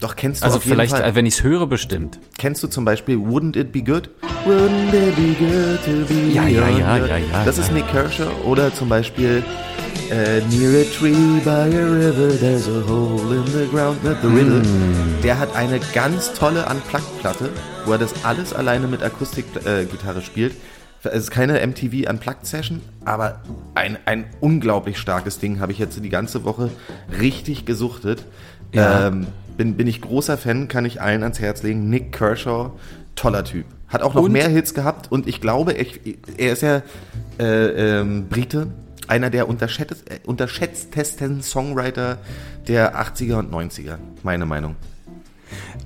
Doch, 0.00 0.14
kennst 0.14 0.42
du 0.42 0.46
Also 0.46 0.58
auf 0.58 0.64
jeden 0.64 0.76
vielleicht, 0.76 0.92
Fall. 0.92 1.04
äh, 1.04 1.14
wenn 1.14 1.26
ich 1.26 1.34
es 1.34 1.42
höre, 1.42 1.66
bestimmt. 1.66 2.20
Kennst 2.38 2.62
du 2.62 2.68
zum 2.68 2.84
Beispiel 2.84 3.16
Wouldn't 3.16 3.58
It 3.58 3.72
Be 3.72 3.82
Good? 3.82 4.10
Wouldn't 4.46 4.92
it 4.94 5.16
be 5.16 5.34
good 5.38 5.84
to 5.84 6.06
be 6.14 6.32
Ja, 6.32 6.46
ja, 6.46 6.68
ja, 6.68 6.96
ja, 6.98 7.16
ja, 7.16 7.44
Das 7.44 7.56
ja. 7.56 7.64
ist 7.64 7.72
Nick 7.72 7.88
Kershaw. 7.88 8.30
Oder 8.44 8.72
zum 8.72 8.88
Beispiel 8.88 9.42
äh, 10.10 10.40
Near 10.50 10.80
a 10.80 10.84
tree 10.96 11.40
by 11.44 11.50
a 11.50 11.84
river, 11.84 12.38
there's 12.38 12.68
a 12.68 12.88
hole 12.88 13.36
in 13.36 13.46
the 13.46 13.66
ground. 13.70 14.02
Ne? 14.04 14.16
The 14.22 14.28
Riddle. 14.28 14.60
Mm. 14.60 15.22
Der 15.22 15.38
hat 15.38 15.54
eine 15.56 15.80
ganz 15.92 16.32
tolle 16.32 16.64
Unplugged-Platte, 16.66 17.50
wo 17.84 17.92
er 17.92 17.98
das 17.98 18.24
alles 18.24 18.54
alleine 18.54 18.86
mit 18.86 19.02
Akustikgitarre 19.02 20.18
äh, 20.20 20.22
spielt. 20.22 20.54
Es 21.02 21.24
ist 21.24 21.30
keine 21.30 21.64
MTV 21.66 22.08
Unplugged-Session, 22.10 22.80
aber 23.04 23.40
ein, 23.74 23.98
ein 24.04 24.26
unglaublich 24.40 24.98
starkes 24.98 25.38
Ding. 25.38 25.60
Habe 25.60 25.72
ich 25.72 25.78
jetzt 25.78 26.02
die 26.02 26.08
ganze 26.08 26.44
Woche 26.44 26.70
richtig 27.20 27.64
gesuchtet. 27.66 28.24
Ja. 28.72 29.08
Ähm, 29.08 29.26
bin, 29.58 29.76
bin 29.76 29.86
ich 29.86 30.00
großer 30.00 30.38
Fan, 30.38 30.68
kann 30.68 30.86
ich 30.86 31.02
allen 31.02 31.22
ans 31.22 31.38
Herz 31.40 31.62
legen. 31.62 31.90
Nick 31.90 32.12
Kershaw, 32.12 32.70
toller 33.14 33.44
Typ. 33.44 33.66
Hat 33.88 34.00
auch 34.02 34.14
noch 34.14 34.22
Und- 34.22 34.32
mehr 34.32 34.48
Hits 34.48 34.72
gehabt 34.72 35.12
und 35.12 35.26
ich 35.26 35.40
glaube, 35.42 35.74
ich, 35.74 36.00
er 36.38 36.52
ist 36.52 36.62
ja 36.62 36.82
äh, 37.38 37.98
ähm, 38.00 38.28
Brite, 38.28 38.68
einer 39.06 39.30
der 39.30 39.48
unterschätzt, 39.48 40.10
äh, 40.10 40.18
unterschätztesten 40.26 41.42
Songwriter 41.42 42.18
der 42.66 42.96
80er 42.98 43.38
und 43.38 43.50
90er, 43.52 43.98
meine 44.22 44.44
Meinung. 44.46 44.76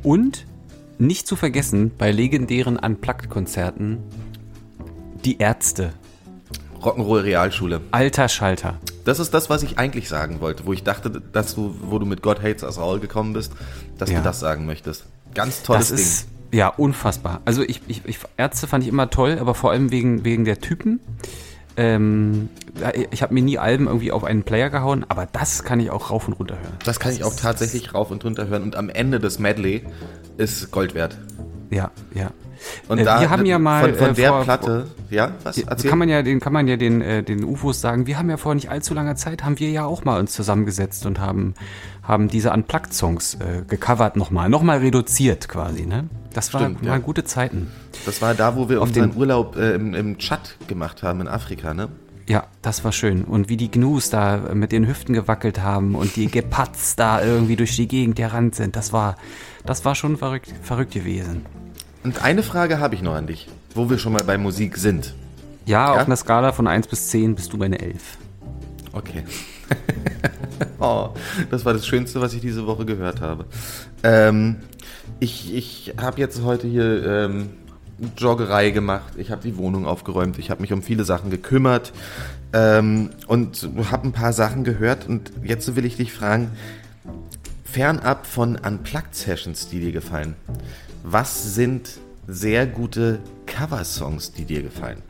Und 0.03 0.47
nicht 0.99 1.27
zu 1.27 1.37
vergessen, 1.37 1.91
bei 1.97 2.11
legendären 2.11 2.77
Unplugged-Konzerten, 2.77 3.99
die 5.25 5.39
Ärzte. 5.39 5.91
Rock'n'Roll 6.83 7.23
Realschule. 7.23 7.81
Alter 7.93 8.29
Schalter. 8.29 8.79
Das 9.05 9.19
ist 9.19 9.35
das, 9.35 9.51
was 9.51 9.63
ich 9.63 9.79
eigentlich 9.79 10.09
sagen 10.09 10.41
wollte, 10.41 10.65
wo 10.67 10.73
ich 10.73 10.85
dachte, 10.85 11.11
dass 11.33 11.55
du, 11.55 11.75
wo 11.83 11.99
du 11.99 12.07
mit 12.07 12.23
God 12.23 12.43
Hates 12.43 12.63
Us 12.63 12.79
All 12.79 13.01
gekommen 13.01 13.33
bist, 13.33 13.53
dass 13.99 14.11
Ja. 14.11 14.19
du 14.19 14.25
das 14.25 14.41
sagen 14.41 14.67
möchtest. 14.67 15.07
Ganz 15.35 15.63
tolles 15.63 15.89
das 15.89 15.97
Ding. 15.97 16.07
ist 16.07 16.27
ja 16.53 16.69
unfassbar. 16.69 17.41
Also 17.45 17.63
ich, 17.63 17.81
ich, 17.89 18.03
ich 18.05 18.19
Ärzte 18.37 18.67
fand 18.67 18.85
ich 18.85 18.89
immer 18.89 19.11
toll, 19.11 19.39
aber 19.41 19.55
vor 19.55 19.71
allem 19.71 19.91
wegen, 19.91 20.25
wegen 20.25 20.45
der 20.45 20.61
Typen. 20.61 21.01
Ähm, 21.77 22.51
ich 23.11 23.23
habe 23.23 23.33
mir 23.33 23.43
nie 23.43 23.59
Alben 23.59 23.87
irgendwie 23.87 24.13
auf 24.13 24.25
einen 24.25 24.43
Player 24.43 24.69
gehauen, 24.69 25.07
aber 25.09 25.27
das 25.27 25.65
kann 25.65 25.81
ich 25.81 25.91
auch 25.91 26.11
rauf 26.11 26.29
und 26.29 26.35
runter 26.35 26.57
hören. 26.57 26.75
Das 26.85 27.01
kann 27.01 27.13
ich 27.13 27.25
auch 27.25 27.35
tatsächlich 27.35 27.95
rauf 27.95 28.11
und 28.11 28.25
runter 28.25 28.47
hören 28.47 28.63
und 28.63 28.77
am 28.77 28.91
Ende 28.91 29.19
des 29.21 29.39
Medley 29.39 29.83
ist 30.37 30.71
Gold 30.71 30.95
wert. 30.95 31.17
Ja, 31.71 31.91
ja. 32.15 32.31
Und 32.89 32.99
Äh, 32.99 33.05
da 33.05 33.21
wir 33.21 33.31
haben 33.31 33.45
ja 33.47 33.59
mal 33.59 33.91
von, 33.91 33.95
von 33.99 34.11
äh, 34.11 34.15
der 34.15 34.29
vor- 34.31 34.43
Platte, 34.45 34.87
ja, 35.11 35.33
was 35.43 35.59
erzähl? 35.59 35.91
kann 35.91 35.99
man 35.99 36.09
ja, 36.09 36.23
den 36.23 36.41
kann 36.41 36.53
man 36.53 36.67
ja 36.69 36.77
den, 36.77 37.01
äh, 37.01 37.23
den 37.23 37.45
UFOs 37.45 37.81
sagen, 37.81 38.07
wir 38.07 38.19
haben 38.19 38.31
ja 38.31 38.37
vor 38.37 38.55
nicht 38.55 38.71
allzu 38.71 38.95
langer 38.95 39.17
Zeit, 39.17 39.45
haben 39.45 39.59
wir 39.59 39.71
ja 39.71 39.85
auch 39.85 40.05
mal 40.05 40.19
uns 40.21 40.33
zusammengesetzt 40.33 41.07
und 41.07 41.19
haben, 41.21 41.55
haben 42.03 42.29
diese 42.29 42.53
Unplugged-Songs 42.53 43.35
äh, 43.35 43.63
gecovert 43.69 44.17
nochmal, 44.17 44.49
nochmal 44.49 44.79
reduziert 44.79 45.49
quasi, 45.49 45.87
ne? 45.87 46.05
Das 46.35 46.55
war, 46.55 46.63
Stimmt, 46.63 46.83
ja. 46.85 46.93
waren 46.93 47.03
gute 47.03 47.25
Zeiten. 47.25 47.71
Das 48.07 48.23
war 48.23 48.35
da, 48.35 48.57
wo 48.57 48.69
wir 48.69 48.81
Auf 48.81 48.89
unseren 48.89 49.11
den- 49.11 49.19
Urlaub 49.19 49.57
äh, 49.57 49.75
im, 49.75 49.93
im 49.95 50.19
Tschad 50.19 50.57
gemacht 50.67 51.03
haben 51.03 51.21
in 51.21 51.29
Afrika, 51.29 51.75
ne? 51.75 51.89
Ja, 52.29 52.45
das 52.63 52.85
war 52.85 52.93
schön. 52.93 53.25
Und 53.25 53.49
wie 53.49 53.57
die 53.57 53.69
Gnus 53.71 54.09
da 54.09 54.55
mit 54.55 54.71
den 54.71 54.87
Hüften 54.87 55.13
gewackelt 55.13 55.61
haben 55.61 55.97
und 55.97 56.15
die 56.15 56.29
Gepatz 56.29 56.95
da 56.95 57.21
irgendwie 57.23 57.57
durch 57.57 57.75
die 57.75 57.89
Gegend 57.89 58.15
gerannt 58.15 58.55
sind, 58.55 58.77
das 58.77 58.93
war, 58.93 59.17
das 59.67 59.85
war 59.85 59.95
schon 59.97 60.17
verrückt, 60.17 60.55
verrückt 60.63 60.93
gewesen. 60.93 61.45
Und 62.05 62.23
eine 62.23 62.43
Frage 62.43 62.81
habe 62.81 62.95
ich 62.95 63.03
noch 63.03 63.15
an 63.15 63.27
dich, 63.27 63.49
wo 63.75 63.89
wir 63.89 63.99
schon 63.99 64.13
mal 64.13 64.25
bei 64.25 64.39
Musik 64.39 64.77
sind. 64.77 65.15
Ja, 65.67 65.95
Ja? 65.95 66.01
auf 66.01 66.07
einer 66.07 66.17
Skala 66.17 66.53
von 66.53 66.67
1 66.67 66.89
bis 66.89 67.09
10 67.09 67.35
bist 67.35 67.53
du 67.53 67.59
bei 67.59 67.67
einer 67.67 67.81
11. 67.81 68.19
Okay. 68.93 69.25
oh, 70.81 71.11
das 71.51 71.65
war 71.65 71.73
das 71.73 71.87
Schönste, 71.87 72.21
was 72.21 72.35
ich 72.35 72.41
diese 72.41 72.67
Woche 72.67 72.85
gehört 72.85 73.21
habe. 73.21 73.47
Ähm, 74.03 74.57
ich 75.21 75.55
ich 75.55 75.95
habe 75.99 76.21
jetzt 76.21 76.43
heute 76.43 76.67
hier 76.67 77.07
ähm, 77.07 77.51
Joggerei 78.19 78.71
gemacht. 78.71 79.15
Ich 79.17 79.31
habe 79.31 79.43
die 79.43 79.57
Wohnung 79.57 79.87
aufgeräumt. 79.87 80.39
Ich 80.39 80.51
habe 80.51 80.61
mich 80.61 80.73
um 80.73 80.83
viele 80.83 81.05
Sachen 81.05 81.31
gekümmert 81.31 81.93
ähm, 82.53 83.11
und 83.29 83.69
habe 83.91 84.09
ein 84.09 84.13
paar 84.13 84.33
Sachen 84.33 84.65
gehört. 84.65 85.09
Und 85.09 85.33
jetzt 85.45 85.75
will 85.77 85.85
ich 85.85 85.97
dich 85.97 86.13
fragen, 86.13 86.51
fernab 87.65 88.27
von 88.27 88.57
Unplugged 88.57 89.15
Sessions, 89.15 89.69
die 89.69 89.81
dir 89.81 89.93
gefallen, 89.93 90.35
was 91.03 91.55
sind 91.55 91.99
sehr 92.27 92.67
gute 92.67 93.21
Coversongs, 93.47 94.33
die 94.33 94.45
dir 94.45 94.63
gefallen? 94.63 95.03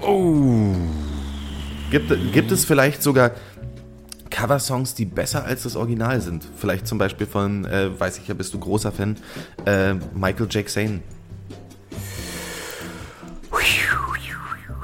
Oh. 0.00 0.74
Gibt, 1.90 2.32
gibt 2.32 2.50
es 2.50 2.64
vielleicht 2.64 3.02
sogar 3.02 3.32
Coversongs, 4.30 4.94
die 4.94 5.04
besser 5.04 5.44
als 5.44 5.64
das 5.64 5.76
Original 5.76 6.20
sind? 6.20 6.46
Vielleicht 6.56 6.86
zum 6.86 6.98
Beispiel 6.98 7.26
von, 7.26 7.64
äh, 7.64 7.98
weiß 7.98 8.18
ich 8.18 8.28
ja, 8.28 8.34
bist 8.34 8.54
du 8.54 8.58
großer 8.58 8.92
Fan, 8.92 9.16
äh, 9.66 9.94
Michael 10.14 10.48
Jackson. 10.50 11.02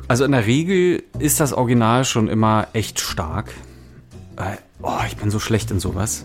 Also 0.09 0.24
in 0.24 0.32
der 0.32 0.44
Regel 0.44 1.05
ist 1.20 1.38
das 1.38 1.53
Original 1.53 2.05
schon 2.05 2.26
immer 2.26 2.66
echt 2.72 2.98
stark. 2.98 3.53
Äh, 4.36 4.57
oh, 4.82 4.98
ich 5.07 5.16
bin 5.16 5.30
so 5.30 5.38
schlecht 5.38 5.70
in 5.70 5.78
sowas. 5.78 6.24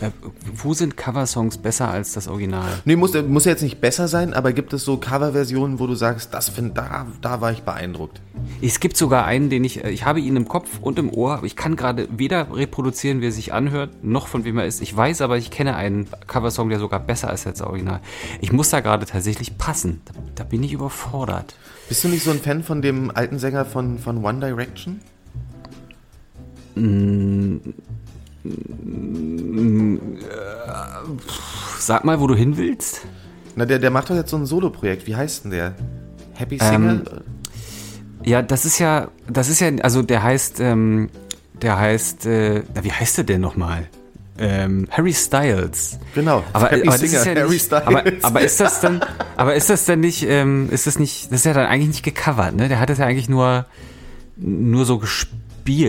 Äh, 0.00 0.10
Wo 0.54 0.74
sind 0.74 0.96
Coversongs 0.96 1.58
besser 1.58 1.88
als 1.88 2.12
das 2.12 2.28
Original? 2.28 2.70
Nee, 2.84 2.96
muss, 2.96 3.14
muss 3.22 3.44
jetzt 3.44 3.62
nicht 3.62 3.80
besser 3.80 4.08
sein, 4.08 4.34
aber 4.34 4.52
gibt 4.52 4.72
es 4.72 4.84
so 4.84 4.96
Coverversionen, 4.96 5.78
wo 5.78 5.86
du 5.86 5.94
sagst, 5.94 6.34
das 6.34 6.48
find, 6.48 6.76
da, 6.76 7.06
da 7.20 7.40
war 7.40 7.52
ich 7.52 7.62
beeindruckt? 7.62 8.20
Es 8.62 8.80
gibt 8.80 8.96
sogar 8.96 9.24
einen, 9.26 9.50
den 9.50 9.64
ich, 9.64 9.84
äh, 9.84 9.90
ich 9.90 10.04
habe 10.04 10.20
ihn 10.20 10.36
im 10.36 10.48
Kopf 10.48 10.78
und 10.80 10.98
im 10.98 11.12
Ohr, 11.12 11.38
aber 11.38 11.46
ich 11.46 11.56
kann 11.56 11.76
gerade 11.76 12.08
weder 12.10 12.54
reproduzieren, 12.54 13.20
wie 13.20 13.26
er 13.26 13.32
sich 13.32 13.52
anhört, 13.52 14.04
noch 14.04 14.28
von 14.28 14.44
wem 14.44 14.58
er 14.58 14.66
ist. 14.66 14.80
Ich 14.82 14.96
weiß 14.96 15.20
aber, 15.22 15.38
ich 15.38 15.50
kenne 15.50 15.76
einen 15.76 16.06
Coversong, 16.26 16.68
der 16.68 16.78
sogar 16.78 17.00
besser 17.00 17.32
ist 17.32 17.46
als 17.46 17.58
das 17.58 17.66
Original. 17.66 18.00
Ich 18.40 18.52
muss 18.52 18.70
da 18.70 18.80
gerade 18.80 19.06
tatsächlich 19.06 19.58
passen. 19.58 20.00
Da, 20.04 20.14
da 20.36 20.44
bin 20.44 20.62
ich 20.62 20.72
überfordert. 20.72 21.54
Bist 21.88 22.04
du 22.04 22.08
nicht 22.08 22.22
so 22.22 22.30
ein 22.30 22.40
Fan 22.40 22.62
von 22.62 22.82
dem 22.82 23.10
alten 23.14 23.38
Sänger 23.38 23.64
von, 23.64 23.98
von 23.98 24.24
One 24.24 24.40
Direction? 24.40 25.00
Sag 31.78 32.04
mal, 32.04 32.20
wo 32.20 32.26
du 32.26 32.34
hin 32.34 32.56
willst. 32.56 33.02
Na, 33.56 33.64
der, 33.64 33.78
der 33.78 33.90
macht 33.90 34.10
doch 34.10 34.14
jetzt 34.14 34.30
so 34.30 34.36
ein 34.36 34.46
Solo-Projekt. 34.46 35.06
Wie 35.06 35.16
heißt 35.16 35.44
denn 35.44 35.50
der? 35.50 35.74
Happy 36.34 36.58
Ähm, 36.60 37.02
Singer? 37.04 37.22
Ja, 38.24 38.42
das 38.42 38.64
ist 38.64 38.78
ja, 38.78 39.08
das 39.28 39.48
ist 39.48 39.60
ja, 39.60 39.70
also 39.82 40.02
der 40.02 40.22
heißt, 40.22 40.60
ähm, 40.60 41.08
der 41.60 41.78
heißt, 41.78 42.26
äh, 42.26 42.62
na, 42.74 42.84
wie 42.84 42.92
heißt 42.92 43.18
der 43.18 43.24
denn 43.24 43.40
nochmal? 43.40 43.88
Ähm, 44.38 44.86
Harry 44.90 45.12
Styles. 45.12 45.98
genau. 46.14 46.42
Aber, 46.52 46.70
Happy 46.70 46.88
aber, 46.88 46.98
Singer, 46.98 47.18
ist 47.18 47.26
ja 47.26 47.34
Harry 47.34 47.50
nicht, 47.50 47.64
Styles. 47.66 47.86
aber, 47.86 48.02
aber 48.22 48.40
ist 48.40 48.60
das 48.60 48.80
denn, 48.80 49.00
aber 49.36 49.54
ist 49.54 49.68
das 49.68 49.84
denn 49.84 50.00
nicht, 50.00 50.24
ähm, 50.26 50.68
ist 50.70 50.86
das 50.86 50.98
nicht, 50.98 51.26
das 51.26 51.40
ist 51.40 51.44
ja 51.44 51.52
dann 51.52 51.66
eigentlich 51.66 51.88
nicht 51.88 52.02
gecovert, 52.02 52.54
ne? 52.56 52.68
Der 52.68 52.80
hat 52.80 52.88
das 52.88 52.98
ja 52.98 53.06
eigentlich 53.06 53.28
nur, 53.28 53.66
nur 54.36 54.84
so 54.86 54.98
gespielt. 54.98 55.36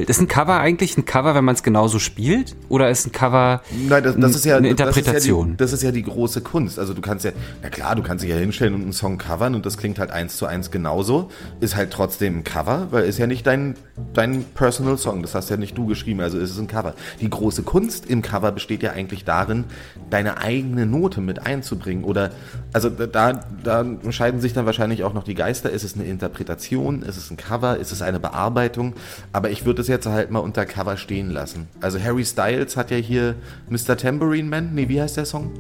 Ist 0.09 0.21
ein 0.21 0.27
Cover 0.27 0.59
eigentlich 0.59 0.97
ein 0.97 1.05
Cover, 1.05 1.35
wenn 1.35 1.45
man 1.45 1.55
es 1.55 1.63
genauso 1.63 1.99
spielt? 1.99 2.55
Oder 2.69 2.89
ist 2.89 3.07
ein 3.07 3.11
Cover 3.11 3.61
Nein, 3.87 4.03
das, 4.03 4.15
das 4.17 4.35
ist 4.35 4.45
ja 4.45 4.57
eine 4.57 4.73
Das 4.73 4.89
ist 4.89 4.97
Interpretation? 4.97 5.45
ja, 5.47 5.51
die, 5.51 5.57
das 5.57 5.73
ist 5.73 5.83
ja 5.83 5.91
die 5.91 6.03
große 6.03 6.41
Kunst. 6.41 6.79
Also 6.79 6.93
du 6.93 7.01
kannst 7.01 7.25
ja, 7.25 7.31
na 7.61 7.69
klar, 7.69 7.95
du 7.95 8.03
kannst 8.03 8.23
dich 8.23 8.31
ja 8.31 8.37
hinstellen 8.37 8.73
und 8.73 8.81
einen 8.83 8.93
Song 8.93 9.17
covern 9.17 9.55
und 9.55 9.65
das 9.65 9.77
klingt 9.77 9.99
halt 9.99 10.11
eins 10.11 10.37
zu 10.37 10.45
eins 10.45 10.71
genauso. 10.71 11.29
Ist 11.59 11.75
halt 11.75 11.91
trotzdem 11.91 12.39
ein 12.39 12.43
Cover, 12.43 12.87
weil 12.91 13.05
ist 13.05 13.17
ja 13.17 13.27
nicht 13.27 13.47
dein, 13.47 13.75
dein 14.13 14.43
Personal 14.55 14.97
Song. 14.97 15.21
Das 15.21 15.35
hast 15.35 15.49
ja 15.49 15.57
nicht 15.57 15.77
du 15.77 15.85
geschrieben, 15.85 16.21
also 16.21 16.37
ist 16.37 16.51
es 16.51 16.59
ein 16.59 16.67
Cover. 16.67 16.93
Die 17.19 17.29
große 17.29 17.63
Kunst 17.63 18.09
im 18.09 18.21
Cover 18.21 18.51
besteht 18.51 18.83
ja 18.83 18.91
eigentlich 18.91 19.25
darin, 19.25 19.65
deine 20.09 20.37
eigene 20.37 20.85
Note 20.85 21.21
mit 21.21 21.45
einzubringen. 21.45 22.03
Oder, 22.03 22.31
also 22.73 22.89
da, 22.89 23.41
da 23.63 23.85
scheiden 24.09 24.41
sich 24.41 24.53
dann 24.53 24.65
wahrscheinlich 24.65 25.03
auch 25.03 25.13
noch 25.13 25.23
die 25.23 25.35
Geister. 25.35 25.69
Ist 25.69 25.83
es 25.83 25.95
eine 25.95 26.05
Interpretation? 26.05 27.01
Ist 27.03 27.17
es 27.17 27.31
ein 27.31 27.37
Cover? 27.37 27.77
Ist 27.77 27.91
es 27.91 28.01
eine 28.01 28.19
Bearbeitung? 28.19 28.93
Aber 29.33 29.49
ich 29.49 29.60
würde 29.65 29.81
es 29.81 29.87
jetzt 29.87 30.05
halt 30.05 30.31
mal 30.31 30.39
unter 30.39 30.65
Cover 30.65 30.97
stehen 30.97 31.29
lassen. 31.29 31.67
Also 31.81 31.99
Harry 31.99 32.25
Styles 32.25 32.77
hat 32.77 32.91
ja 32.91 32.97
hier 32.97 33.35
Mr. 33.69 33.97
Tambourine 33.97 34.49
Man. 34.49 34.73
Nee, 34.73 34.89
wie 34.89 35.01
heißt 35.01 35.17
der 35.17 35.25
Song? 35.25 35.51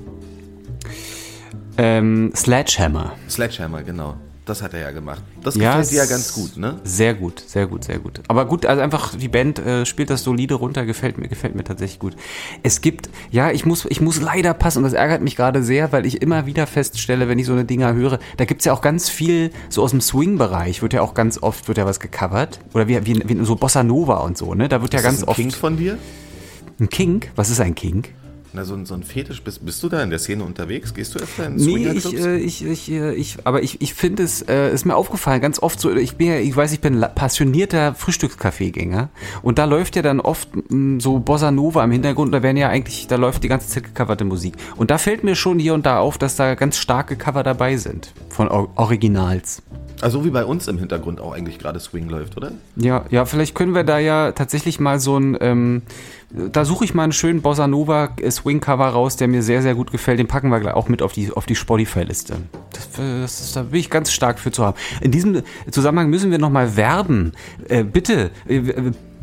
ähm, 1.77 2.31
Sledgehammer. 2.35 3.13
Sledgehammer, 3.29 3.83
genau. 3.83 4.15
Das 4.51 4.61
hat 4.61 4.73
er 4.73 4.81
ja 4.81 4.91
gemacht. 4.91 5.21
Das 5.41 5.55
Ja, 5.55 5.77
gefällt 5.77 5.91
dir 5.91 5.95
ja 5.95 6.03
es- 6.03 6.09
ganz 6.09 6.33
gut, 6.33 6.57
ne? 6.57 6.81
Sehr 6.83 7.13
gut, 7.13 7.41
sehr 7.47 7.67
gut, 7.67 7.85
sehr 7.85 7.99
gut. 7.99 8.19
Aber 8.27 8.43
gut, 8.43 8.65
also 8.65 8.81
einfach 8.81 9.15
die 9.15 9.29
Band 9.29 9.59
äh, 9.59 9.85
spielt 9.85 10.09
das 10.09 10.23
solide 10.25 10.55
runter, 10.55 10.85
gefällt 10.85 11.17
mir, 11.17 11.29
gefällt 11.29 11.55
mir 11.55 11.63
tatsächlich 11.63 11.99
gut. 11.99 12.17
Es 12.61 12.81
gibt, 12.81 13.09
ja, 13.29 13.49
ich 13.51 13.65
muss, 13.65 13.85
ich 13.87 14.01
muss 14.01 14.19
leider 14.19 14.53
passen 14.53 14.79
und 14.79 14.83
das 14.83 14.91
ärgert 14.91 15.21
mich 15.21 15.37
gerade 15.37 15.63
sehr, 15.63 15.93
weil 15.93 16.05
ich 16.05 16.21
immer 16.21 16.47
wieder 16.47 16.67
feststelle, 16.67 17.29
wenn 17.29 17.39
ich 17.39 17.45
so 17.45 17.53
eine 17.53 17.63
Dinger 17.63 17.93
höre, 17.93 18.19
da 18.35 18.43
gibt's 18.43 18.65
ja 18.65 18.73
auch 18.73 18.81
ganz 18.81 19.07
viel, 19.07 19.51
so 19.69 19.83
aus 19.83 19.91
dem 19.91 20.01
Swing-Bereich 20.01 20.81
wird 20.81 20.91
ja 20.91 21.01
auch 21.01 21.13
ganz 21.13 21.41
oft, 21.41 21.69
wird 21.69 21.77
ja 21.77 21.85
was 21.85 22.01
gecovert. 22.01 22.59
Oder 22.73 22.89
wie, 22.89 23.05
wie, 23.05 23.21
wie 23.25 23.45
so 23.45 23.55
Bossa 23.55 23.83
Nova 23.83 24.17
und 24.17 24.37
so, 24.37 24.53
ne? 24.53 24.67
Da 24.67 24.81
wird 24.81 24.91
ja 24.93 24.99
Ist 24.99 25.05
ganz 25.05 25.19
das 25.19 25.23
ein 25.27 25.29
oft. 25.29 25.39
Kink 25.39 25.53
von 25.53 25.77
dir? 25.77 25.97
Ein 26.77 26.89
Kink? 26.89 27.31
Was 27.37 27.49
ist 27.49 27.61
ein 27.61 27.73
Kink? 27.73 28.09
Na, 28.53 28.65
so, 28.65 28.73
ein- 28.73 28.85
so 28.85 28.93
ein 28.95 29.03
Fetisch. 29.03 29.41
Bist, 29.43 29.65
bist 29.65 29.81
du 29.81 29.87
da 29.87 30.03
in 30.03 30.09
der 30.09 30.19
Szene 30.19 30.43
unterwegs? 30.43 30.93
Gehst 30.93 31.15
du 31.15 31.19
öfter 31.19 31.47
in 31.47 31.55
Nee, 31.55 31.87
ich, 31.87 32.13
äh, 32.13 32.35
ich, 32.37 32.65
ich, 32.65 32.91
äh, 32.91 33.13
ich, 33.13 33.37
aber 33.45 33.63
ich, 33.63 33.81
ich 33.81 33.93
finde 33.93 34.23
es, 34.23 34.41
äh, 34.41 34.73
ist 34.73 34.85
mir 34.85 34.95
aufgefallen, 34.95 35.39
ganz 35.41 35.59
oft 35.63 35.79
so, 35.79 35.89
ich 35.95 36.17
bin 36.17 36.27
ja, 36.27 36.35
ich 36.37 36.53
weiß, 36.55 36.73
ich 36.73 36.81
bin 36.81 36.99
passionierter 37.15 37.93
Frühstückskaffeegänger 37.95 39.09
und 39.41 39.57
da 39.57 39.65
läuft 39.65 39.95
ja 39.95 40.01
dann 40.01 40.19
oft 40.19 40.49
mh, 40.69 40.99
so 41.01 41.19
Bossa 41.19 41.51
Nova 41.51 41.83
im 41.83 41.91
Hintergrund, 41.91 42.33
da 42.33 42.43
werden 42.43 42.57
ja 42.57 42.67
eigentlich, 42.69 43.07
da 43.07 43.15
läuft 43.15 43.43
die 43.43 43.47
ganze 43.47 43.67
Zeit 43.69 43.83
gecoverte 43.85 44.25
Musik. 44.25 44.55
Und 44.75 44.91
da 44.91 44.97
fällt 44.97 45.23
mir 45.23 45.35
schon 45.35 45.57
hier 45.59 45.73
und 45.73 45.85
da 45.85 45.99
auf, 45.99 46.17
dass 46.17 46.35
da 46.35 46.55
ganz 46.55 46.77
starke 46.77 47.15
Cover 47.15 47.43
dabei 47.43 47.77
sind 47.77 48.11
von 48.41 48.49
Or 48.49 48.69
Originals. 48.75 49.61
Also 50.01 50.25
wie 50.25 50.31
bei 50.31 50.43
uns 50.45 50.67
im 50.67 50.79
Hintergrund 50.79 51.21
auch 51.21 51.33
eigentlich 51.33 51.59
gerade 51.59 51.79
Swing 51.79 52.09
läuft, 52.09 52.37
oder? 52.37 52.51
Ja, 52.75 53.05
ja, 53.11 53.25
vielleicht 53.25 53.53
können 53.53 53.75
wir 53.75 53.83
da 53.83 53.99
ja 53.99 54.31
tatsächlich 54.31 54.79
mal 54.79 54.99
so 54.99 55.15
ein, 55.15 55.37
ähm, 55.41 55.83
da 56.31 56.65
suche 56.65 56.85
ich 56.85 56.95
mal 56.95 57.03
einen 57.03 57.11
schönen 57.11 57.43
Bossa 57.43 57.67
Nova 57.67 58.09
äh, 58.19 58.31
Swing 58.31 58.59
Cover 58.59 58.87
raus, 58.87 59.15
der 59.15 59.27
mir 59.27 59.43
sehr, 59.43 59.61
sehr 59.61 59.75
gut 59.75 59.91
gefällt. 59.91 60.17
Den 60.17 60.27
packen 60.27 60.49
wir 60.49 60.59
gleich 60.59 60.73
auch 60.73 60.89
mit 60.89 61.03
auf 61.03 61.13
die, 61.13 61.31
auf 61.31 61.45
die 61.45 61.55
Spotify-Liste. 61.55 62.37
Das, 62.73 62.85
äh, 62.99 63.21
das 63.21 63.41
ist, 63.41 63.55
da 63.55 63.61
bin 63.61 63.79
ich 63.79 63.91
ganz 63.91 64.11
stark 64.11 64.39
für 64.39 64.51
zu 64.51 64.65
haben. 64.65 64.77
In 65.01 65.11
diesem 65.11 65.43
Zusammenhang 65.69 66.09
müssen 66.09 66.31
wir 66.31 66.39
nochmal 66.39 66.75
werben. 66.75 67.33
Äh, 67.69 67.83
bitte, 67.83 68.31
äh, 68.47 68.59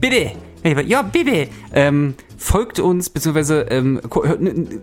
bitte, 0.01 0.33
ja, 0.65 1.03
bitte, 1.03 1.49
ähm, 1.73 2.15
folgt 2.37 2.79
uns, 2.79 3.11
beziehungsweise 3.11 3.63
ähm, 3.71 4.01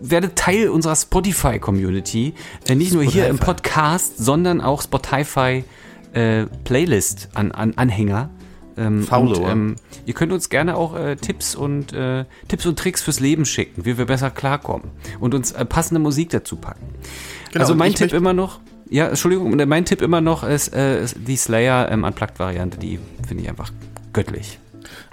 werdet 0.01 0.35
Teil 0.35 0.69
unserer 0.69 0.95
Spotify-Community. 0.95 2.33
Äh, 2.67 2.75
nicht 2.75 2.93
nur 2.93 3.03
hier 3.03 3.27
im 3.27 3.37
Spotify. 3.37 3.53
Podcast, 3.53 4.17
sondern 4.17 4.61
auch 4.61 4.81
Spotify 4.81 5.63
äh, 6.13 6.45
Playlist 6.63 7.29
an, 7.33 7.51
an 7.51 7.73
Anhänger. 7.75 8.29
Ähm, 8.77 9.03
Follower. 9.03 9.45
und, 9.45 9.49
ähm, 9.49 9.75
ihr 10.05 10.13
könnt 10.13 10.33
uns 10.33 10.49
gerne 10.49 10.75
auch 10.75 10.97
äh, 10.97 11.15
Tipps 11.15 11.55
und 11.55 11.93
äh, 11.93 12.25
Tipps 12.49 12.65
und 12.65 12.77
Tricks 12.77 13.01
fürs 13.01 13.21
Leben 13.21 13.45
schicken, 13.45 13.85
wie 13.85 13.97
wir 13.97 14.05
besser 14.05 14.29
klarkommen 14.31 14.91
und 15.21 15.33
uns 15.33 15.53
äh, 15.53 15.63
passende 15.63 16.01
Musik 16.01 16.31
dazu 16.31 16.57
packen. 16.57 16.85
Genau, 17.53 17.63
also 17.63 17.73
mein 17.73 17.93
Tipp 17.93 18.11
immer 18.11 18.33
noch, 18.33 18.59
ja, 18.89 19.07
Entschuldigung, 19.07 19.55
mein 19.55 19.85
Tipp 19.85 20.01
immer 20.01 20.19
noch 20.19 20.43
ist, 20.43 20.73
äh, 20.75 21.01
ist 21.01 21.15
die 21.25 21.37
Slayer 21.37 21.89
ähm, 21.89 22.03
Unplugged-Variante, 22.03 22.77
die 22.77 22.99
finde 23.25 23.43
ich 23.43 23.49
einfach 23.49 23.71
göttlich. 24.11 24.59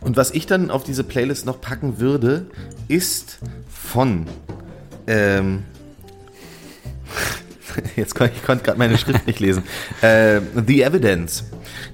Und 0.03 0.17
was 0.17 0.31
ich 0.33 0.47
dann 0.47 0.71
auf 0.71 0.85
diese 0.85 1.05
Playlist 1.05 1.47
noch 1.47 1.61
packen 1.61 2.01
würde, 2.01 2.47
ist 2.89 3.39
von 3.69 4.27
ähm, 5.07 5.65
Jetzt 7.97 8.15
kon 8.15 8.29
ich 8.35 8.43
konnte 8.43 8.65
gerade 8.65 8.79
meine 8.79 8.99
Schrift 8.99 9.27
nicht 9.27 9.41
lesen. 9.41 9.63
Äh, 10.03 10.41
The 10.67 10.83
Evidence. 10.83 11.45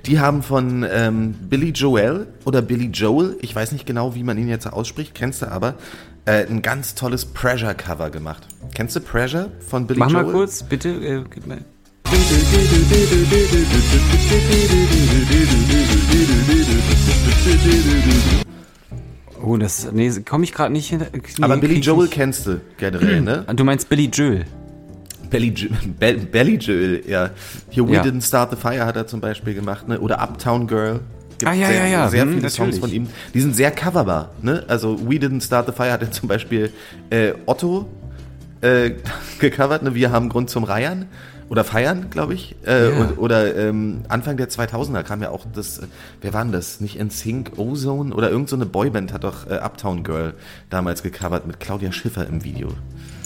Die 0.06 0.18
haben 0.18 0.42
von 0.42 0.86
ähm, 0.90 1.34
Billy 1.34 1.70
Joel 1.70 2.26
oder 2.46 2.62
Billy 2.62 2.86
Joel, 2.86 3.36
ich 3.42 3.54
weiß 3.54 3.72
nicht 3.72 3.84
genau, 3.84 4.14
wie 4.14 4.22
man 4.22 4.38
ihn 4.38 4.48
jetzt 4.48 4.66
ausspricht, 4.66 5.14
kennst 5.14 5.42
du 5.42 5.50
aber, 5.50 5.74
äh, 6.24 6.46
ein 6.46 6.62
ganz 6.62 6.94
tolles 6.94 7.26
Pressure-Cover 7.26 8.10
gemacht. 8.10 8.46
Kennst 8.74 8.96
du 8.96 9.00
Pressure 9.00 9.50
von 9.60 9.86
Billy 9.86 10.00
Mach 10.00 10.10
Joel? 10.10 10.24
mal 10.24 10.32
kurz, 10.32 10.62
bitte. 10.62 10.88
Äh, 10.88 11.24
gib 11.30 11.46
mal. 11.46 11.58
Oh, 19.42 19.56
das, 19.56 19.90
nee, 19.92 20.10
komme 20.28 20.44
ich 20.44 20.52
gerade 20.52 20.72
nicht 20.72 20.88
hin. 20.88 21.00
Aber 21.40 21.54
nee, 21.54 21.60
Billy 21.60 21.74
krieg 21.74 21.84
Joel 21.84 22.06
ich- 22.06 22.10
kennst 22.10 22.46
du 22.46 22.60
generell, 22.76 23.20
ne? 23.20 23.44
Du 23.54 23.64
meinst 23.64 23.88
Billy 23.88 24.06
Joel? 24.12 24.44
Belly, 25.30 25.48
Jo- 25.54 25.68
Be 25.98 26.14
Belly 26.14 26.56
Joel, 26.56 27.02
ja. 27.06 27.30
Hier 27.70 27.86
We 27.88 27.94
Ja. 27.94 28.02
Didn't 28.02 28.22
Start 28.26 28.50
the 28.50 28.56
Fire 28.56 28.84
hat 28.84 28.96
er 28.96 29.06
zum 29.06 29.20
Beispiel 29.20 29.54
gemacht, 29.54 29.86
ne? 29.86 30.00
Oder 30.00 30.22
Uptown 30.22 30.66
Girl. 30.66 31.00
Gibt 31.38 31.50
Ah, 31.50 31.54
ja, 31.54 31.68
sehr, 31.68 31.76
ja, 31.78 31.86
ja. 31.86 32.08
sehr 32.08 32.22
Hm, 32.22 32.28
viele 32.30 32.42
natürlich. 32.42 32.54
Songs 32.54 32.78
von 32.78 32.90
ihm. 32.92 33.06
Die 33.34 33.40
sind 33.40 33.54
sehr 33.54 33.70
coverbar. 33.70 34.30
Ne? 34.42 34.64
Also 34.66 34.98
We 35.08 35.16
Didn't 35.16 35.42
Start 35.44 35.66
the 35.66 35.72
Fire 35.72 35.92
hat 35.92 36.02
er 36.02 36.10
zum 36.10 36.28
Beispiel 36.28 36.72
äh, 37.10 37.32
Otto 37.46 37.88
äh, 38.62 38.92
gecovert. 39.38 39.82
Ne? 39.84 39.94
Wir 39.94 40.10
haben 40.10 40.28
Grund 40.30 40.50
zum 40.50 40.64
Reiern. 40.64 41.06
Oder 41.48 41.64
feiern, 41.64 42.10
glaube 42.10 42.34
ich. 42.34 42.56
Äh, 42.66 42.90
Ja. 42.90 43.00
und, 43.00 43.18
oder 43.18 43.56
ähm, 43.56 44.02
Anfang 44.08 44.36
der 44.36 44.48
2000er 44.48 45.02
kam 45.02 45.22
ja 45.22 45.30
auch 45.30 45.46
das, 45.54 45.78
äh, 45.78 45.86
wer 46.20 46.32
war 46.34 46.42
denn 46.42 46.52
das? 46.52 46.80
Nicht 46.80 46.98
NSYNC, 47.02 47.52
Ozone? 47.58 48.14
Oder 48.14 48.28
irgendeine 48.30 48.48
so 48.48 48.56
eine 48.56 48.66
Boyband 48.66 49.12
hat 49.12 49.24
doch 49.24 49.48
äh, 49.48 49.54
Uptown 49.54 50.04
Girl 50.04 50.34
damals 50.70 51.02
gecovert 51.02 51.46
mit 51.46 51.60
Claudia 51.60 51.92
Schiffer 51.92 52.26
im 52.26 52.44
Video. 52.44 52.68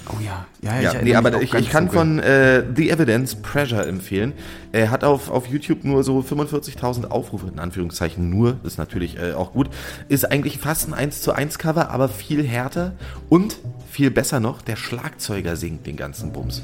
Oh 0.08 0.20
ja. 0.20 0.46
Ja, 0.62 0.80
Ja, 0.80 0.90
erinnere 0.92 1.04
nee, 1.04 1.14
aber 1.14 1.42
ich, 1.42 1.54
ich 1.54 1.70
kann 1.70 1.88
von 1.90 2.18
äh, 2.18 2.64
The 2.74 2.90
Evidence 2.90 3.36
Pressure 3.36 3.86
empfehlen. 3.86 4.32
Er 4.72 4.90
hat 4.90 5.04
auf, 5.04 5.30
auf 5.30 5.46
YouTube 5.46 5.84
nur 5.84 6.02
so 6.02 6.18
45.000 6.20 7.06
Aufrufe, 7.08 7.46
in 7.48 7.58
Anführungszeichen 7.58 8.28
nur, 8.28 8.56
ist 8.64 8.78
natürlich 8.78 9.18
äh, 9.18 9.32
auch 9.34 9.52
gut. 9.52 9.68
Ist 10.08 10.30
eigentlich 10.30 10.58
fast 10.58 10.88
ein 10.88 10.94
1 10.94 11.22
zu 11.22 11.32
1 11.32 11.58
Cover, 11.58 11.90
aber 11.90 12.08
viel 12.08 12.44
härter 12.44 12.92
und 13.28 13.58
viel 13.90 14.10
besser 14.10 14.40
noch, 14.40 14.62
der 14.62 14.76
Schlagzeuger 14.76 15.54
singt 15.56 15.86
den 15.86 15.96
ganzen 15.96 16.32
Bums. 16.32 16.62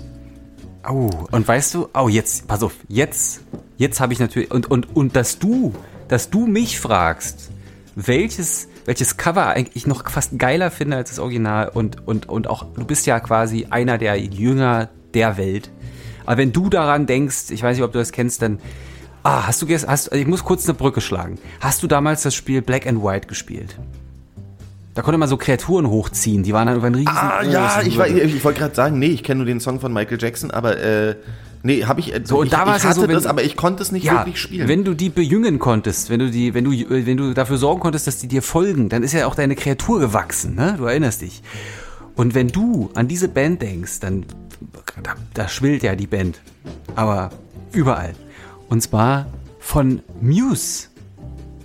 Oh, 0.87 1.11
und 1.31 1.47
weißt 1.47 1.75
du, 1.75 1.89
oh, 1.95 2.09
jetzt, 2.09 2.47
pass 2.47 2.63
auf, 2.63 2.75
jetzt, 2.89 3.41
jetzt 3.77 4.01
habe 4.01 4.13
ich 4.13 4.21
natürlich, 4.21 4.51
und, 4.51 4.71
und, 4.71 4.95
und 4.95 5.17
dass 5.17 5.39
du, 5.39 5.75
dass 6.09 6.31
du 6.31 6.47
mich 6.47 6.79
fragst, 6.79 7.51
welches, 7.95 8.69
welches 8.85 9.17
Cover 9.17 9.49
eigentlich 9.49 9.87
noch 9.87 10.09
fast 10.09 10.39
geiler 10.39 10.71
finde 10.71 10.97
als 10.97 11.11
das 11.11 11.19
Original 11.19 11.69
und, 11.69 12.07
und, 12.07 12.29
und 12.29 12.49
auch, 12.49 12.65
du 12.75 12.85
bist 12.85 13.07
ja 13.07 13.19
quasi 13.21 13.67
einer 13.71 13.99
der 13.99 14.17
Jünger 14.19 14.89
der 15.15 15.37
Welt. 15.37 15.71
Aber 16.25 16.39
wenn 16.39 16.53
du 16.53 16.71
daran 16.71 17.07
denkst, 17.07 17.51
ich 17.51 17.63
weiß 17.63 17.77
nicht, 17.77 17.85
ob 17.85 17.93
du 17.93 17.99
das 17.99 18.13
kennst, 18.13 18.43
dann, 18.43 18.61
ah, 19.23 19.47
hast 19.47 19.63
du 19.63 19.69
hast, 19.69 20.13
ich 20.13 20.27
muss 20.27 20.45
kurz 20.45 20.65
eine 20.67 20.75
Brücke 20.75 21.01
schlagen. 21.01 21.39
Hast 21.61 21.83
du 21.83 21.87
damals 21.87 22.23
das 22.23 22.35
Spiel 22.35 22.63
Black 22.63 22.87
and 22.87 23.03
White 23.03 23.27
gespielt? 23.27 23.79
Da 24.99 25.03
konnte 25.03 25.17
man 25.19 25.29
so 25.29 25.37
Kreaturen 25.37 25.87
hochziehen, 25.89 26.43
die 26.43 26.53
waren 26.53 26.67
dann 26.67 26.77
über 26.77 26.89
einen 26.89 26.97
riesen 26.97 27.07
Ah, 27.17 27.41
ja, 27.45 27.83
ich, 27.87 27.97
war- 27.99 28.09
ich, 28.09 28.17
ich 28.35 28.45
wollte 28.45 28.59
gerade 28.59 28.75
sagen, 28.75 28.99
nee, 28.99 29.07
ich 29.07 29.23
kenne 29.23 29.39
nur 29.39 29.47
den 29.47 29.61
Song 29.61 29.79
von 29.79 29.93
Michael 29.93 30.19
Jackson, 30.21 30.51
aber 30.51 30.77
äh, 30.77 31.15
nee, 31.63 31.85
habe 31.85 32.01
ich, 32.01 32.13
äh, 32.13 32.21
So, 32.25 32.41
und 32.41 32.47
ich, 32.47 32.51
da 32.51 32.67
war 32.67 32.73
ich 32.73 32.79
es 32.79 32.83
ja 32.83 32.89
hatte 32.91 33.01
so, 33.03 33.07
wenn- 33.07 33.15
das, 33.15 33.27
aber 33.27 33.45
ich 33.45 33.55
konnte 33.55 33.81
es 33.81 33.93
nicht 33.93 34.03
ja, 34.03 34.15
wirklich 34.15 34.41
spielen. 34.41 34.67
Wenn 34.67 34.83
du 34.83 34.95
die 34.95 35.09
bejüngen 35.09 35.61
konntest, 35.61 36.11
wenn 36.11 36.19
du 36.19 36.29
die, 36.33 36.53
wenn 36.53 36.65
du, 36.65 36.73
wenn 36.73 37.17
du 37.17 37.33
dafür 37.33 37.59
sorgen 37.59 37.79
konntest, 37.79 38.09
dass 38.09 38.19
die 38.19 38.27
dir 38.27 38.43
folgen, 38.43 38.89
dann 38.89 39.05
ist 39.05 39.13
ja 39.13 39.29
auch 39.29 39.37
deine 39.37 39.55
Kreatur 39.55 40.01
gewachsen, 40.01 40.57
ne? 40.57 40.75
Du 40.77 40.87
erinnerst 40.87 41.21
dich. 41.23 41.45
Und 42.17 42.35
wenn 42.35 42.49
du 42.49 42.91
an 42.97 43.07
diese 43.07 43.29
Band 43.29 43.63
denkst, 43.63 44.01
dann 44.01 44.25
da, 45.05 45.15
da 45.33 45.47
schwillt 45.47 45.85
ja 45.85 45.95
die 45.95 46.09
Band. 46.09 46.41
Aber 46.97 47.31
überall. 47.71 48.15
Und 48.69 48.83
zwar 48.83 49.27
von 49.61 50.01
Muse. 50.21 50.89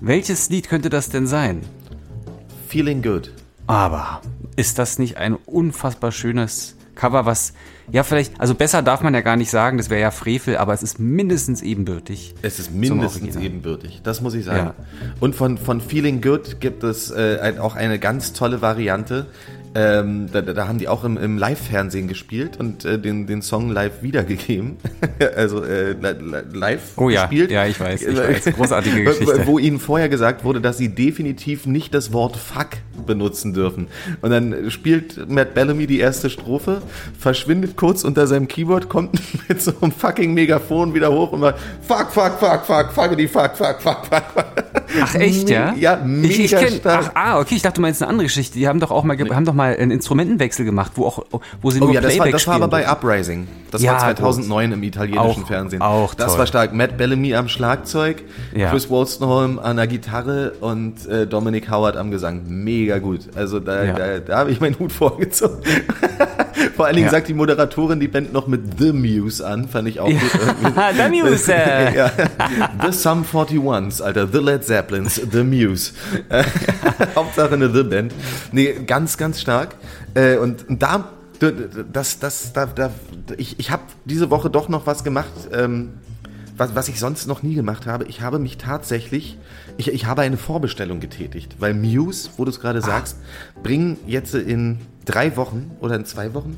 Welches 0.02 0.50
Lied 0.52 0.70
könnte 0.70 0.92
das 0.92 1.10
denn 1.10 1.26
sein? 1.26 1.62
Feeling 2.74 3.04
good. 3.04 3.32
Aber 3.68 4.20
ist 4.56 4.80
das 4.80 4.98
nicht 4.98 5.18
ein 5.18 5.36
unfassbar 5.36 6.12
schönes 6.12 6.76
Cover, 6.96 7.28
was 7.28 7.54
ja 7.92 8.02
vielleicht, 8.02 8.42
also 8.42 8.56
besser 8.56 8.82
darf 8.82 9.04
man 9.04 9.14
ja 9.14 9.22
gar 9.22 9.36
nicht 9.36 9.52
sagen, 9.52 9.78
das 9.78 9.92
wäre 9.92 10.02
ja 10.02 10.10
Frevel, 10.10 10.58
aber 10.58 10.74
es 10.74 10.82
ist 10.82 11.00
mindestens 11.00 11.62
ebenbürtig. 11.62 12.34
Es 12.42 12.58
ist 12.58 12.72
mindestens 12.74 13.36
ebenbürtig, 13.36 14.02
das 14.04 14.22
muss 14.22 14.34
ich 14.34 14.46
sagen. 14.46 14.70
Ja. 14.70 14.76
Und 15.20 15.36
von, 15.36 15.60
von 15.60 15.82
Feeling 15.82 16.20
Good 16.20 16.62
gibt 16.62 16.84
es 16.84 17.12
äh, 17.12 17.38
ein, 17.44 17.60
auch 17.60 17.76
eine 17.76 18.00
ganz 18.00 18.34
tolle 18.34 18.64
Variante. 18.64 19.28
Ähm, 19.76 20.28
da, 20.32 20.42
da 20.42 20.68
haben 20.68 20.78
die 20.78 20.88
auch 20.88 21.04
im, 21.04 21.18
im 21.18 21.38
Live-Fernsehen 21.38 22.08
gespielt 22.08 22.58
und 22.60 22.86
äh, 22.86 23.00
den, 23.00 23.26
den 23.26 23.42
Song 23.42 23.70
live 23.72 24.02
wiedergegeben. 24.04 24.78
also 25.36 25.64
äh, 25.64 25.94
li- 25.94 25.98
li- 26.20 26.58
live 26.60 26.82
Oh 26.96 27.10
ja, 27.10 27.22
gespielt. 27.26 27.50
ja, 27.52 27.66
ich 27.66 27.80
weiß, 27.80 28.04
ich 28.04 28.16
weiß. 28.18 28.46
Großartige 28.56 29.04
Geschichte. 29.06 29.48
Wo 29.48 29.58
ihnen 29.58 29.80
vorher 29.80 30.10
gesagt 30.10 30.44
wurde, 30.44 30.62
dass 30.62 30.78
sie 30.78 30.90
definitiv 30.90 31.66
nicht 31.66 31.94
das 31.96 32.14
Wort 32.14 32.38
Fuck 32.38 32.70
benutzen 33.08 33.54
dürfen. 33.54 33.88
Und 34.22 34.30
dann 34.30 34.70
spielt 34.70 35.28
Matt 35.30 35.56
Bellamy 35.56 35.88
die 35.88 36.00
erste 36.00 36.30
Strophe, 36.30 36.82
verschwindet 37.20 37.76
kurz 37.76 38.04
unter 38.04 38.28
seinem 38.28 38.48
Keyboard, 38.48 38.90
kommt 38.90 39.20
mit 39.50 39.62
so 39.62 39.74
einem 39.82 39.92
fucking 39.92 40.34
Megafon 40.36 40.94
wieder 40.94 41.12
hoch 41.12 41.32
und 41.32 41.40
macht 41.40 41.56
Fuck, 41.88 42.12
fuck, 42.12 42.34
fuck, 42.40 42.64
fuck, 42.66 42.92
fuck, 42.92 43.18
fuck, 43.30 43.58
fuck, 43.58 43.82
fuck, 43.82 44.06
fuck. 44.06 44.46
Ach 45.02 45.16
echt, 45.16 45.50
ja? 45.50 45.74
Ja, 45.80 46.00
mega 46.06 46.28
ich, 46.34 46.40
ich 46.46 46.52
kenn, 46.56 46.74
stark. 46.76 47.12
Ach, 47.16 47.16
ah, 47.16 47.40
okay, 47.40 47.56
ich 47.56 47.62
dachte, 47.64 47.76
du 47.78 47.82
meinst 47.82 48.02
eine 48.04 48.10
andere 48.10 48.26
Geschichte. 48.28 48.60
Die 48.60 48.68
haben 48.68 48.80
doch 48.80 48.92
auch 48.92 49.04
mal, 49.04 49.16
ge- 49.18 49.34
haben 49.34 49.46
doch 49.46 49.54
mal 49.54 49.63
einen 49.64 49.92
Instrumentenwechsel 49.92 50.66
gemacht, 50.66 50.92
wo 50.96 51.06
auch, 51.06 51.26
wo 51.62 51.72
sie 51.72 51.80
Oh 51.82 51.86
nur 51.86 51.94
ja, 51.94 52.02
das 52.02 52.12
war, 52.12 52.16
Playback 52.26 52.32
das 52.34 52.48
war 52.48 52.56
aber 52.56 52.68
bei 52.68 52.88
Uprising. 52.90 53.48
Das 53.72 53.82
Ja, 53.82 53.94
war 53.94 54.00
2009 54.16 54.72
im 54.74 54.84
italienischen 54.84 55.44
Auch- 55.44 55.48
Fernsehen. 55.48 55.82
auch 55.82 56.14
das 56.14 56.28
toll. 56.32 56.40
war 56.40 56.48
stark. 56.48 56.74
Matt 56.74 56.98
Bellamy 56.98 57.34
am 57.36 57.48
Schlagzeug, 57.48 58.24
Ja. 58.56 58.70
Chris 58.70 58.90
Wolstenholme 58.90 59.62
an 59.62 59.78
der 59.78 59.88
Gitarre 59.88 60.54
und 60.62 61.08
äh, 61.08 61.26
Dominic 61.26 61.72
Howard 61.72 61.98
am 61.98 62.12
Gesang. 62.12 62.42
Mega 62.48 63.00
gut. 63.00 63.22
Also 63.36 63.60
da, 63.60 63.84
Ja. 63.84 63.94
da, 63.94 64.20
da 64.20 64.38
habe 64.38 64.52
ich 64.52 64.60
meinen 64.62 64.78
Hut 64.78 64.92
vorgezogen. 64.92 65.58
Vor 66.76 66.86
allen 66.86 66.96
Dingen 66.96 67.10
sagt 67.10 67.28
die 67.28 67.34
Moderatorin 67.34 68.00
die 68.00 68.08
Band 68.08 68.32
noch 68.32 68.48
mit 68.48 68.80
The 68.80 68.94
Muse 68.94 69.46
an, 69.46 69.68
fand 69.68 69.88
ich 69.88 70.00
auch 70.00 70.08
gut. 70.08 70.18
The 70.96 71.10
Muse. 71.10 71.52
ja. 71.96 72.12
The 72.84 72.92
Sum 72.92 73.24
41s, 73.32 74.02
Alter. 74.02 74.28
The 74.32 74.38
Led 74.40 74.64
Zeppelins, 74.64 75.16
The 75.32 75.44
Muse. 75.44 75.94
Äh, 76.30 76.44
Hauptsache 77.16 77.54
eine 77.56 77.70
The 77.74 77.84
Band. 77.84 78.14
Nee, 78.52 78.76
ganz, 78.86 79.18
ganz 79.18 79.42
stark. 79.42 79.53
Äh, 80.14 80.38
und 80.38 80.66
da, 80.70 81.10
das, 81.92 82.20
das, 82.20 82.54
da, 82.54 82.68
da, 82.68 82.92
ich, 83.38 83.60
ich 83.60 83.72
habe 83.72 83.84
diese 84.06 84.30
Woche 84.30 84.50
doch 84.50 84.70
noch 84.70 84.88
was 84.88 85.04
gemacht, 85.04 85.34
ähm, 85.52 85.96
was, 86.56 86.76
was 86.76 86.88
ich 86.88 87.00
sonst 87.00 87.26
noch 87.28 87.42
nie 87.44 87.56
gemacht 87.56 87.88
habe. 87.88 88.06
Ich 88.06 88.22
habe 88.22 88.40
mich 88.40 88.58
tatsächlich, 88.58 89.38
ich, 89.78 89.90
ich 89.90 90.06
habe 90.06 90.22
eine 90.22 90.38
Vorbestellung 90.38 91.00
getätigt, 91.00 91.56
weil 91.60 91.74
Muse, 91.74 92.30
wo 92.38 92.46
du 92.46 92.52
es 92.52 92.60
gerade 92.60 92.82
sagst, 92.82 93.18
bringen 93.62 93.98
jetzt 94.08 94.36
in 94.36 94.80
drei 95.06 95.36
Wochen 95.36 95.72
oder 95.80 95.96
in 95.96 96.06
zwei 96.06 96.34
Wochen 96.34 96.58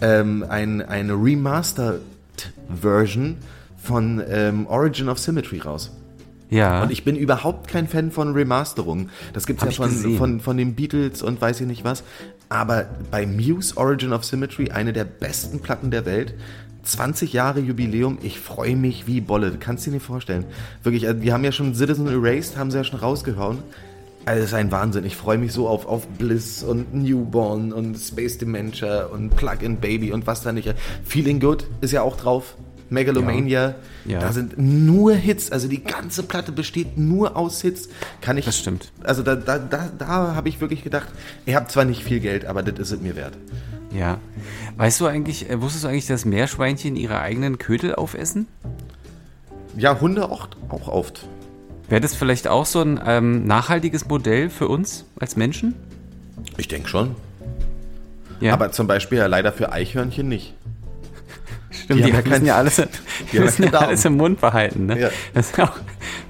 ähm, 0.00 0.44
ein, 0.48 0.80
eine 0.82 1.12
Remastered-Version 1.14 3.36
von 3.76 4.22
ähm, 4.28 4.66
Origin 4.66 5.08
of 5.08 5.18
Symmetry 5.18 5.58
raus. 5.58 5.90
Ja. 6.54 6.82
Und 6.82 6.92
ich 6.92 7.04
bin 7.04 7.16
überhaupt 7.16 7.68
kein 7.68 7.88
Fan 7.88 8.12
von 8.12 8.32
Remasterungen. 8.32 9.10
Das 9.32 9.44
gibt's 9.46 9.62
Hab 9.64 9.72
ja 9.72 9.76
von, 9.76 10.16
von, 10.16 10.40
von 10.40 10.56
den 10.56 10.74
Beatles 10.74 11.22
und 11.22 11.40
weiß 11.40 11.60
ich 11.60 11.66
nicht 11.66 11.84
was. 11.84 12.04
Aber 12.48 12.86
bei 13.10 13.26
Muse 13.26 13.76
Origin 13.76 14.12
of 14.12 14.24
Symmetry, 14.24 14.70
eine 14.70 14.92
der 14.92 15.04
besten 15.04 15.58
Platten 15.58 15.90
der 15.90 16.06
Welt, 16.06 16.34
20 16.84 17.32
Jahre 17.32 17.58
Jubiläum, 17.58 18.18
ich 18.22 18.38
freue 18.38 18.76
mich 18.76 19.08
wie 19.08 19.20
Bolle. 19.20 19.50
Du 19.50 19.58
kannst 19.58 19.84
dir 19.84 19.90
nicht 19.90 20.04
vorstellen. 20.04 20.44
Wirklich, 20.84 21.06
die 21.20 21.32
haben 21.32 21.42
ja 21.42 21.50
schon 21.50 21.74
Citizen 21.74 22.06
Erased, 22.06 22.56
haben 22.56 22.70
sie 22.70 22.76
ja 22.76 22.84
schon 22.84 23.00
rausgehauen. 23.00 23.58
Also 24.24 24.40
das 24.40 24.50
ist 24.50 24.54
ein 24.54 24.70
Wahnsinn. 24.70 25.04
Ich 25.04 25.16
freue 25.16 25.38
mich 25.38 25.52
so 25.52 25.68
auf, 25.68 25.86
auf 25.86 26.06
Bliss 26.06 26.62
und 26.62 26.94
Newborn 26.94 27.72
und 27.72 27.96
Space 27.98 28.38
Dementia 28.38 29.06
und 29.06 29.36
Plug-in 29.36 29.78
Baby 29.78 30.12
und 30.12 30.26
was 30.26 30.42
da 30.42 30.52
nicht. 30.52 30.72
Feeling 31.04 31.40
Good 31.40 31.66
ist 31.80 31.92
ja 31.92 32.02
auch 32.02 32.16
drauf. 32.16 32.54
Megalomania. 32.94 33.74
Ja. 34.06 34.20
Da 34.20 34.32
sind 34.32 34.54
nur 34.56 35.14
Hits. 35.14 35.52
Also 35.52 35.68
die 35.68 35.84
ganze 35.84 36.22
Platte 36.22 36.52
besteht 36.52 36.96
nur 36.96 37.36
aus 37.36 37.60
Hits. 37.60 37.90
Kann 38.22 38.38
ich. 38.38 38.46
Das 38.46 38.58
stimmt. 38.58 38.90
Also 39.02 39.22
da, 39.22 39.36
da, 39.36 39.58
da, 39.58 39.90
da 39.98 40.06
habe 40.34 40.48
ich 40.48 40.60
wirklich 40.60 40.82
gedacht, 40.82 41.08
ihr 41.44 41.56
habt 41.56 41.70
zwar 41.70 41.84
nicht 41.84 42.02
viel 42.02 42.20
Geld, 42.20 42.46
aber 42.46 42.62
das 42.62 42.78
ist 42.78 42.92
es 42.92 43.00
mir 43.02 43.16
wert. 43.16 43.36
Ja. 43.92 44.18
Weißt 44.76 45.00
du 45.00 45.06
eigentlich, 45.06 45.50
äh, 45.50 45.60
wusstest 45.60 45.84
du 45.84 45.88
eigentlich, 45.88 46.06
dass 46.06 46.24
Meerschweinchen 46.24 46.96
ihre 46.96 47.20
eigenen 47.20 47.58
Ködel 47.58 47.94
aufessen? 47.94 48.46
Ja, 49.76 50.00
Hunde 50.00 50.30
auch, 50.30 50.48
auch 50.68 50.88
oft. 50.88 51.26
Wäre 51.88 52.00
das 52.00 52.14
vielleicht 52.14 52.48
auch 52.48 52.66
so 52.66 52.80
ein 52.80 53.00
ähm, 53.04 53.46
nachhaltiges 53.46 54.08
Modell 54.08 54.48
für 54.50 54.68
uns 54.68 55.04
als 55.20 55.36
Menschen? 55.36 55.74
Ich 56.56 56.68
denke 56.68 56.88
schon. 56.88 57.14
Ja. 58.40 58.52
Aber 58.52 58.72
zum 58.72 58.86
Beispiel 58.86 59.18
ja 59.18 59.26
leider 59.26 59.52
für 59.52 59.72
Eichhörnchen 59.72 60.28
nicht. 60.28 60.54
Stimmt, 61.82 62.00
die 62.00 62.04
die, 62.04 62.12
haben 62.12 62.24
ja 62.24 62.30
müssen 62.30 62.46
ja 62.46 62.56
alles, 62.56 62.82
die 63.32 63.38
müssen 63.38 63.62
ja 63.64 63.70
Daumen. 63.70 63.86
alles 63.86 64.04
im 64.04 64.16
Mund 64.16 64.40
behalten. 64.40 64.86
Ne? 64.86 65.00
Ja. 65.00 65.10
Das 65.32 65.56
wäre 65.56 65.70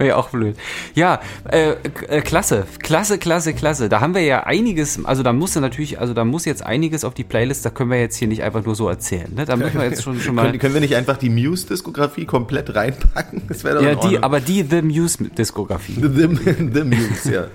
ja 0.00 0.16
auch 0.16 0.30
blöd. 0.30 0.56
Ja, 0.94 1.20
äh, 1.50 1.72
äh, 2.08 2.20
klasse, 2.22 2.66
klasse, 2.78 3.18
klasse, 3.18 3.54
klasse. 3.54 3.88
Da 3.88 4.00
haben 4.00 4.14
wir 4.14 4.22
ja 4.22 4.44
einiges, 4.44 5.04
also 5.04 5.22
da 5.22 5.32
muss 5.32 5.54
natürlich, 5.56 5.98
also 6.00 6.14
da 6.14 6.24
muss 6.24 6.44
jetzt 6.44 6.64
einiges 6.64 7.04
auf 7.04 7.14
die 7.14 7.24
Playlist, 7.24 7.64
da 7.64 7.70
können 7.70 7.90
wir 7.90 8.00
jetzt 8.00 8.16
hier 8.16 8.28
nicht 8.28 8.42
einfach 8.42 8.64
nur 8.64 8.74
so 8.74 8.88
erzählen. 8.88 9.32
Ne? 9.34 9.44
Da 9.44 9.56
müssen 9.56 9.78
wir 9.78 9.84
jetzt 9.84 10.02
schon, 10.02 10.20
schon 10.20 10.34
mal... 10.36 10.46
Können, 10.46 10.58
können 10.58 10.74
wir 10.74 10.80
nicht 10.80 10.96
einfach 10.96 11.16
die 11.16 11.30
Muse-Diskografie 11.30 12.24
komplett 12.24 12.74
reinpacken? 12.74 13.42
Das 13.48 13.64
wäre 13.64 13.76
doch 13.76 13.82
Ja, 13.82 13.94
die, 13.94 14.22
aber 14.22 14.40
die 14.40 14.64
The 14.68 14.82
Muse-Diskografie. 14.82 15.96
The, 16.00 16.28
the 16.72 16.84
Muse, 16.84 17.32
ja. 17.32 17.46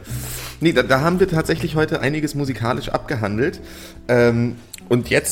Nee, 0.62 0.74
da, 0.74 0.84
da 0.84 1.02
haben 1.02 1.20
wir 1.20 1.28
tatsächlich 1.28 1.76
heute 1.76 2.02
einiges 2.02 2.36
musikalisch 2.36 2.90
abgehandelt. 2.90 3.62
Ähm, 4.08 4.56
und 4.90 5.10
jetzt 5.10 5.32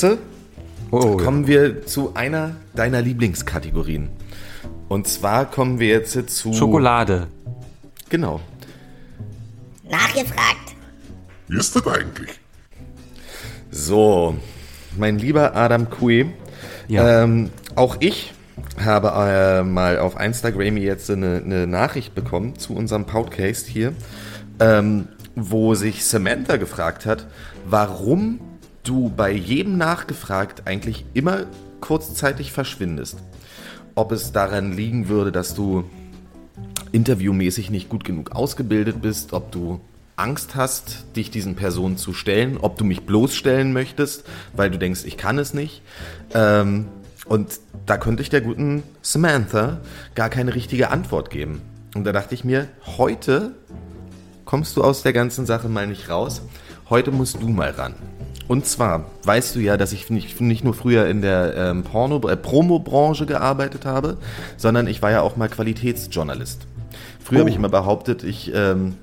Oh, 0.92 1.18
kommen 1.18 1.48
wir 1.48 1.86
zu 1.86 2.14
einer 2.16 2.56
deiner 2.76 3.02
Lieblingskategorien. 3.02 4.10
Und 4.88 5.08
zwar 5.08 5.50
kommen 5.50 5.80
wir 5.80 5.88
jetzt 5.90 6.30
zu... 6.30 6.54
Schokolade. 6.54 7.28
Genau. 8.10 8.40
Nachgefragt. 9.90 10.76
Wie 11.50 11.58
ist 11.58 11.76
das 11.76 11.86
eigentlich? 11.88 12.30
So, 13.70 14.36
mein 14.98 15.20
lieber 15.20 15.56
Adam 15.56 15.90
Kui, 15.90 16.30
Ja. 16.88 17.24
ähm, 17.24 17.50
auch 17.76 17.98
ich 18.00 18.34
habe 18.84 19.12
äh, 19.14 19.64
mal 19.64 20.00
auf 20.00 20.20
Instagram 20.20 20.78
jetzt 20.78 21.10
eine, 21.12 21.42
eine 21.44 21.68
Nachricht 21.68 22.16
bekommen 22.16 22.58
zu 22.58 22.74
unserem 22.76 23.06
Podcast 23.06 23.68
hier, 23.68 23.94
ähm, 24.60 25.10
wo 25.36 25.76
sich 25.76 26.06
Samantha 26.06 26.56
gefragt 26.58 27.06
hat, 27.06 27.28
warum 27.66 28.40
du 28.88 29.10
bei 29.10 29.32
jedem 29.32 29.78
nachgefragt 29.78 30.64
eigentlich 30.66 31.06
immer 31.14 31.46
kurzzeitig 31.82 32.52
verschwindest. 32.52 33.18
Ob 33.96 34.12
es 34.12 34.32
daran 34.32 34.74
liegen 34.74 35.10
würde, 35.10 35.32
dass 35.32 35.56
du 35.56 35.84
interviewmäßig 36.92 37.70
nicht 37.70 37.90
gut 37.90 38.04
genug 38.04 38.32
ausgebildet 38.32 39.02
bist, 39.02 39.34
ob 39.34 39.52
du 39.52 39.82
Angst 40.16 40.56
hast, 40.56 41.06
dich 41.16 41.30
diesen 41.30 41.56
Personen 41.56 41.98
zu 41.98 42.14
stellen, 42.14 42.58
ob 42.58 42.78
du 42.78 42.86
mich 42.86 43.06
bloßstellen 43.06 43.72
möchtest, 43.72 44.24
weil 44.56 44.72
du 44.72 44.80
denkst, 44.80 45.02
ich 45.06 45.18
kann 45.18 45.38
es 45.38 45.54
nicht. 45.54 45.84
Ähm, 46.34 46.88
und 47.28 47.60
da 47.86 47.98
könnte 47.98 48.24
ich 48.24 48.30
der 48.30 48.42
guten 48.42 48.84
Samantha 49.02 49.80
gar 50.16 50.30
keine 50.30 50.56
richtige 50.56 50.90
Antwort 50.90 51.30
geben. 51.30 51.62
Und 51.94 52.04
da 52.04 52.14
dachte 52.14 52.34
ich 52.34 52.44
mir, 52.44 52.68
heute 52.98 53.52
kommst 54.46 54.78
du 54.78 54.84
aus 54.84 55.04
der 55.04 55.14
ganzen 55.14 55.46
Sache 55.46 55.70
mal 55.70 55.88
nicht 55.88 56.10
raus. 56.10 56.42
Heute 56.90 57.12
musst 57.12 57.42
du 57.42 57.50
mal 57.50 57.72
ran. 57.72 57.94
Und 58.48 58.66
zwar 58.66 59.06
weißt 59.24 59.56
du 59.56 59.60
ja, 59.60 59.78
dass 59.78 59.92
ich 59.92 60.10
nicht, 60.10 60.40
nicht 60.40 60.64
nur 60.64 60.74
früher 60.74 61.08
in 61.08 61.22
der 61.22 61.56
ähm, 61.56 61.84
Porno, 61.84 62.28
äh, 62.28 62.38
Promo-Branche 62.38 63.26
gearbeitet 63.26 63.86
habe, 63.86 64.18
sondern 64.56 64.88
ich 64.88 65.02
war 65.02 65.12
ja 65.12 65.22
auch 65.22 65.36
mal 65.36 65.50
Qualitätsjournalist. 65.50 66.66
Früher 67.24 67.38
Oh. 67.38 67.42
habe 67.42 67.50
ich 67.50 67.58
immer 67.58 67.70
behauptet, 67.70 68.24
ich, 68.24 68.52
ähm, 68.54 68.96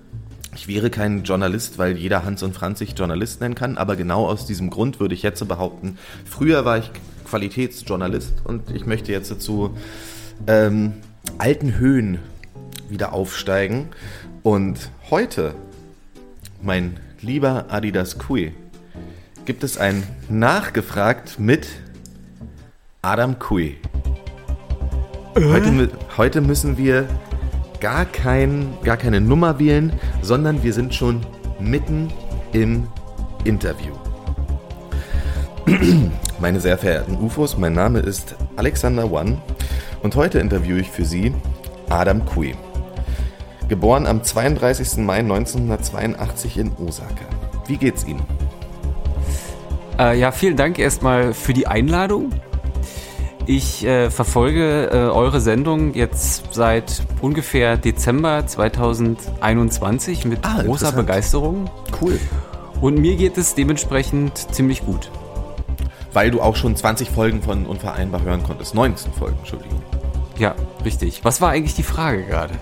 ich 0.55 0.67
wäre 0.67 0.89
kein 0.89 1.25
Journalist, 1.25 1.79
weil 1.79 1.99
jeder 1.99 2.25
Hans 2.25 2.43
und 2.43 2.55
Franz 2.55 2.79
sich 2.79 2.97
Journalist 2.97 3.41
nennen 3.41 3.55
kann, 3.55 3.77
aber 3.77 3.97
genau 3.97 4.27
aus 4.27 4.47
diesem 4.47 4.71
Grund 4.71 4.99
würde 4.99 5.15
ich 5.15 5.23
jetzt 5.23 5.39
so 5.39 5.47
behaupten, 5.47 5.99
früher 6.25 6.65
war 6.65 6.79
ich 6.79 6.91
Qualitätsjournalist 7.25 8.33
und 8.45 8.71
ich 8.71 8.87
möchte 8.87 9.13
jetzt 9.13 9.41
zu 9.43 9.77
ähm, 10.47 10.95
alten 11.39 11.77
Höhen 11.77 12.19
wieder 12.89 13.13
aufsteigen. 13.13 13.89
Und 14.43 14.91
heute, 15.11 15.55
mein 16.63 16.99
lieber 17.21 17.67
Adidas 17.69 18.19
Kui, 18.19 18.53
gibt 19.45 19.65
es 19.65 19.77
ein 19.79 20.03
Nachgefragt 20.29 21.39
mit 21.39 21.67
Adam 23.03 23.39
Kui. 23.39 23.77
Heute, 25.35 25.69
mü- 25.71 25.91
heute 26.17 26.41
müssen 26.41 26.79
wir 26.79 27.07
gar, 27.81 28.05
kein, 28.07 28.69
gar 28.85 28.97
keine 28.97 29.21
Nummer 29.21 29.59
wählen, 29.59 29.93
sondern 30.23 30.63
wir 30.63 30.73
sind 30.73 30.95
schon 30.95 31.21
mitten 31.61 32.11
im 32.53 32.87
Interview. 33.45 33.93
Meine 36.41 36.61
sehr 36.61 36.79
verehrten 36.79 37.17
UFOs, 37.17 37.57
mein 37.57 37.73
Name 37.73 38.01
ist 38.01 38.35
Alexander 38.57 39.11
One 39.11 39.39
und 40.03 40.15
heute 40.15 40.39
interviewe 40.41 40.81
ich 40.81 40.91
für 40.91 41.05
Sie 41.05 41.33
Adam 41.89 42.25
Kui. 42.27 42.55
Geboren 43.69 44.07
am 44.07 44.23
32. 44.23 44.99
Mai 44.99 45.19
1982 45.21 46.59
in 46.59 46.73
Osaka. 46.77 47.25
Wie 47.67 47.79
geht's 47.79 48.05
Ihnen? 48.05 48.23
Äh, 49.99 50.19
ja, 50.19 50.33
vielen 50.33 50.57
Dank 50.57 50.79
erstmal 50.79 51.35
für 51.35 51.53
die 51.53 51.67
Einladung. 51.67 52.31
Ich 53.47 53.85
äh, 53.85 54.11
verfolge 54.11 54.89
äh, 54.91 54.97
eure 54.97 55.41
Sendung 55.41 55.93
jetzt 55.95 56.55
seit 56.55 57.03
ungefähr 57.21 57.77
Dezember 57.77 58.47
2021 58.47 60.25
mit 60.25 60.41
Ah, 60.43 60.63
großer. 60.63 60.93
Begeisterung. 60.93 61.69
Cool. 62.01 62.19
Und 62.81 62.99
mir 62.99 63.17
geht 63.17 63.37
es 63.37 63.55
dementsprechend 63.55 64.37
ziemlich 64.55 64.85
gut. 64.85 65.11
Weil 66.13 66.31
du 66.31 66.41
auch 66.41 66.57
schon 66.57 66.75
20 66.75 67.11
Folgen 67.11 67.43
von 67.43 67.67
Unvereinbar 67.67 68.23
hören 68.23 68.43
konntest. 68.43 68.75
19 68.75 69.13
Folgen, 69.13 69.37
Entschuldigung. 69.39 69.83
Ja, 70.39 70.55
richtig. 70.85 71.21
Was 71.25 71.41
war 71.41 71.51
eigentlich 71.51 71.75
die 71.75 71.83
Frage 71.83 72.25
gerade? 72.25 72.55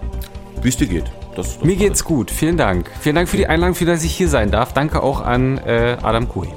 Wie 0.62 0.68
es 0.68 0.76
dir 0.76 0.86
geht. 0.88 1.10
Das, 1.36 1.58
das 1.58 1.64
Mir 1.64 1.76
geht's 1.76 2.04
gut. 2.04 2.30
Vielen 2.30 2.56
Dank. 2.56 2.90
Vielen 3.00 3.14
Dank 3.14 3.28
für 3.28 3.36
die 3.36 3.46
Einladung, 3.46 3.74
für 3.74 3.84
dass 3.84 4.04
ich 4.04 4.14
hier 4.14 4.28
sein 4.28 4.50
darf. 4.50 4.72
Danke 4.72 5.02
auch 5.02 5.20
an 5.20 5.58
äh, 5.58 5.96
Adam 6.02 6.28
Kui. 6.28 6.48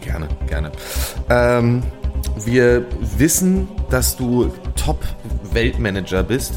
Gerne, 0.00 0.28
gerne. 0.46 0.72
Ähm, 1.28 1.82
wir 2.44 2.86
wissen, 3.16 3.68
dass 3.90 4.16
du 4.16 4.52
Top-Weltmanager 4.76 6.22
bist. 6.22 6.54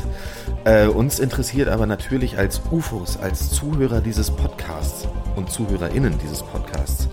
Äh, 0.64 0.88
uns 0.88 1.20
interessiert 1.20 1.70
aber 1.70 1.86
natürlich 1.86 2.38
als 2.38 2.62
UFOs, 2.72 3.18
als 3.18 3.50
Zuhörer 3.50 4.00
dieses 4.00 4.30
Podcasts 4.30 5.08
und 5.36 5.52
ZuhörerInnen 5.52 6.20
dieses 6.20 6.44
Podcasts, 6.44 7.08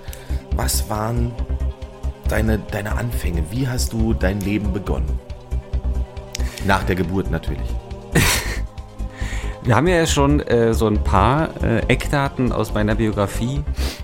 was 0.54 0.90
waren 0.90 1.32
deine, 2.28 2.58
deine 2.58 2.96
Anfänge? 2.96 3.44
Wie 3.50 3.66
hast 3.66 3.92
du 3.92 4.12
dein 4.12 4.40
Leben 4.40 4.72
begonnen? 4.72 5.18
Nach 6.66 6.82
der 6.82 6.96
Geburt 6.96 7.30
natürlich. 7.30 7.68
Wir 9.62 9.76
haben 9.76 9.86
ja 9.86 10.06
schon 10.06 10.40
äh, 10.40 10.74
so 10.74 10.86
ein 10.86 11.02
paar 11.02 11.50
äh, 11.62 11.78
Eckdaten 11.88 12.52
aus 12.52 12.74
meiner 12.74 12.94
Biografie, 12.94 13.62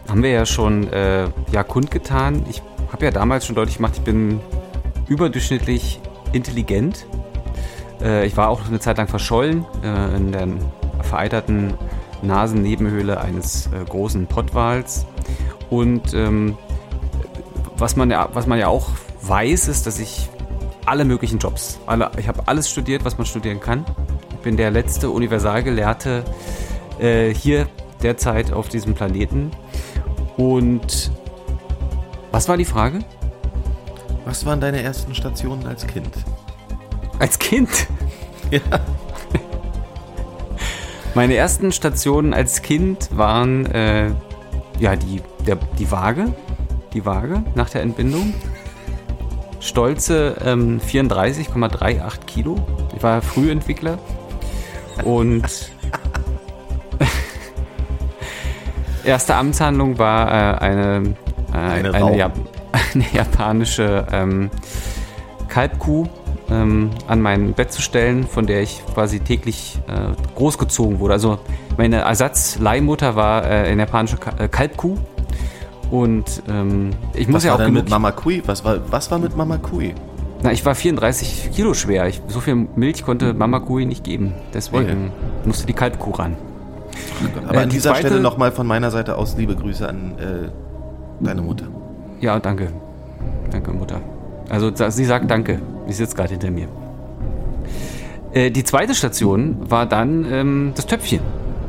haben 0.08 0.22
wir 0.22 0.30
ja 0.30 0.46
schon 0.46 0.92
äh, 0.92 1.28
ja, 1.52 1.62
kundgetan. 1.62 2.44
Ich 2.48 2.62
habe 2.92 3.04
ja 3.04 3.10
damals 3.10 3.46
schon 3.46 3.56
deutlich 3.56 3.76
gemacht, 3.76 3.94
ich 3.96 4.02
bin 4.02 4.40
überdurchschnittlich 5.08 6.00
intelligent. 6.32 7.06
Äh, 8.02 8.26
ich 8.26 8.36
war 8.36 8.48
auch 8.48 8.66
eine 8.66 8.80
Zeit 8.80 8.98
lang 8.98 9.08
verschollen 9.08 9.64
äh, 9.82 10.16
in 10.16 10.32
der 10.32 10.48
vereiterten 11.02 11.74
Nasennebenhöhle 12.22 13.20
eines 13.20 13.66
äh, 13.66 13.84
großen 13.88 14.26
Pottwals. 14.26 15.06
Und 15.70 16.14
ähm, 16.14 16.56
was, 17.76 17.96
man 17.96 18.10
ja, 18.10 18.28
was 18.32 18.46
man 18.46 18.58
ja 18.58 18.68
auch 18.68 18.90
weiß, 19.22 19.68
ist, 19.68 19.86
dass 19.86 19.98
ich 19.98 20.28
alle 20.86 21.04
möglichen 21.04 21.38
Jobs, 21.38 21.78
alle, 21.86 22.10
ich 22.18 22.28
habe 22.28 22.46
alles 22.46 22.70
studiert, 22.70 23.04
was 23.04 23.16
man 23.16 23.26
studieren 23.26 23.60
kann. 23.60 23.84
Ich 24.30 24.36
bin 24.38 24.56
der 24.56 24.70
letzte 24.70 25.10
Universalgelehrte 25.10 26.24
äh, 26.98 27.32
hier 27.32 27.66
derzeit 28.02 28.52
auf 28.52 28.68
diesem 28.68 28.94
Planeten. 28.94 29.50
Und 30.36 31.10
was 32.32 32.48
war 32.48 32.56
die 32.56 32.64
Frage? 32.64 33.00
Was 34.24 34.44
waren 34.46 34.60
deine 34.60 34.82
ersten 34.82 35.14
Stationen 35.14 35.66
als 35.66 35.86
Kind? 35.86 36.10
Als 37.18 37.38
Kind? 37.38 37.70
Ja. 38.50 38.60
Meine 41.14 41.34
ersten 41.34 41.72
Stationen 41.72 42.34
als 42.34 42.60
Kind 42.60 43.08
waren 43.16 43.64
äh, 43.66 44.10
ja 44.78 44.96
die, 44.96 45.22
der, 45.46 45.56
die 45.78 45.90
Waage, 45.90 46.34
die 46.92 47.06
Waage 47.06 47.42
nach 47.54 47.70
der 47.70 47.80
Entbindung. 47.82 48.34
Stolze 49.60 50.36
ähm, 50.44 50.78
34,38 50.78 52.26
Kilo. 52.26 52.56
Ich 52.94 53.02
war 53.02 53.22
Frühentwickler 53.22 53.98
und 55.04 55.72
erste 59.04 59.34
Amtshandlung 59.34 59.98
war 59.98 60.28
äh, 60.28 60.58
eine, 60.58 61.14
äh, 61.52 61.56
Eine 61.56 61.94
eine, 61.94 62.00
Rauch. 62.00 62.16
ja, 62.16 62.30
eine 62.94 63.04
japanische 63.12 64.06
ähm, 64.12 64.50
Kalbkuh 65.48 66.06
ähm, 66.50 66.90
an 67.06 67.20
mein 67.20 67.54
Bett 67.54 67.72
zu 67.72 67.80
stellen, 67.82 68.26
von 68.26 68.46
der 68.46 68.62
ich 68.62 68.82
quasi 68.92 69.20
täglich 69.20 69.78
äh, 69.86 70.12
großgezogen 70.34 70.98
wurde. 70.98 71.14
Also 71.14 71.38
meine 71.76 72.00
Ersatzleihmutter 72.00 73.16
war 73.16 73.44
äh, 73.44 73.70
eine 73.70 73.82
japanische 73.82 74.16
Ka 74.16 74.32
äh, 74.38 74.48
Kalbkuh. 74.48 74.96
Und 75.90 76.42
ähm, 76.48 76.90
ich 77.12 77.28
muss 77.28 77.36
Was 77.36 77.44
ja 77.44 77.50
war 77.52 77.60
auch 77.60 77.64
denn 77.64 77.74
mit 77.74 77.88
Mama 77.90 78.10
Kui? 78.10 78.42
Was 78.46 78.64
war, 78.64 78.78
was 78.90 79.10
war 79.10 79.18
mit 79.18 79.36
Mama 79.36 79.58
Kui? 79.58 79.94
Na, 80.42 80.50
ich 80.52 80.64
war 80.66 80.74
34 80.74 81.50
Kilo 81.54 81.72
schwer. 81.72 82.06
Ich, 82.08 82.20
so 82.28 82.40
viel 82.40 82.54
Milch 82.76 83.04
konnte 83.04 83.32
Mama 83.32 83.60
Kuh 83.60 83.78
nicht 83.80 84.04
geben. 84.04 84.34
Deswegen 84.52 85.12
musste 85.44 85.66
die 85.66 85.72
Kalbkuh 85.72 86.10
ran. 86.10 86.36
Aber 87.46 87.54
Äh, 87.54 87.58
an 87.62 87.68
die 87.68 87.76
dieser 87.76 87.90
zweite- 87.90 88.06
Stelle 88.08 88.20
nochmal 88.22 88.52
von 88.52 88.66
meiner 88.66 88.90
Seite 88.90 89.16
aus 89.16 89.36
liebe 89.36 89.54
Grüße 89.56 89.88
an 89.88 90.12
äh, 90.18 91.24
deine 91.24 91.42
Mutter. 91.42 91.66
Ja, 92.20 92.38
danke. 92.40 92.68
Danke, 93.50 93.72
Mutter. 93.72 94.00
Also 94.48 94.70
sie 94.90 95.04
sagt 95.04 95.30
danke. 95.30 95.60
Sie 95.86 95.92
sitzt 95.94 96.16
gerade 96.16 96.30
hinter 96.30 96.50
mir. 96.50 96.68
Äh, 98.32 98.50
die 98.50 98.64
zweite 98.64 98.94
Station 98.94 99.56
war 99.70 99.86
dann 99.86 100.26
ähm, 100.30 100.72
das 100.74 100.86
Töpfchen. 100.86 101.20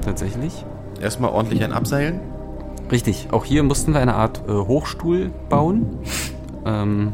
Tatsächlich. 0.03 0.65
Erstmal 1.01 1.31
ordentlich 1.31 1.63
ein 1.63 1.71
Abseilen. 1.73 2.19
Richtig. 2.91 3.27
Auch 3.31 3.45
hier 3.45 3.63
mussten 3.63 3.93
wir 3.93 3.99
eine 4.01 4.15
Art 4.15 4.41
äh, 4.47 4.51
Hochstuhl 4.51 5.31
bauen. 5.49 5.99
ähm, 6.65 7.13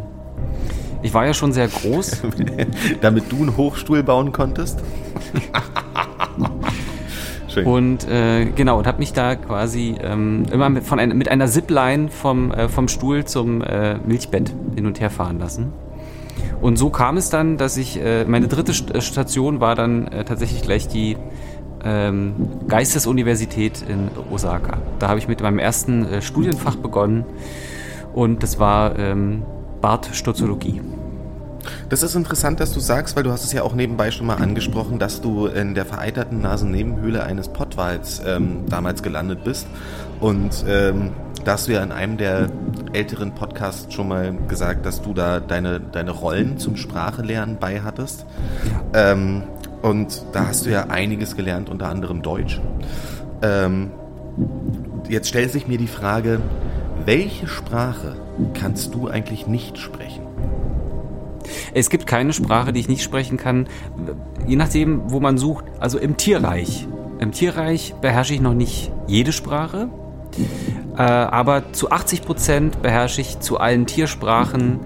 ich 1.03 1.14
war 1.14 1.26
ja 1.26 1.34
schon 1.34 1.51
sehr 1.51 1.68
groß. 1.68 2.22
damit 3.01 3.32
du 3.32 3.38
einen 3.38 3.57
Hochstuhl 3.57 4.03
bauen 4.03 4.32
konntest. 4.32 4.80
Schön. 7.52 7.66
Und 7.66 8.08
äh, 8.08 8.45
genau, 8.45 8.78
und 8.78 8.88
habe 8.88 8.99
mich 8.99 9.12
da 9.12 9.36
quasi 9.36 9.95
ähm, 10.02 10.45
immer 10.52 10.70
mit, 10.70 10.84
von 10.84 10.99
ein, 10.99 11.18
mit 11.18 11.30
einer 11.30 11.47
Zipline 11.47 12.08
vom, 12.10 12.52
äh, 12.52 12.70
vom 12.70 12.88
Stuhl 12.88 13.26
zum 13.26 13.62
äh, 13.62 13.97
Milchbett 14.06 14.54
hin 14.76 14.86
und 14.86 15.02
her 15.02 15.10
fahren 15.10 15.38
lassen. 15.38 15.74
Und 16.62 16.78
so 16.78 16.89
kam 16.89 17.18
es 17.18 17.30
dann, 17.30 17.58
dass 17.58 17.76
ich, 17.76 17.99
äh, 18.02 18.24
meine 18.24 18.47
dritte 18.47 18.72
äh, 18.93 19.02
Station 19.02 19.60
war 19.60 19.76
dann 19.76 20.08
äh, 20.08 20.24
tatsächlich 20.24 20.62
gleich 20.62 20.88
die 20.88 21.18
ähm, 21.84 22.36
Geistesuniversität 22.70 23.84
in 23.88 24.10
Osaka. 24.32 24.78
Da 24.99 25.10
habe 25.10 25.20
ich 25.20 25.28
mit 25.28 25.41
meinem 25.41 25.60
ersten 25.60 26.22
Studienfach 26.22 26.76
begonnen 26.76 27.26
und 28.14 28.43
das 28.43 28.60
war 28.60 28.97
ähm, 28.97 29.43
Bartstotzologie. 29.82 30.80
Das 31.89 32.03
ist 32.03 32.16
interessant, 32.16 32.59
dass 32.59 32.74
du 32.74 32.80
sagst, 32.80 33.16
weil 33.16 33.24
du 33.24 33.32
hast 33.32 33.43
es 33.43 33.53
ja 33.53 33.64
auch 33.64 33.74
nebenbei 33.74 34.12
schon 34.12 34.28
mal 34.28 34.36
angesprochen, 34.36 34.99
dass 34.99 35.22
du 35.22 35.47
in 35.47 35.76
der 35.76 35.86
vereiterten 35.86 36.41
Nasennebenhöhle 36.41 37.24
eines 37.24 37.49
Pottwals 37.49 38.22
ähm, 38.26 38.66
damals 38.70 39.03
gelandet 39.03 39.43
bist. 39.43 39.68
Und 40.20 40.66
ähm, 40.68 41.12
da 41.43 41.53
hast 41.53 41.68
du 41.68 41.74
ja 41.74 41.84
in 41.84 41.91
einem 41.91 42.18
der 42.18 42.49
älteren 42.93 43.34
Podcasts 43.34 43.93
schon 43.93 44.07
mal 44.07 44.36
gesagt, 44.47 44.86
dass 44.86 45.01
du 45.01 45.14
da 45.14 45.39
deine, 45.39 45.80
deine 45.80 46.12
Rollen 46.12 46.57
zum 46.57 46.78
Sprachelernen 46.78 47.57
bei 47.59 47.82
hattest. 47.82 48.26
Ähm, 48.93 49.43
und 49.82 50.24
da 50.34 50.47
hast 50.47 50.66
du 50.66 50.70
ja 50.70 50.88
einiges 50.89 51.36
gelernt, 51.36 51.70
unter 51.70 51.89
anderem 51.89 52.22
Deutsch. 52.22 52.62
Ähm, 53.41 53.91
jetzt 55.09 55.30
stellt 55.30 55.51
sich 55.51 55.68
mir 55.68 55.78
die 55.78 55.88
Frage, 55.88 56.39
welche 57.05 57.47
Sprache 57.47 58.16
kannst 58.53 58.93
du 58.93 59.07
eigentlich 59.07 59.47
nicht 59.47 59.80
sprechen? 59.80 60.21
Es 61.74 61.89
gibt 61.89 62.08
keine 62.08 62.34
Sprache, 62.34 62.74
die 62.74 62.80
ich 62.80 62.88
nicht 62.88 63.04
sprechen 63.04 63.38
kann, 63.38 63.68
je 64.47 64.56
nachdem, 64.56 65.12
wo 65.12 65.20
man 65.20 65.38
sucht. 65.38 65.66
Also 65.80 65.97
im 65.97 66.18
Tierreich. 66.18 66.88
Im 67.20 67.32
Tierreich 67.32 67.93
beherrsche 68.02 68.34
ich 68.34 68.41
noch 68.41 68.54
nicht 68.54 68.91
jede 69.08 69.32
Sprache, 69.32 69.89
äh, 70.97 71.02
aber 71.02 71.72
zu 71.74 71.91
80 71.91 72.24
Prozent 72.24 72.82
beherrsche 72.82 73.22
ich 73.22 73.39
zu 73.39 73.60
allen 73.60 73.86
Tiersprachen 73.86 74.80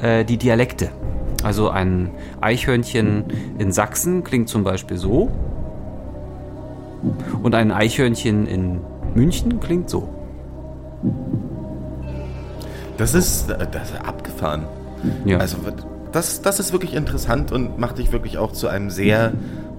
äh, 0.00 0.24
die 0.24 0.36
Dialekte. 0.36 0.90
Also 1.42 1.70
ein 1.70 2.10
Eichhörnchen 2.40 3.24
in 3.58 3.70
Sachsen 3.70 4.24
klingt 4.24 4.48
zum 4.48 4.64
Beispiel 4.64 4.96
so. 4.96 5.30
Und 7.42 7.54
ein 7.54 7.70
Eichhörnchen 7.70 8.46
in 8.46 8.80
München 9.14 9.60
klingt 9.60 9.88
so. 9.88 10.08
Das 12.96 13.14
ist, 13.14 13.48
das 13.48 13.90
ist 13.90 14.00
abgefahren. 14.04 14.64
Ja. 15.24 15.38
Also 15.38 15.58
das, 16.16 16.42
das 16.42 16.58
ist 16.60 16.72
wirklich 16.72 16.94
interessant 16.94 17.52
und 17.52 17.78
macht 17.78 17.98
dich 17.98 18.10
wirklich 18.10 18.38
auch 18.38 18.52
zu 18.52 18.68
einem 18.68 18.90
sehr 18.90 19.32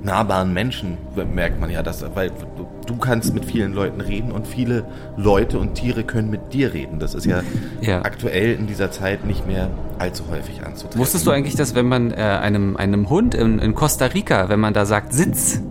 nahbaren 0.04 0.54
Menschen, 0.54 0.98
merkt 1.34 1.60
man 1.60 1.70
ja, 1.70 1.82
dass, 1.84 2.06
weil 2.16 2.30
du, 2.30 2.68
du 2.86 2.98
kannst 2.98 3.34
mit 3.34 3.44
vielen 3.44 3.74
Leuten 3.74 4.00
reden 4.00 4.32
und 4.32 4.48
viele 4.48 4.86
Leute 5.18 5.58
und 5.58 5.74
Tiere 5.74 6.04
können 6.04 6.30
mit 6.30 6.54
dir 6.54 6.74
reden. 6.74 7.00
Das 7.00 7.16
ist 7.16 7.26
ja, 7.26 7.42
Ja. 7.82 8.04
aktuell 8.04 8.54
in 8.54 8.68
dieser 8.68 8.92
Zeit 8.92 9.26
nicht 9.26 9.48
mehr 9.48 9.70
allzu 9.98 10.24
häufig 10.30 10.64
anzutreffen. 10.64 11.02
Wusstest 11.02 11.26
du 11.26 11.32
eigentlich, 11.32 11.56
dass 11.56 11.74
wenn 11.76 11.88
man 11.88 12.12
äh, 12.12 12.16
einem, 12.16 12.78
einem 12.78 13.10
Hund 13.10 13.34
in, 13.34 13.60
in 13.60 13.74
Costa 13.74 14.06
Rica, 14.06 14.48
wenn 14.50 14.60
man 14.60 14.74
da 14.74 14.86
sagt 14.86 15.14
Sitz, 15.14 15.62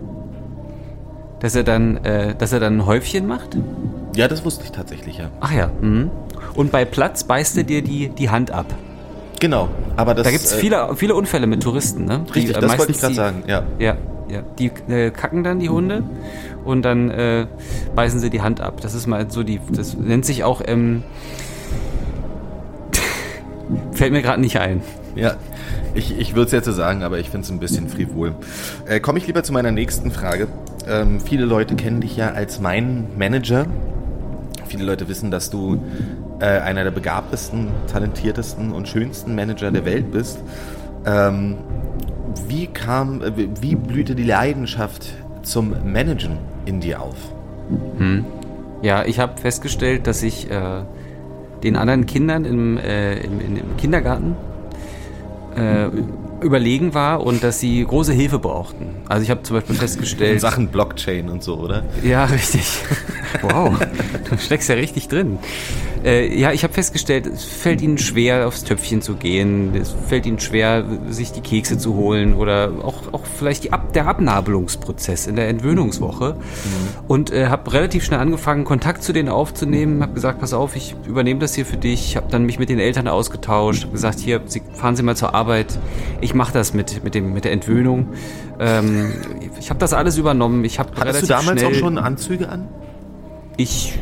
dass 1.39 1.55
er 1.55 1.63
dann, 1.63 1.97
äh, 2.03 2.35
dass 2.35 2.51
er 2.51 2.59
dann 2.59 2.77
ein 2.79 2.85
Häufchen 2.85 3.25
macht? 3.25 3.57
Ja, 4.15 4.27
das 4.27 4.43
wusste 4.43 4.65
ich 4.65 4.71
tatsächlich, 4.71 5.17
ja. 5.19 5.29
Ach 5.39 5.51
ja. 5.53 5.71
Mhm. 5.81 6.11
Und 6.53 6.71
bei 6.71 6.85
Platz 6.85 7.23
beißt 7.23 7.57
er 7.57 7.63
dir 7.63 7.81
die, 7.81 8.09
die 8.09 8.29
Hand 8.29 8.51
ab. 8.51 8.65
Genau, 9.39 9.69
aber 9.95 10.13
das 10.15 10.23
Da 10.23 10.31
gibt 10.31 10.43
es 10.43 10.53
äh, 10.53 10.57
viele, 10.57 10.95
viele 10.95 11.15
Unfälle 11.15 11.47
mit 11.47 11.61
Touristen, 11.61 12.05
ne? 12.05 12.25
Die, 12.27 12.33
Richtig, 12.33 12.57
äh, 12.57 12.59
das 12.59 12.77
wollte 12.77 12.91
ich 12.91 12.99
gerade 12.99 13.13
sagen, 13.13 13.43
ja. 13.47 13.63
Ja, 13.79 13.97
ja. 14.29 14.41
Die 14.57 14.71
äh, 14.89 15.11
kacken 15.11 15.43
dann 15.43 15.59
die 15.59 15.69
Hunde 15.69 16.03
und 16.65 16.81
dann 16.83 17.09
äh, 17.11 17.45
beißen 17.95 18.19
sie 18.19 18.29
die 18.29 18.41
Hand 18.41 18.61
ab. 18.61 18.81
Das 18.81 18.93
ist 18.93 19.07
mal 19.07 19.29
so 19.29 19.43
die, 19.43 19.59
das 19.71 19.95
nennt 19.95 20.25
sich 20.25 20.43
auch, 20.43 20.61
ähm, 20.65 21.03
fällt 23.91 24.11
mir 24.11 24.21
gerade 24.21 24.41
nicht 24.41 24.59
ein. 24.59 24.81
Ja, 25.15 25.35
ich, 25.93 26.17
ich 26.17 26.35
würde 26.35 26.45
es 26.45 26.51
jetzt 26.51 26.65
so 26.65 26.71
sagen, 26.71 27.03
aber 27.03 27.19
ich 27.19 27.29
finde 27.29 27.45
es 27.45 27.51
ein 27.51 27.59
bisschen 27.59 27.89
frivol. 27.89 28.35
Äh, 28.87 28.99
Komme 28.99 29.19
ich 29.19 29.27
lieber 29.27 29.43
zu 29.43 29.53
meiner 29.53 29.71
nächsten 29.71 30.11
Frage. 30.11 30.47
Ähm, 30.87 31.19
viele 31.19 31.45
Leute 31.45 31.75
kennen 31.75 32.01
dich 32.01 32.15
ja 32.15 32.31
als 32.31 32.59
mein 32.59 33.07
Manager. 33.17 33.65
Viele 34.67 34.83
Leute 34.83 35.07
wissen, 35.07 35.31
dass 35.31 35.49
du 35.49 35.81
äh, 36.39 36.45
einer 36.45 36.83
der 36.83 36.91
begabtesten, 36.91 37.69
talentiertesten 37.91 38.71
und 38.71 38.87
schönsten 38.87 39.35
Manager 39.35 39.71
der 39.71 39.85
Welt 39.85 40.11
bist. 40.11 40.39
Ähm, 41.05 41.57
wie 42.47 42.67
kam, 42.67 43.21
äh, 43.21 43.31
wie 43.61 43.75
blühte 43.75 44.15
die 44.15 44.23
Leidenschaft 44.23 45.07
zum 45.43 45.73
Managen 45.91 46.37
in 46.65 46.79
dir 46.79 47.01
auf? 47.01 47.17
Ja, 48.81 49.05
ich 49.05 49.19
habe 49.19 49.39
festgestellt, 49.39 50.07
dass 50.07 50.21
ich 50.23 50.49
äh, 50.51 50.83
den 51.63 51.75
anderen 51.75 52.05
Kindern 52.05 52.45
im, 52.45 52.77
äh, 52.77 53.17
im, 53.19 53.39
im 53.39 53.77
Kindergarten 53.77 54.35
äh, 55.55 55.87
überlegen 56.41 56.93
war 56.93 57.25
und 57.25 57.43
dass 57.43 57.59
sie 57.59 57.83
große 57.83 58.13
Hilfe 58.13 58.39
brauchten. 58.39 58.95
Also 59.07 59.23
ich 59.23 59.29
habe 59.29 59.43
zum 59.43 59.55
Beispiel 59.57 59.75
In 59.75 59.81
festgestellt, 59.81 60.41
Sachen 60.41 60.67
Blockchain 60.67 61.29
und 61.29 61.43
so, 61.43 61.55
oder? 61.55 61.83
Ja, 62.03 62.25
richtig. 62.25 62.81
Wow, 63.41 63.77
du 64.29 64.37
steckst 64.37 64.69
ja 64.69 64.75
richtig 64.75 65.07
drin. 65.07 65.39
Äh, 66.03 66.39
ja, 66.39 66.51
ich 66.51 66.63
habe 66.63 66.73
festgestellt, 66.73 67.25
es 67.25 67.43
fällt 67.43 67.81
ihnen 67.81 67.97
schwer, 67.97 68.47
aufs 68.47 68.63
Töpfchen 68.63 69.01
zu 69.01 69.15
gehen. 69.15 69.75
Es 69.75 69.93
fällt 70.07 70.25
ihnen 70.25 70.39
schwer, 70.39 70.85
sich 71.09 71.31
die 71.31 71.41
Kekse 71.41 71.77
zu 71.77 71.95
holen 71.95 72.33
oder 72.33 72.71
auch, 72.83 73.13
auch 73.13 73.25
vielleicht 73.25 73.73
Ab 73.73 73.93
der 73.93 74.07
Abnabelungsprozess 74.07 75.27
in 75.27 75.35
der 75.35 75.49
Entwöhnungswoche. 75.49 76.37
Und 77.07 77.31
äh, 77.31 77.47
habe 77.47 77.73
relativ 77.73 78.05
schnell 78.05 78.19
angefangen, 78.19 78.63
Kontakt 78.63 79.03
zu 79.03 79.11
denen 79.11 79.29
aufzunehmen. 79.29 80.01
Habe 80.01 80.13
gesagt, 80.13 80.39
pass 80.39 80.53
auf, 80.53 80.75
ich 80.75 80.95
übernehme 81.05 81.39
das 81.39 81.55
hier 81.55 81.65
für 81.65 81.77
dich. 81.77 82.15
Habe 82.15 82.27
dann 82.29 82.45
mich 82.45 82.59
mit 82.59 82.69
den 82.69 82.79
Eltern 82.79 83.07
ausgetauscht. 83.07 83.83
Habe 83.83 83.93
gesagt, 83.93 84.19
hier, 84.19 84.41
fahren 84.73 84.95
Sie 84.95 85.03
mal 85.03 85.15
zur 85.15 85.33
Arbeit. 85.33 85.77
Ich 86.21 86.26
mache 86.33 86.53
das 86.53 86.73
mit, 86.73 87.03
mit, 87.03 87.15
dem, 87.15 87.33
mit 87.33 87.43
der 87.45 87.51
Entwöhnung. 87.51 88.07
Ähm, 88.59 89.13
ich 89.59 89.69
habe 89.69 89.79
das 89.79 89.93
alles 89.93 90.17
übernommen. 90.17 90.63
Ich 90.65 90.79
habe 90.79 90.89
Hattest 90.99 91.23
du 91.23 91.27
damals 91.27 91.63
auch 91.63 91.73
schon 91.73 91.97
Anzüge 91.97 92.49
an? 92.49 92.67
ich, 93.57 93.97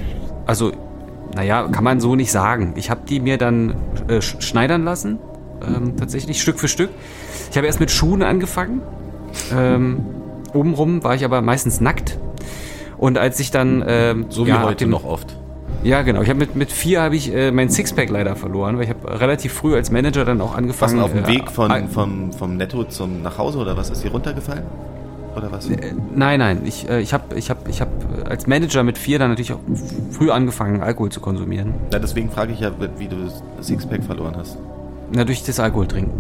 also, 0.46 0.72
naja, 1.36 1.68
kann 1.70 1.84
man 1.84 2.00
so 2.00 2.16
nicht 2.16 2.32
sagen. 2.32 2.74
Ich 2.76 2.90
habe 2.90 3.02
die 3.08 3.20
mir 3.20 3.38
dann 3.38 3.76
äh, 4.08 4.18
sch- 4.18 4.42
schneidern 4.42 4.84
lassen, 4.84 5.20
ähm, 5.66 5.96
tatsächlich 5.98 6.42
Stück 6.42 6.60
für 6.60 6.68
Stück. 6.68 6.90
Ich 7.52 7.58
habe 7.58 7.68
erst 7.68 7.80
mit 7.80 7.92
Schuhen 7.92 8.22
angefangen. 8.22 8.82
Ähm, 9.56 10.00
obenrum 10.54 11.04
war 11.04 11.16
ich 11.16 11.26
aber 11.26 11.42
meistens 11.42 11.82
nackt. 11.82 12.18
Und 12.98 13.18
als 13.18 13.40
ich 13.40 13.52
dann 13.52 13.84
ähm, 13.88 14.26
So 14.30 14.46
wie 14.46 14.50
ja, 14.52 14.64
heute 14.64 14.86
dem- 14.86 14.90
noch 14.92 15.04
oft. 15.04 15.38
Ja, 15.86 16.02
genau. 16.02 16.24
Ich 16.24 16.30
habe 16.30 16.40
mit 16.40 16.56
mit 16.56 16.72
vier 16.72 17.00
habe 17.02 17.16
ich 17.16 17.32
äh, 17.32 17.52
mein 17.52 17.70
Sixpack 17.70 18.10
leider 18.10 18.36
verloren, 18.36 18.78
weil 18.78 18.86
ich 18.86 18.90
habe 18.90 19.20
relativ 19.22 19.54
früh 19.54 19.76
als 19.76 19.92
Manager 19.92 20.26
dann 20.26 20.42
auch 20.42 20.54
Was 20.54 20.58
angefangen. 20.58 20.94
denn, 20.96 21.04
auf 21.04 21.12
dem 21.14 21.24
äh, 21.26 21.28
Weg 21.28 21.52
von, 21.52 21.70
äh, 21.70 21.88
vom, 21.88 22.34
vom 22.34 22.58
Netto 22.58 22.86
zum 22.86 23.22
nach 23.22 23.38
Hause 23.38 23.60
oder 23.60 23.78
was? 23.78 23.92
Ist 23.92 24.02
hier 24.02 24.12
runtergefallen? 24.12 24.64
Oder 25.38 25.52
was? 25.52 25.70
Nein, 26.16 26.40
nein. 26.40 26.62
Ich, 26.66 26.90
äh, 26.90 27.02
ich 27.02 27.14
habe 27.14 27.36
ich 27.36 27.52
hab, 27.52 27.68
ich 27.68 27.82
hab 27.82 27.90
als 28.28 28.48
Manager 28.48 28.82
mit 28.82 28.98
vier 28.98 29.20
dann 29.20 29.30
natürlich 29.30 29.54
auch 29.54 29.60
früh 30.10 30.32
angefangen, 30.32 30.82
Alkohol 30.82 31.12
zu 31.12 31.20
konsumieren. 31.20 31.76
Ja, 31.94 32.00
deswegen 32.00 32.32
frage 32.32 32.54
ich 32.54 32.62
ja, 32.62 32.72
wie 32.98 33.08
du 33.08 33.18
das 33.18 33.44
Sixpack 33.68 34.04
verloren 34.04 34.36
hast. 34.38 34.58
Na, 35.14 35.24
durch 35.24 35.44
das 35.44 35.60
Alkohol 35.60 35.88
trinken. 35.88 36.20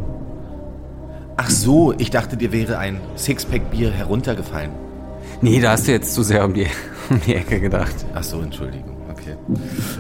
Ach 1.38 1.50
so, 1.50 1.92
ich 1.98 2.12
dachte, 2.12 2.38
dir 2.38 2.52
wäre 2.52 2.78
ein 2.78 3.00
Sixpack 3.16 3.72
Bier 3.72 3.90
heruntergefallen. 3.90 4.70
Nee, 5.42 5.60
da 5.60 5.72
hast 5.72 5.88
du 5.88 5.92
jetzt 5.92 6.14
zu 6.14 6.22
sehr 6.22 6.46
um 6.46 6.54
die, 6.54 6.68
um 7.10 7.20
die 7.26 7.34
Ecke 7.34 7.60
gedacht. 7.60 7.96
Ach 8.14 8.22
so, 8.24 8.42
Entschuldigung. 8.42 8.95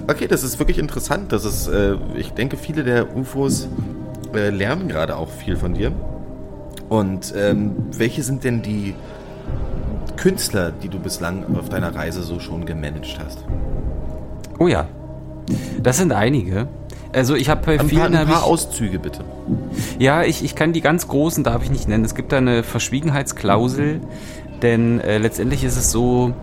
Okay. 0.08 0.28
Das 0.28 0.44
ist 0.44 0.60
wirklich 0.60 0.78
interessant. 0.78 1.32
Das 1.32 1.46
ist, 1.46 1.68
äh, 1.68 1.96
ich 2.16 2.32
denke, 2.32 2.58
viele 2.58 2.84
der 2.84 3.16
UFOs 3.16 3.68
äh, 4.34 4.50
lernen 4.50 4.88
gerade 4.88 5.16
auch 5.18 5.30
viel 5.30 5.56
von 5.58 5.74
dir. 5.74 5.92
Und 6.90 7.34
ähm, 7.36 7.76
welche 7.92 8.24
sind 8.24 8.44
denn 8.44 8.62
die 8.62 8.94
Künstler, 10.18 10.72
die 10.72 10.90
du 10.90 11.00
bislang 11.00 11.58
auf 11.58 11.70
deiner 11.70 11.96
Reise 11.96 12.24
so 12.24 12.40
schon 12.40 12.66
gemanagt 12.66 13.20
hast? 13.24 13.44
Oh 14.60 14.68
ja. 14.68 14.88
Das 15.82 15.98
sind 15.98 16.12
einige. 16.12 16.68
Also 17.14 17.36
ich 17.36 17.50
habe 17.50 17.62
bei 17.66 17.72
Ein 17.74 17.78
paar, 17.78 17.88
vielen 17.88 18.02
ein 18.02 18.20
hab 18.20 18.28
paar 18.28 18.40
ich, 18.40 18.46
Auszüge 18.46 19.00
bitte. 19.00 19.24
Ja, 20.00 20.24
ich, 20.24 20.44
ich 20.44 20.56
kann 20.56 20.74
die 20.74 20.82
ganz 20.82 21.08
großen 21.08 21.44
darf 21.44 21.64
ich 21.64 21.70
nicht 21.70 21.88
nennen. 21.88 22.04
Es 22.04 22.14
gibt 22.14 22.32
da 22.32 22.38
eine 22.38 22.64
Verschwiegenheitsklausel, 22.64 24.02
denn 24.62 25.00
äh, 25.00 25.18
letztendlich 25.18 25.64
ist 25.64 25.78
es 25.78 25.92
so, 25.92 26.34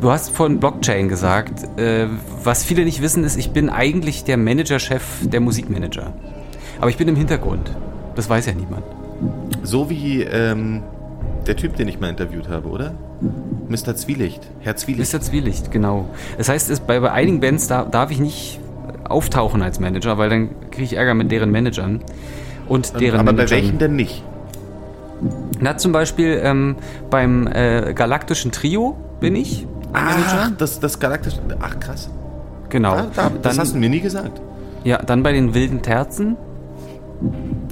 du 0.00 0.10
hast 0.10 0.30
von 0.30 0.60
Blockchain 0.60 1.08
gesagt, 1.08 1.78
äh, 1.78 2.06
was 2.42 2.64
viele 2.64 2.84
nicht 2.84 3.02
wissen 3.02 3.24
ist, 3.24 3.36
ich 3.36 3.50
bin 3.50 3.70
eigentlich 3.70 4.24
der 4.24 4.36
Managerchef 4.36 5.02
der 5.22 5.40
Musikmanager. 5.40 6.12
Aber 6.80 6.90
ich 6.90 6.96
bin 6.96 7.08
im 7.08 7.16
Hintergrund. 7.16 7.76
Das 8.14 8.28
weiß 8.28 8.46
ja 8.46 8.52
niemand. 8.52 8.84
So 9.62 9.90
wie 9.90 10.22
ähm, 10.22 10.82
der 11.46 11.56
Typ, 11.56 11.76
den 11.76 11.88
ich 11.88 11.98
mal 12.00 12.10
interviewt 12.10 12.48
habe, 12.48 12.68
oder? 12.68 12.94
Mr. 13.68 13.96
Zwielicht. 13.96 14.48
Herr 14.60 14.76
Zwielicht. 14.76 15.12
Mr. 15.12 15.20
Zwielicht, 15.20 15.70
genau. 15.72 16.08
Das 16.36 16.48
heißt, 16.48 16.70
es, 16.70 16.80
bei, 16.80 17.00
bei 17.00 17.10
einigen 17.10 17.40
Bands 17.40 17.66
da, 17.66 17.84
darf 17.84 18.10
ich 18.10 18.20
nicht 18.20 18.60
auftauchen 19.08 19.62
als 19.62 19.80
Manager, 19.80 20.18
weil 20.18 20.30
dann 20.30 20.50
kriege 20.70 20.84
ich 20.84 20.92
Ärger 20.94 21.14
mit 21.14 21.32
deren 21.32 21.50
Managern. 21.50 22.00
Und 22.68 23.00
deren 23.00 23.20
Aber 23.20 23.32
bei 23.32 23.32
Managern. 23.32 23.50
welchen 23.50 23.78
denn 23.78 23.96
nicht? 23.96 24.22
Na, 25.60 25.76
zum 25.76 25.90
Beispiel 25.90 26.40
ähm, 26.44 26.76
beim 27.10 27.48
äh, 27.48 27.92
Galaktischen 27.94 28.52
Trio 28.52 28.96
bin 29.20 29.34
ich 29.34 29.66
Ach, 29.98 30.50
das, 30.56 30.80
das 30.80 30.98
galaktische. 30.98 31.40
Ach, 31.60 31.78
krass. 31.80 32.08
Genau. 32.68 32.92
Ah, 32.92 33.06
da, 33.14 33.30
das 33.30 33.56
dann, 33.56 33.58
hast 33.58 33.74
du 33.74 33.78
mir 33.78 33.88
nie 33.88 34.00
gesagt. 34.00 34.40
ja, 34.84 34.98
dann 34.98 35.22
bei 35.22 35.32
den 35.32 35.54
wilden 35.54 35.82
Terzen. 35.82 36.36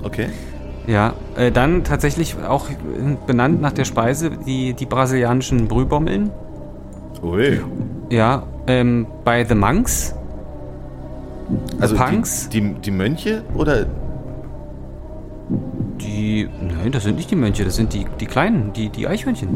Okay. 0.03 0.29
Ja, 0.87 1.15
äh, 1.37 1.51
dann 1.51 1.85
tatsächlich 1.85 2.37
auch 2.47 2.67
benannt 3.27 3.61
nach 3.61 3.73
der 3.73 3.85
Speise 3.85 4.31
die, 4.31 4.75
die 4.75 4.87
brasilianischen 4.87 5.69
Brühbommeln. 5.69 6.31
Ui. 7.23 7.61
Ja, 8.11 8.45
ähm, 8.67 9.07
bei 9.25 9.45
The 9.45 9.55
Monks. 9.55 10.15
Also 11.81 11.97
Punks? 11.97 12.49
Die, 12.49 12.61
die, 12.61 12.75
die 12.75 12.91
Mönche 12.91 13.43
oder 13.55 13.87
Die, 15.99 16.49
die, 16.49 16.49
nein, 16.61 16.91
das 16.93 17.05
sind 17.05 17.17
nicht 17.17 17.31
die 17.31 17.37
Mönche, 17.37 17.65
das 17.65 17.77
sind 17.77 17.93
die, 17.93 18.07
die 18.21 18.27
Kleinen, 18.27 18.73
die, 18.73 18.89
die 18.89 19.07
Eichhörnchen. 19.07 19.49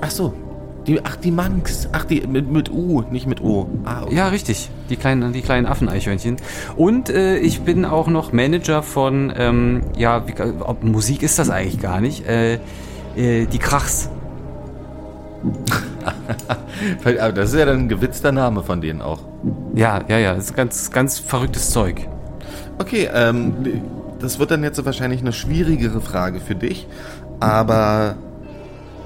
Ach 0.00 0.10
so. 0.10 0.34
Die, 0.90 1.00
ach, 1.04 1.14
die 1.14 1.30
Monks. 1.30 1.88
Ach, 1.92 2.04
die 2.04 2.26
mit, 2.26 2.50
mit 2.50 2.68
U, 2.68 3.04
nicht 3.12 3.28
mit 3.28 3.40
O. 3.40 3.68
Ah, 3.84 4.02
okay. 4.02 4.16
Ja, 4.16 4.26
richtig. 4.26 4.68
Die 4.88 4.96
kleinen, 4.96 5.32
die 5.32 5.40
kleinen 5.40 5.66
Affeneichhörnchen. 5.66 6.38
Und 6.76 7.10
äh, 7.10 7.38
ich 7.38 7.60
bin 7.60 7.84
auch 7.84 8.08
noch 8.08 8.32
Manager 8.32 8.82
von, 8.82 9.32
ähm, 9.36 9.82
ja, 9.96 10.26
wie, 10.26 10.34
ob, 10.40 10.82
Musik 10.82 11.22
ist 11.22 11.38
das 11.38 11.48
eigentlich 11.48 11.80
gar 11.80 12.00
nicht. 12.00 12.26
Äh, 12.26 12.54
äh, 13.14 13.46
die 13.46 13.58
Krachs. 13.58 14.10
Aber 17.04 17.32
das 17.34 17.52
ist 17.52 17.58
ja 17.60 17.66
dann 17.66 17.82
ein 17.82 17.88
gewitzter 17.88 18.32
Name 18.32 18.64
von 18.64 18.80
denen 18.80 19.00
auch. 19.00 19.20
Ja, 19.76 20.00
ja, 20.08 20.18
ja. 20.18 20.34
Das 20.34 20.46
ist 20.46 20.56
ganz, 20.56 20.90
ganz 20.90 21.20
verrücktes 21.20 21.70
Zeug. 21.70 22.08
Okay, 22.78 23.08
ähm, 23.14 23.54
das 24.18 24.40
wird 24.40 24.50
dann 24.50 24.64
jetzt 24.64 24.84
wahrscheinlich 24.84 25.20
eine 25.20 25.32
schwierigere 25.32 26.00
Frage 26.00 26.40
für 26.40 26.56
dich. 26.56 26.88
Aber 27.38 28.16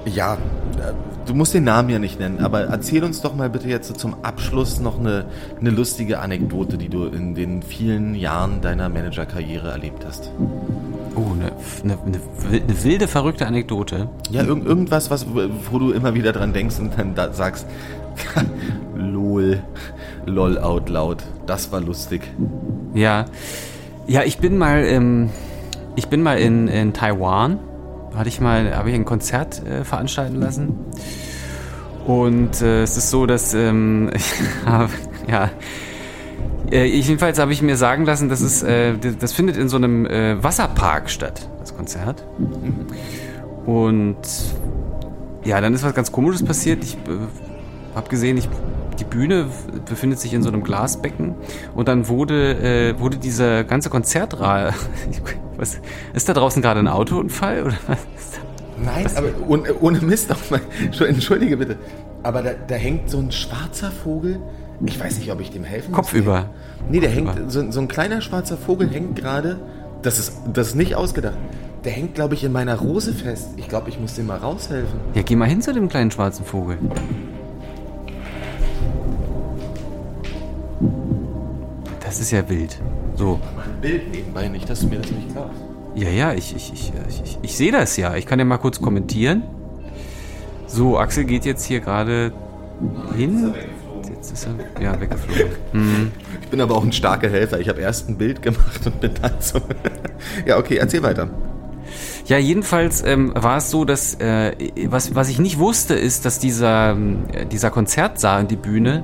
ja, 0.05 0.33
äh, 0.33 0.93
du 1.25 1.33
musst 1.33 1.53
den 1.53 1.63
Namen 1.63 1.89
ja 1.89 1.99
nicht 1.99 2.19
nennen, 2.19 2.39
aber 2.39 2.65
erzähl 2.65 3.03
uns 3.03 3.21
doch 3.21 3.35
mal 3.35 3.49
bitte 3.49 3.67
jetzt 3.67 3.87
so 3.87 3.93
zum 3.93 4.23
Abschluss 4.23 4.79
noch 4.79 4.99
eine, 4.99 5.25
eine 5.59 5.69
lustige 5.69 6.19
Anekdote, 6.19 6.77
die 6.77 6.89
du 6.89 7.05
in 7.05 7.35
den 7.35 7.63
vielen 7.63 8.15
Jahren 8.15 8.61
deiner 8.61 8.89
Managerkarriere 8.89 9.69
erlebt 9.69 10.05
hast. 10.05 10.29
Oh, 11.15 11.33
eine, 11.33 11.51
eine, 11.83 12.19
eine, 12.51 12.83
wilde, 12.83 13.07
verrückte 13.07 13.47
Anekdote. 13.47 14.09
Ja, 14.29 14.43
irg 14.43 14.65
irgendwas, 14.65 15.09
was, 15.09 15.25
wo 15.27 15.79
du 15.79 15.91
immer 15.91 16.13
wieder 16.13 16.33
dran 16.33 16.53
denkst 16.53 16.79
und 16.79 16.97
dann 16.97 17.15
da 17.15 17.33
sagst, 17.33 17.65
lol, 18.95 19.61
lol 20.25 20.57
out 20.57 20.89
loud, 20.89 21.23
das 21.45 21.71
war 21.71 21.81
lustig. 21.81 22.21
Ja, 22.93 23.25
ja, 24.07 24.23
ich 24.23 24.37
bin 24.37 24.57
mal, 24.57 24.85
ähm, 24.85 25.29
ich 25.95 26.07
bin 26.07 26.21
mal 26.21 26.37
in, 26.37 26.67
in 26.67 26.93
Taiwan. 26.93 27.59
Hatte 28.15 28.29
ich 28.29 28.39
mal, 28.39 28.75
habe 28.75 28.89
ich 28.89 28.95
ein 28.95 29.05
Konzert 29.05 29.65
äh, 29.65 29.83
veranstalten 29.83 30.35
lassen. 30.35 30.75
Und 32.05 32.61
äh, 32.61 32.83
es 32.83 32.97
ist 32.97 33.09
so, 33.09 33.25
dass 33.25 33.53
ähm, 33.53 34.11
ich 34.15 34.33
habe, 34.65 34.91
ja, 35.27 35.49
äh, 36.71 36.85
jedenfalls 36.85 37.39
habe 37.39 37.51
ich 37.51 37.61
mir 37.61 37.77
sagen 37.77 38.05
lassen, 38.05 38.29
dass 38.29 38.41
es, 38.41 38.63
äh, 38.63 38.97
das, 38.97 39.17
das 39.17 39.33
findet 39.33 39.57
in 39.57 39.69
so 39.69 39.77
einem 39.77 40.05
äh, 40.05 40.41
Wasserpark 40.43 41.09
statt, 41.09 41.49
das 41.59 41.75
Konzert. 41.75 42.23
Und 43.65 44.17
ja, 45.43 45.61
dann 45.61 45.73
ist 45.73 45.83
was 45.83 45.93
ganz 45.93 46.11
Komisches 46.11 46.43
passiert. 46.43 46.83
Ich 46.83 46.95
äh, 46.95 47.95
habe 47.95 48.09
gesehen, 48.09 48.37
ich, 48.37 48.49
die 48.99 49.03
Bühne 49.03 49.47
befindet 49.87 50.19
sich 50.19 50.33
in 50.33 50.41
so 50.43 50.49
einem 50.49 50.63
Glasbecken 50.63 51.35
und 51.75 51.87
dann 51.87 52.07
wurde, 52.07 52.93
äh, 52.93 52.99
wurde 52.99 53.17
dieser 53.17 53.63
ganze 53.63 53.89
Konzertraum. 53.89 54.73
Was, 55.57 55.79
ist 56.13 56.27
da 56.27 56.33
draußen 56.33 56.61
gerade 56.61 56.81
ein 56.81 56.87
Autounfall 56.87 57.63
oder 57.63 57.77
was? 57.87 57.97
Nein, 58.83 59.07
aber 59.15 59.29
ohne, 59.47 59.73
ohne 59.79 59.99
Mist 60.01 60.31
auch 60.33 60.49
mal. 60.49 60.59
Entschuldige 61.07 61.55
bitte. 61.55 61.77
Aber 62.23 62.41
da, 62.41 62.51
da 62.67 62.75
hängt 62.75 63.09
so 63.09 63.19
ein 63.19 63.31
schwarzer 63.31 63.89
Vogel. 63.89 64.39
Ich 64.85 64.99
weiß 64.99 65.19
nicht, 65.19 65.31
ob 65.31 65.39
ich 65.39 65.51
dem 65.51 65.63
helfen 65.63 65.91
muss. 65.91 65.95
Kopfüber. 65.95 66.49
Nee, 66.89 66.99
der 66.99 67.09
hängt, 67.09 67.49
so, 67.49 67.71
so 67.71 67.79
ein 67.79 67.87
kleiner 67.87 68.19
schwarzer 68.19 68.57
Vogel 68.57 68.89
hängt 68.89 69.15
gerade. 69.15 69.61
Das 70.01 70.19
ist, 70.19 70.33
das 70.53 70.67
ist 70.67 70.75
nicht 70.75 70.95
ausgedacht. 70.95 71.37
Der 71.85 71.93
hängt, 71.93 72.15
glaube 72.15 72.33
ich, 72.33 72.43
in 72.43 72.51
meiner 72.51 72.75
Rose 72.75 73.13
fest. 73.13 73.49
Ich 73.57 73.69
glaube, 73.69 73.89
ich 73.89 73.99
muss 73.99 74.15
dem 74.15 74.27
mal 74.27 74.37
raushelfen. 74.37 74.99
Ja, 75.13 75.21
geh 75.21 75.35
mal 75.35 75.47
hin 75.47 75.61
zu 75.61 75.73
dem 75.73 75.87
kleinen 75.87 76.11
schwarzen 76.11 76.43
Vogel. 76.43 76.77
Das 82.15 82.21
ist 82.21 82.31
ja 82.31 82.47
wild. 82.47 82.79
So. 83.15 83.41
Mal 83.57 83.63
ein 83.63 83.81
Bild 83.81 84.09
nebenbei, 84.09 84.47
nicht, 84.47 84.69
dass 84.69 84.79
du 84.79 84.87
mir 84.87 84.99
das 84.99 85.11
nicht 85.11 85.33
glaubst. 85.33 85.59
Ja, 85.95 86.07
ja, 86.07 86.33
ich, 86.33 86.55
ich, 86.55 86.71
ich, 86.71 86.93
ich, 87.09 87.21
ich, 87.25 87.39
ich 87.41 87.57
sehe 87.57 87.73
das 87.73 87.97
ja. 87.97 88.15
Ich 88.15 88.25
kann 88.25 88.39
ja 88.39 88.45
mal 88.45 88.57
kurz 88.57 88.79
kommentieren. 88.79 89.43
So, 90.65 90.97
Axel 90.97 91.25
geht 91.25 91.43
jetzt 91.43 91.65
hier 91.65 91.81
gerade 91.81 92.31
hin. 93.17 93.53
Jetzt 94.09 94.31
ist 94.31 94.47
er 94.47 94.81
ja 94.81 95.01
weggeflogen. 95.01 95.51
Mhm. 95.73 96.11
Ich 96.41 96.47
bin 96.47 96.61
aber 96.61 96.77
auch 96.77 96.85
ein 96.85 96.93
starker 96.93 97.29
Helfer. 97.29 97.59
Ich 97.59 97.67
habe 97.67 97.81
erst 97.81 98.07
ein 98.07 98.17
Bild 98.17 98.41
gemacht 98.41 98.85
und 98.85 99.01
bin 99.01 99.11
dann 99.21 99.33
so. 99.41 99.59
ja, 100.45 100.57
okay, 100.57 100.77
erzähl 100.77 101.03
weiter. 101.03 101.29
Ja, 102.25 102.39
jedenfalls 102.39 103.03
ähm, 103.03 103.33
war 103.35 103.57
es 103.57 103.69
so, 103.69 103.85
dass 103.85 104.15
äh, 104.15 104.53
was, 104.87 105.13
was 105.13 105.29
ich 105.29 105.37
nicht 105.37 105.59
wusste, 105.59 105.93
ist, 105.93 106.25
dass 106.25 106.39
dieser, 106.39 106.91
ähm, 106.91 107.25
dieser 107.51 107.69
Konzertsaal, 107.69 108.45
die 108.45 108.55
Bühne, 108.55 109.03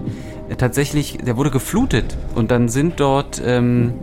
äh, 0.49 0.55
tatsächlich, 0.55 1.19
der 1.19 1.37
wurde 1.37 1.51
geflutet 1.51 2.17
und 2.33 2.49
dann 2.49 2.67
sind 2.67 2.99
dort, 2.99 3.39
ähm, 3.45 3.93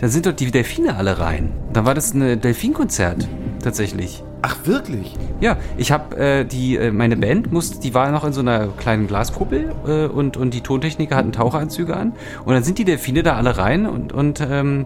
dann 0.00 0.10
sind 0.10 0.26
dort 0.26 0.40
die 0.40 0.50
Delfine 0.50 0.96
alle 0.96 1.18
rein. 1.18 1.52
Dann 1.72 1.86
war 1.86 1.94
das 1.94 2.12
ein 2.12 2.38
Delfinkonzert 2.38 3.26
tatsächlich. 3.62 4.22
Ach, 4.42 4.56
wirklich? 4.64 5.16
Ja, 5.40 5.56
ich 5.78 5.90
habe 5.90 6.16
äh, 6.16 6.44
die, 6.44 6.76
äh, 6.76 6.92
meine 6.92 7.16
Band 7.16 7.52
musste, 7.52 7.80
die 7.80 7.94
war 7.94 8.10
noch 8.10 8.24
in 8.24 8.34
so 8.34 8.40
einer 8.40 8.68
kleinen 8.68 9.06
Glaskuppel 9.06 9.72
äh, 9.86 10.06
und, 10.06 10.36
und 10.36 10.52
die 10.52 10.60
Tontechniker 10.60 11.16
hatten 11.16 11.32
Taucheranzüge 11.32 11.96
an 11.96 12.12
und 12.44 12.52
dann 12.52 12.62
sind 12.62 12.76
die 12.76 12.84
Delfine 12.84 13.22
da 13.22 13.36
alle 13.36 13.56
rein 13.56 13.86
und, 13.86 14.12
und 14.12 14.40
ähm, 14.40 14.84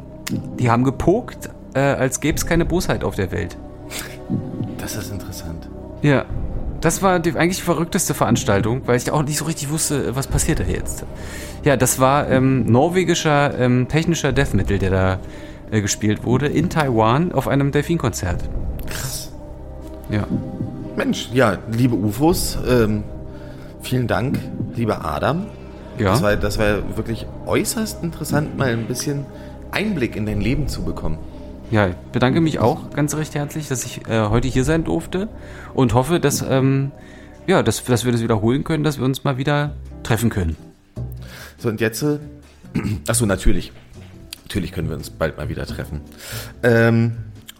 die 0.58 0.70
haben 0.70 0.84
gepokt, 0.84 1.50
äh, 1.74 1.80
als 1.80 2.20
gäbe 2.20 2.36
es 2.36 2.46
keine 2.46 2.64
Bosheit 2.64 3.04
auf 3.04 3.16
der 3.16 3.30
Welt. 3.32 3.56
Das 4.78 4.96
ist 4.96 5.12
interessant. 5.12 5.68
Ja, 6.02 6.24
das 6.80 7.02
war 7.02 7.18
die 7.18 7.34
eigentlich 7.36 7.56
die 7.56 7.62
verrückteste 7.62 8.14
Veranstaltung, 8.14 8.82
weil 8.86 8.96
ich 8.96 9.10
auch 9.10 9.22
nicht 9.22 9.38
so 9.38 9.46
richtig 9.46 9.70
wusste, 9.70 10.14
was 10.14 10.26
passiert 10.26 10.60
da 10.60 10.64
jetzt. 10.64 11.04
Ja, 11.64 11.76
das 11.76 11.98
war 11.98 12.28
ähm, 12.30 12.66
norwegischer 12.66 13.58
ähm, 13.58 13.88
technischer 13.88 14.32
Death 14.32 14.52
Metal, 14.54 14.78
der 14.78 14.90
da 14.90 15.18
äh, 15.70 15.80
gespielt 15.80 16.24
wurde, 16.24 16.46
in 16.46 16.68
Taiwan 16.68 17.32
auf 17.32 17.48
einem 17.48 17.72
Delfinkonzert. 17.72 18.44
Krass. 18.86 19.32
Ja. 20.10 20.26
Mensch, 20.96 21.30
ja, 21.32 21.58
liebe 21.72 21.96
UFOs, 21.96 22.58
ähm, 22.68 23.02
vielen 23.80 24.06
Dank, 24.06 24.38
lieber 24.76 25.04
Adam. 25.04 25.46
Ja. 25.98 26.10
Das 26.10 26.22
war, 26.22 26.36
das 26.36 26.58
war 26.58 26.96
wirklich 26.96 27.26
äußerst 27.46 28.02
interessant, 28.02 28.58
mal 28.58 28.68
ein 28.68 28.86
bisschen 28.86 29.24
Einblick 29.70 30.16
in 30.16 30.26
dein 30.26 30.40
Leben 30.40 30.68
zu 30.68 30.82
bekommen. 30.82 31.18
Ja, 31.70 31.88
ich 31.88 31.96
bedanke 32.12 32.40
mich 32.40 32.58
auch 32.58 32.90
ganz 32.90 33.16
recht 33.16 33.34
herzlich, 33.34 33.68
dass 33.68 33.84
ich 33.84 34.06
äh, 34.08 34.28
heute 34.28 34.48
hier 34.48 34.64
sein 34.64 34.84
durfte 34.84 35.28
und 35.72 35.94
hoffe, 35.94 36.20
dass, 36.20 36.42
ähm, 36.42 36.92
ja, 37.46 37.62
dass, 37.62 37.82
dass 37.84 38.04
wir 38.04 38.12
das 38.12 38.22
wiederholen 38.22 38.64
können, 38.64 38.84
dass 38.84 38.98
wir 38.98 39.04
uns 39.04 39.24
mal 39.24 39.38
wieder 39.38 39.74
treffen 40.02 40.30
können. 40.30 40.56
So, 41.58 41.68
und 41.68 41.80
jetzt, 41.80 42.02
äh, 42.02 42.18
achso, 43.08 43.26
natürlich. 43.26 43.72
Natürlich 44.44 44.72
können 44.72 44.88
wir 44.88 44.96
uns 44.96 45.10
bald 45.10 45.36
mal 45.36 45.48
wieder 45.48 45.66
treffen. 45.66 46.02
Ähm, 46.62 47.12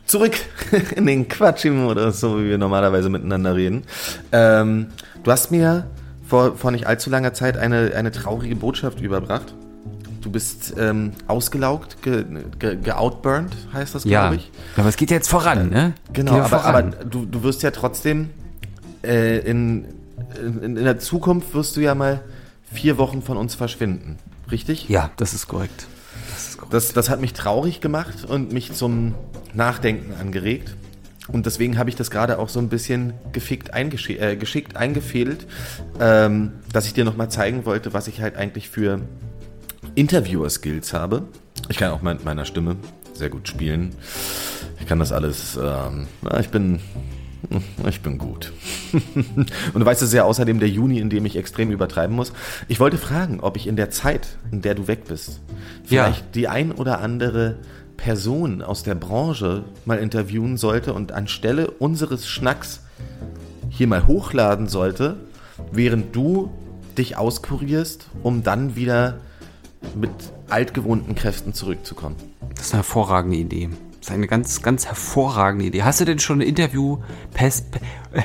zurück 0.05 0.35
in 0.97 1.07
den 1.07 1.27
Quatschimodus, 1.29 2.21
so 2.21 2.39
wie 2.39 2.51
wir 2.51 2.59
normalerweise 2.59 3.09
miteinander 3.09 3.57
reden. 3.57 3.83
Ähm, 4.33 4.89
du 5.23 5.31
hast 5.31 5.51
mir 5.51 5.87
vor, 6.27 6.57
vor 6.57 6.71
nicht 6.71 6.87
allzu 6.87 7.11
langer 7.11 7.33
Zeit 7.33 7.57
eine, 7.57 7.93
eine 7.97 8.13
traurige 8.13 8.55
Botschaft 8.55 9.01
überbracht. 9.01 9.55
Du 10.25 10.31
bist 10.31 10.73
ähm, 10.79 11.13
ausgelaugt, 11.27 12.01
ge, 12.03 12.25
ge, 12.59 12.77
geoutburned, 12.83 13.55
heißt 13.75 13.95
das, 13.95 14.05
Ja, 14.05 14.23
glaube 14.23 14.37
ich. 14.37 14.51
aber 14.75 14.89
es 14.89 14.97
geht 14.97 15.11
jetzt 15.11 15.29
voran, 15.29 15.69
ne? 15.69 15.93
Genau, 16.15 16.39
ja 16.39 16.45
aber, 16.47 16.65
aber 16.65 16.79
voran. 16.93 17.11
du, 17.11 17.27
du 17.27 17.43
wirst 17.43 17.63
ja 17.63 17.71
trotzdem 17.71 18.31
äh, 19.05 19.41
in, 19.41 19.85
in, 20.41 20.77
in 20.79 20.85
der 20.85 20.99
Zukunft 20.99 21.53
wirst 21.53 21.77
du 21.77 21.83
ja 21.83 21.95
mal 21.95 22.23
vier 22.73 22.97
Wochen 22.97 23.21
von 23.21 23.37
uns 23.37 23.55
verschwinden. 23.55 24.17
Richtig? 24.51 24.89
Ja, 24.89 25.11
das 25.19 25.35
ist 25.35 25.47
korrekt. 25.47 25.87
Das 26.31 26.49
ist 26.49 26.57
korrekt. 26.57 26.73
Das, 26.73 26.93
das 26.95 27.11
hat 27.11 27.21
mich 27.21 27.35
traurig 27.35 27.83
gemacht 27.83 28.25
und 28.27 28.51
mich 28.51 28.73
zum 28.73 29.15
Nachdenken 29.53 30.15
angeregt. 30.19 30.75
Und 31.29 31.45
deswegen 31.45 31.77
habe 31.77 31.91
ich 31.91 31.97
das 31.97 32.11
gerade 32.11 32.39
auch 32.39 32.49
so 32.49 32.61
ein 32.61 32.71
bisschen 32.71 33.13
gefickt 33.33 33.71
äh, 33.75 34.37
geschickt 34.37 34.77
eingefädelt, 34.77 35.47
ähm, 36.01 36.53
dass 36.73 36.87
ich 36.87 36.95
dir 36.95 37.05
nochmal 37.05 37.31
zeigen 37.31 37.67
wollte, 37.67 37.93
was 37.93 38.09
ich 38.09 38.23
halt 38.23 38.37
eigentlich 38.37 38.71
für 38.71 39.01
Interviewer-Skills 39.95 40.93
habe. 40.93 41.23
Ich 41.69 41.77
kann 41.79 41.91
auch 41.93 42.03
mit 42.03 42.25
meiner 42.25 42.45
Stimme 42.45 42.77
sehr 43.15 43.29
gut 43.31 43.49
spielen. 43.49 43.95
Ich 44.81 44.87
kann 44.87 44.99
das 44.99 45.13
alles, 45.13 45.59
ähm, 45.63 46.07
ich 46.41 46.49
bin, 46.51 46.81
ich 47.89 48.01
bin 48.01 48.19
gut. 48.19 48.53
Und 49.15 49.81
du 49.81 49.85
weißt 49.87 50.03
es 50.03 50.13
ja 50.13 50.25
außerdem 50.25 50.59
der 50.59 50.69
Juni, 50.69 50.99
in 50.99 51.11
dem 51.11 51.25
ich 51.27 51.37
extrem 51.37 51.71
übertreiben 51.71 52.15
muss. 52.15 52.33
Ich 52.69 52.81
wollte 52.81 52.99
fragen, 52.99 53.41
ob 53.41 53.57
ich 53.57 53.67
in 53.67 53.77
der 53.77 53.91
Zeit, 53.91 54.37
in 54.51 54.63
der 54.63 54.75
du 54.75 54.89
weg 54.89 55.05
bist, 55.07 55.41
Ja. 55.89 56.05
vielleicht 56.05 56.35
die 56.35 56.49
ein 56.49 56.73
oder 56.73 57.01
andere 57.01 57.59
Person 57.97 58.61
aus 58.63 58.83
der 58.83 58.97
Branche 58.97 59.65
mal 59.85 59.99
interviewen 59.99 60.57
sollte 60.57 60.93
und 60.93 61.13
anstelle 61.13 61.71
unseres 61.71 62.27
Schnacks 62.27 62.81
hier 63.71 63.87
mal 63.87 64.07
hochladen 64.07 64.67
sollte, 64.69 65.17
während 65.73 66.15
du 66.15 66.51
dich 66.99 67.17
auskurierst, 67.17 68.09
um 68.23 68.43
dann 68.43 68.77
wieder 68.77 69.19
mit 69.95 70.11
altgewohnten 70.49 71.15
Kräften 71.15 71.53
zurückzukommen. 71.55 72.17
Das 72.55 72.67
ist 72.67 72.73
eine 72.75 72.79
hervorragende 72.83 73.37
Idee. 73.37 73.69
Das 74.01 74.09
ist 74.09 74.15
eine 74.15 74.27
ganz, 74.27 74.63
ganz 74.63 74.87
hervorragende 74.87 75.67
Idee. 75.67 75.83
Hast 75.83 76.01
du 76.01 76.05
denn 76.05 76.19
schon 76.19 76.39
ein 76.39 76.47
Interview? 76.47 76.99
Pest. 77.33 77.67
äh, 78.13 78.23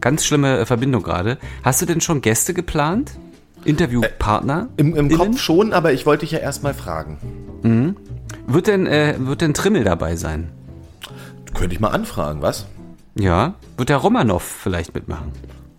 Ganz 0.00 0.24
schlimme 0.24 0.58
äh, 0.58 0.66
Verbindung 0.66 1.02
gerade. 1.02 1.38
Hast 1.62 1.80
du 1.80 1.86
denn 1.86 2.00
schon 2.00 2.20
Gäste 2.20 2.52
geplant? 2.54 3.12
Interviewpartner? 3.64 4.68
Im, 4.76 4.94
im 4.94 5.06
Innen? 5.06 5.16
Kopf 5.18 5.38
schon, 5.40 5.72
aber 5.72 5.92
ich 5.92 6.04
wollte 6.04 6.20
dich 6.20 6.32
ja 6.32 6.38
erstmal 6.38 6.74
fragen. 6.74 7.94
Wird 8.46 8.66
denn, 8.66 8.86
äh, 8.86 9.14
wird 9.18 9.40
denn 9.40 9.54
Trimmel 9.54 9.84
dabei 9.84 10.16
sein? 10.16 10.50
Könnte 11.54 11.74
ich 11.74 11.80
mal 11.80 11.88
anfragen, 11.88 12.42
was? 12.42 12.66
Ja. 13.18 13.54
Wird 13.78 13.88
der 13.88 13.96
Romanov 13.96 14.42
vielleicht 14.42 14.94
mitmachen? 14.94 15.32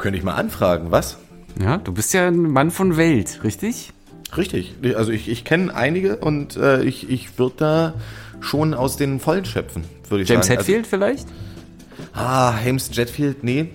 Könnte 0.05 0.19
ich 0.19 0.23
mal 0.23 0.35
anfragen, 0.35 0.91
was? 0.91 1.17
Ja, 1.59 1.77
du 1.77 1.91
bist 1.91 2.13
ja 2.13 2.27
ein 2.27 2.37
Mann 2.37 2.69
von 2.69 2.95
Welt, 2.95 3.39
richtig? 3.43 3.91
Richtig. 4.37 4.75
Also 4.95 5.11
ich, 5.11 5.27
ich 5.27 5.45
kenne 5.45 5.73
einige 5.73 6.17
und 6.17 6.57
äh, 6.57 6.83
ich, 6.83 7.09
ich 7.09 7.39
würde 7.39 7.55
da 7.57 7.93
schon 8.39 8.75
aus 8.75 8.97
den 8.97 9.19
Vollen 9.19 9.45
schöpfen, 9.45 9.83
würde 10.07 10.21
ich 10.21 10.29
James 10.29 10.45
sagen. 10.45 10.59
Hetfield 10.59 10.85
vielleicht? 10.85 11.25
Also, 12.13 12.23
ah, 12.23 12.53
James 12.63 12.91
Hetfield, 12.95 13.43
nee. 13.43 13.69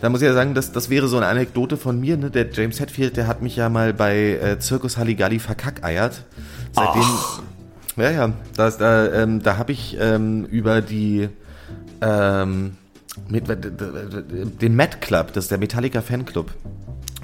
Da 0.00 0.08
muss 0.08 0.22
ich 0.22 0.26
ja 0.26 0.34
sagen, 0.34 0.54
das, 0.54 0.72
das 0.72 0.90
wäre 0.90 1.06
so 1.06 1.18
eine 1.18 1.26
Anekdote 1.26 1.76
von 1.76 2.00
mir. 2.00 2.16
Ne? 2.16 2.32
Der 2.32 2.50
James 2.50 2.80
Hetfield, 2.80 3.16
der 3.16 3.28
hat 3.28 3.40
mich 3.40 3.54
ja 3.54 3.68
mal 3.68 3.94
bei 3.94 4.40
äh, 4.42 4.60
Circus 4.60 4.96
Halligalli 4.96 5.38
verkackeiert. 5.38 6.24
Seitdem... 6.72 7.04
Ja, 7.96 8.10
ja. 8.10 8.32
Das, 8.56 8.78
da 8.78 9.22
ähm, 9.22 9.40
da 9.40 9.56
habe 9.56 9.70
ich 9.70 9.96
ähm, 10.00 10.46
über 10.46 10.80
die... 10.80 11.28
Ähm, 12.00 12.72
mit, 13.28 13.48
äh, 13.48 13.56
den 14.60 14.74
Met 14.74 15.00
Club, 15.00 15.32
das 15.32 15.44
ist 15.44 15.50
der 15.50 15.58
Metallica 15.58 16.02
Fanclub. 16.02 16.52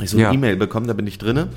Ich 0.01 0.11
so 0.11 0.17
eine 0.17 0.25
Ja. 0.25 0.33
E-Mail 0.33 0.57
bekommen, 0.57 0.87
da 0.87 0.95
bin 0.95 1.07
ich 1.07 1.19
drinne 1.19 1.49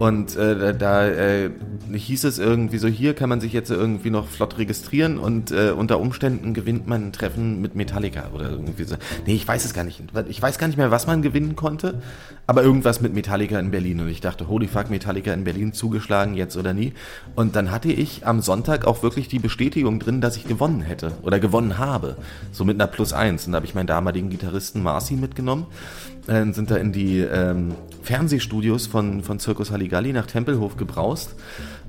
und 0.00 0.34
äh, 0.36 0.58
da, 0.58 0.72
da 0.72 1.06
äh, 1.08 1.50
hieß 1.92 2.24
es 2.24 2.38
irgendwie 2.40 2.78
so, 2.78 2.88
hier 2.88 3.14
kann 3.14 3.28
man 3.28 3.40
sich 3.40 3.52
jetzt 3.52 3.70
irgendwie 3.70 4.10
noch 4.10 4.26
flott 4.26 4.58
registrieren 4.58 5.18
und 5.18 5.52
äh, 5.52 5.70
unter 5.70 6.00
Umständen 6.00 6.52
gewinnt 6.52 6.88
man 6.88 7.06
ein 7.06 7.12
Treffen 7.12 7.60
mit 7.60 7.76
Metallica 7.76 8.30
oder 8.34 8.50
irgendwie 8.50 8.82
so. 8.84 8.96
Nee, 9.24 9.34
ich 9.34 9.46
weiß 9.46 9.64
es 9.64 9.72
gar 9.72 9.84
nicht. 9.84 10.02
Ich 10.28 10.42
weiß 10.42 10.58
gar 10.58 10.66
nicht 10.66 10.76
mehr, 10.76 10.90
was 10.90 11.06
man 11.06 11.22
gewinnen 11.22 11.54
konnte, 11.54 12.02
aber 12.48 12.64
irgendwas 12.64 13.00
mit 13.00 13.14
Metallica 13.14 13.58
in 13.60 13.70
Berlin 13.70 14.00
und 14.00 14.08
ich 14.08 14.20
dachte, 14.20 14.48
holy 14.48 14.66
fuck, 14.66 14.90
Metallica 14.90 15.32
in 15.32 15.44
Berlin 15.44 15.72
zugeschlagen, 15.72 16.34
jetzt 16.34 16.56
oder 16.56 16.74
nie. 16.74 16.92
Und 17.36 17.54
dann 17.54 17.70
hatte 17.70 17.92
ich 17.92 18.26
am 18.26 18.40
Sonntag 18.40 18.84
auch 18.84 19.04
wirklich 19.04 19.28
die 19.28 19.38
Bestätigung 19.38 20.00
drin, 20.00 20.20
dass 20.20 20.36
ich 20.36 20.48
gewonnen 20.48 20.80
hätte 20.82 21.12
oder 21.22 21.38
gewonnen 21.38 21.78
habe. 21.78 22.16
So 22.50 22.64
mit 22.64 22.80
einer 22.80 22.88
Plus 22.88 23.12
eins. 23.12 23.46
Und 23.46 23.52
da 23.52 23.56
habe 23.56 23.66
ich 23.66 23.76
meinen 23.76 23.86
damaligen 23.86 24.28
Gitarristen 24.28 24.82
Marcy 24.82 25.14
mitgenommen 25.14 25.66
äh, 26.26 26.52
sind 26.52 26.70
da 26.70 26.76
in 26.76 26.92
die 26.92 27.20
ähm, 27.20 27.74
Fernsehstudios 28.02 28.86
von, 28.86 29.22
von 29.22 29.40
Circus 29.40 29.70
Halligalli 29.70 30.12
nach 30.12 30.26
Tempelhof 30.26 30.76
gebraust. 30.76 31.34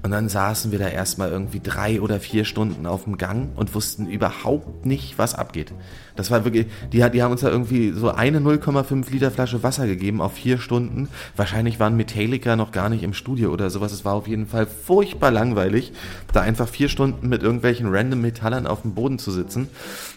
Und 0.04 0.12
dann 0.12 0.30
saßen 0.30 0.72
wir 0.72 0.80
da 0.80 0.88
erstmal 0.88 1.30
irgendwie 1.30 1.60
drei 1.60 2.02
oder 2.02 2.20
vier 2.20 2.46
Stunden 2.46 2.86
auf 2.86 3.06
dem 3.06 3.18
Gang 3.18 3.50
und 3.56 3.74
wussten 3.74 4.08
überhaupt 4.08 4.86
nicht, 4.86 5.18
was 5.18 5.36
abgeht. 5.36 5.74
Das 6.16 6.32
war 6.32 6.46
wirklich, 6.46 6.68
die, 6.92 7.08
die 7.10 7.24
haben 7.24 7.32
uns 7.32 7.42
da 7.42 7.50
irgendwie 7.50 7.92
so 7.92 8.10
eine 8.10 8.40
0,5 8.40 9.12
Liter 9.12 9.32
Flasche 9.32 9.64
Wasser 9.64 9.88
gegeben 9.88 10.22
auf 10.22 10.34
vier 10.34 10.60
Stunden. 10.60 11.10
Wahrscheinlich 11.36 11.80
waren 11.80 11.98
Metallica 11.98 12.56
noch 12.56 12.72
gar 12.72 12.90
nicht 12.90 13.04
im 13.04 13.14
Studio 13.14 13.52
oder 13.52 13.70
sowas. 13.70 13.92
Es 13.92 14.06
war 14.06 14.14
auf 14.14 14.28
jeden 14.28 14.48
Fall 14.48 14.66
furchtbar 14.66 15.32
langweilig, 15.32 15.94
da 16.32 16.42
einfach 16.42 16.68
vier 16.68 16.90
Stunden 16.90 17.30
mit 17.30 17.44
irgendwelchen 17.44 17.88
random 17.90 18.22
Metallern 18.22 18.68
auf 18.68 18.84
dem 18.84 18.94
Boden 18.94 19.20
zu 19.20 19.32
sitzen. 19.32 19.68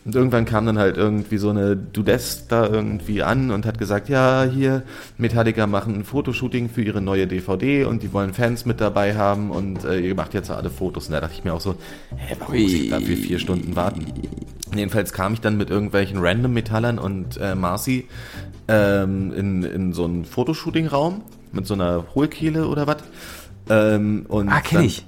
Und 0.05 0.15
irgendwann 0.15 0.47
kam 0.47 0.65
dann 0.65 0.79
halt 0.79 0.97
irgendwie 0.97 1.37
so 1.37 1.51
eine 1.51 1.77
Dudess 1.77 2.47
da 2.49 2.67
irgendwie 2.67 3.23
an 3.23 3.51
und 3.51 3.67
hat 3.67 3.79
gesagt, 3.79 4.09
ja, 4.09 4.45
hier, 4.45 4.83
Metallica 5.19 5.67
machen 5.67 5.95
ein 5.95 6.05
Fotoshooting 6.05 6.71
für 6.71 6.83
ihre 6.83 7.03
neue 7.03 7.27
DVD 7.27 7.85
und 7.85 8.03
die 8.03 8.13
wollen 8.13 8.33
Fans 8.33 8.65
mit 8.65 8.81
dabei 8.81 9.15
haben 9.15 9.51
und 9.51 9.85
äh, 9.85 9.99
ihr 10.01 10.15
macht 10.15 10.33
jetzt 10.33 10.51
alle 10.51 10.71
Fotos. 10.71 11.07
Und 11.09 11.13
da 11.13 11.21
dachte 11.21 11.35
ich 11.37 11.45
mir 11.45 11.53
auch 11.53 11.61
so, 11.61 11.75
hä, 12.17 12.35
warum 12.39 12.63
muss 12.63 12.73
ich 12.73 12.89
dafür 12.89 13.17
vier 13.17 13.39
Stunden 13.39 13.77
warten? 13.77 14.07
Jedenfalls 14.75 15.13
kam 15.13 15.35
ich 15.35 15.41
dann 15.43 15.59
mit 15.59 15.69
irgendwelchen 15.69 16.19
random 16.21 16.53
Metallern 16.55 16.99
und 16.99 17.37
äh, 17.37 17.55
Marcy 17.55 18.07
ähm, 18.69 19.33
in, 19.35 19.63
in 19.65 19.93
so 19.93 20.05
einen 20.05 20.25
Fotoshooting-Raum 20.25 21.23
mit 21.53 21.67
so 21.67 21.75
einer 21.75 22.07
Hohlkehle 22.15 22.69
oder 22.69 22.87
was. 22.87 22.99
Ähm, 23.69 24.25
und 24.29 24.49
Ah, 24.49 24.61
kenn 24.61 24.85
ich. 24.85 25.05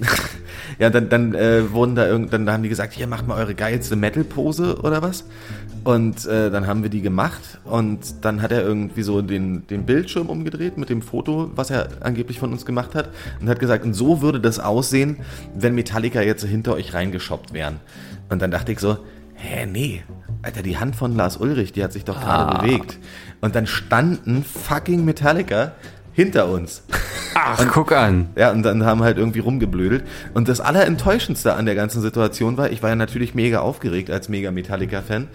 ja, 0.78 0.90
dann, 0.90 1.08
dann 1.08 1.34
äh, 1.34 1.72
wurden 1.72 1.94
da 1.94 2.06
irgend, 2.06 2.32
dann 2.32 2.50
haben 2.50 2.62
die 2.62 2.68
gesagt, 2.68 2.92
hier 2.92 3.06
macht 3.06 3.26
mal 3.26 3.38
eure 3.38 3.54
geilste 3.54 3.96
Metal-Pose 3.96 4.80
oder 4.82 5.02
was. 5.02 5.24
Und 5.84 6.26
äh, 6.26 6.50
dann 6.50 6.66
haben 6.66 6.82
wir 6.82 6.90
die 6.90 7.00
gemacht 7.00 7.60
und 7.64 8.24
dann 8.24 8.42
hat 8.42 8.50
er 8.50 8.62
irgendwie 8.62 9.02
so 9.02 9.22
den, 9.22 9.66
den 9.68 9.86
Bildschirm 9.86 10.28
umgedreht 10.28 10.78
mit 10.78 10.88
dem 10.88 11.00
Foto, 11.00 11.50
was 11.54 11.70
er 11.70 11.88
angeblich 12.00 12.40
von 12.40 12.50
uns 12.50 12.66
gemacht 12.66 12.96
hat 12.96 13.10
und 13.40 13.48
hat 13.48 13.60
gesagt, 13.60 13.84
und 13.84 13.94
so 13.94 14.20
würde 14.20 14.40
das 14.40 14.58
aussehen, 14.58 15.18
wenn 15.54 15.76
Metallica 15.76 16.20
jetzt 16.22 16.44
hinter 16.44 16.74
euch 16.74 16.92
reingeschoppt 16.92 17.52
wären. 17.52 17.76
Und 18.28 18.42
dann 18.42 18.50
dachte 18.50 18.72
ich 18.72 18.80
so, 18.80 18.98
hä, 19.36 19.66
nee, 19.66 20.02
Alter, 20.42 20.62
die 20.62 20.76
Hand 20.76 20.96
von 20.96 21.14
Lars 21.14 21.36
Ulrich, 21.36 21.72
die 21.72 21.84
hat 21.84 21.92
sich 21.92 22.04
doch 22.04 22.20
gerade 22.20 22.58
bewegt. 22.58 22.98
Und 23.40 23.54
dann 23.54 23.66
standen 23.66 24.44
fucking 24.44 25.04
Metallica 25.04 25.72
hinter 26.12 26.48
uns. 26.48 26.82
Ach, 27.38 27.66
guck 27.70 27.92
an. 27.92 28.28
Ja, 28.34 28.50
und 28.50 28.62
dann 28.62 28.84
haben 28.86 29.02
halt 29.02 29.18
irgendwie 29.18 29.40
rumgeblödelt. 29.40 30.04
Und 30.32 30.48
das 30.48 30.60
Allerenttäuschendste 30.60 31.54
an 31.54 31.66
der 31.66 31.74
ganzen 31.74 32.00
Situation 32.00 32.56
war, 32.56 32.70
ich 32.70 32.82
war 32.82 32.90
ja 32.90 32.96
natürlich 32.96 33.34
mega 33.34 33.60
aufgeregt 33.60 34.10
als 34.10 34.28
mega 34.28 34.50
Metallica-Fan. 34.50 35.28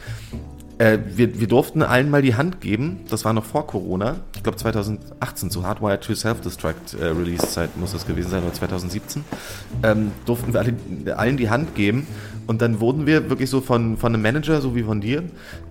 Äh, 0.82 0.97
wir, 1.15 1.39
wir 1.39 1.47
durften 1.47 1.84
allen 1.84 2.09
mal 2.09 2.23
die 2.23 2.34
Hand 2.34 2.59
geben, 2.59 3.01
das 3.07 3.23
war 3.23 3.34
noch 3.34 3.45
vor 3.45 3.67
Corona, 3.67 4.15
ich 4.36 4.41
glaube 4.41 4.57
2018, 4.57 5.51
zu 5.51 5.63
Hardwired 5.63 6.01
to 6.01 6.15
Self-Destruct 6.15 6.95
äh, 6.99 7.05
Release-Zeit 7.05 7.77
muss 7.77 7.91
das 7.91 8.07
gewesen 8.07 8.32
sein, 8.32 8.41
oder 8.41 8.51
2017, 8.51 9.23
ähm, 9.84 10.11
durften 10.25 10.53
wir 10.53 10.59
alle, 10.59 10.73
allen 11.15 11.38
die 11.38 11.51
Hand 11.51 11.75
geben 11.75 12.07
und 12.47 12.63
dann 12.63 12.79
wurden 12.79 13.05
wir 13.05 13.29
wirklich 13.29 13.51
so 13.51 13.61
von, 13.61 13.95
von 13.97 14.11
einem 14.11 14.23
Manager, 14.23 14.59
so 14.59 14.75
wie 14.75 14.82
von 14.82 15.01
dir, 15.01 15.21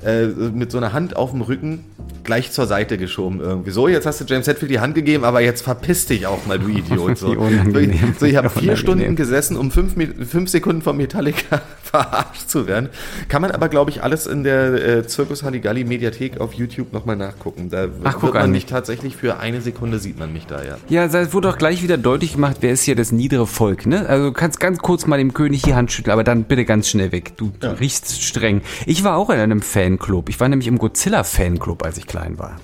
äh, 0.04 0.26
mit 0.26 0.70
so 0.70 0.78
einer 0.78 0.92
Hand 0.92 1.16
auf 1.16 1.32
dem 1.32 1.40
Rücken 1.40 1.84
gleich 2.22 2.52
zur 2.52 2.66
Seite 2.66 2.98
geschoben 2.98 3.40
irgendwie. 3.40 3.70
So, 3.70 3.88
jetzt 3.88 4.06
hast 4.06 4.20
du 4.20 4.24
James 4.24 4.46
Hetfield 4.46 4.70
die 4.70 4.80
Hand 4.80 4.94
gegeben, 4.94 5.24
aber 5.24 5.40
jetzt 5.40 5.62
verpiss 5.62 6.06
dich 6.06 6.26
auch 6.26 6.46
mal, 6.46 6.58
du 6.58 6.68
Idiot. 6.78 7.18
So, 7.18 7.34
so 7.34 8.26
ich 8.26 8.36
habe 8.36 8.50
vier. 8.50 8.76
Stunden 8.76 9.16
gesessen, 9.16 9.56
um 9.56 9.70
fünf, 9.70 9.94
fünf 10.28 10.48
Sekunden 10.48 10.82
von 10.82 10.96
Metallica 10.96 11.60
verarscht 11.82 12.48
zu 12.48 12.66
werden. 12.66 12.88
Kann 13.28 13.42
man 13.42 13.50
aber, 13.50 13.68
glaube 13.68 13.90
ich, 13.90 14.02
alles 14.02 14.26
in 14.26 14.44
der 14.44 14.99
äh, 15.04 15.08
Circus 15.08 15.42
Halligalli 15.42 15.84
Mediathek 15.84 16.40
auf 16.40 16.54
YouTube 16.54 16.92
nochmal 16.92 17.16
nachgucken. 17.16 17.70
Da 17.70 17.88
Ach, 18.04 18.14
guck 18.14 18.22
wird 18.22 18.34
man 18.34 18.42
an. 18.44 18.50
mich 18.52 18.66
tatsächlich 18.66 19.16
für 19.16 19.38
eine 19.38 19.60
Sekunde 19.60 19.98
sieht 19.98 20.18
man 20.18 20.32
mich 20.32 20.46
da, 20.46 20.62
ja. 20.62 20.76
Ja, 20.88 21.04
es 21.04 21.32
wurde 21.32 21.48
auch 21.50 21.58
gleich 21.58 21.82
wieder 21.82 21.98
deutlich 21.98 22.34
gemacht, 22.34 22.58
wer 22.60 22.72
ist 22.72 22.82
hier 22.82 22.96
das 22.96 23.12
niedere 23.12 23.46
Volk, 23.46 23.86
ne? 23.86 24.06
Also 24.08 24.26
du 24.26 24.32
kannst 24.32 24.60
ganz 24.60 24.78
kurz 24.78 25.06
mal 25.06 25.18
dem 25.18 25.34
König 25.34 25.62
die 25.62 25.74
Hand 25.74 25.92
schütteln, 25.92 26.12
aber 26.12 26.24
dann 26.24 26.44
bitte 26.44 26.64
ganz 26.64 26.88
schnell 26.88 27.12
weg. 27.12 27.32
Du, 27.36 27.52
du 27.60 27.78
riechst 27.78 28.22
streng. 28.22 28.62
Ich 28.86 29.04
war 29.04 29.16
auch 29.16 29.30
in 29.30 29.38
einem 29.38 29.62
Fanclub. 29.62 30.28
Ich 30.28 30.40
war 30.40 30.48
nämlich 30.48 30.68
im 30.68 30.78
Godzilla-Fanclub, 30.78 31.84
als 31.84 31.98
ich 31.98 32.06
klein 32.06 32.38
war. 32.38 32.56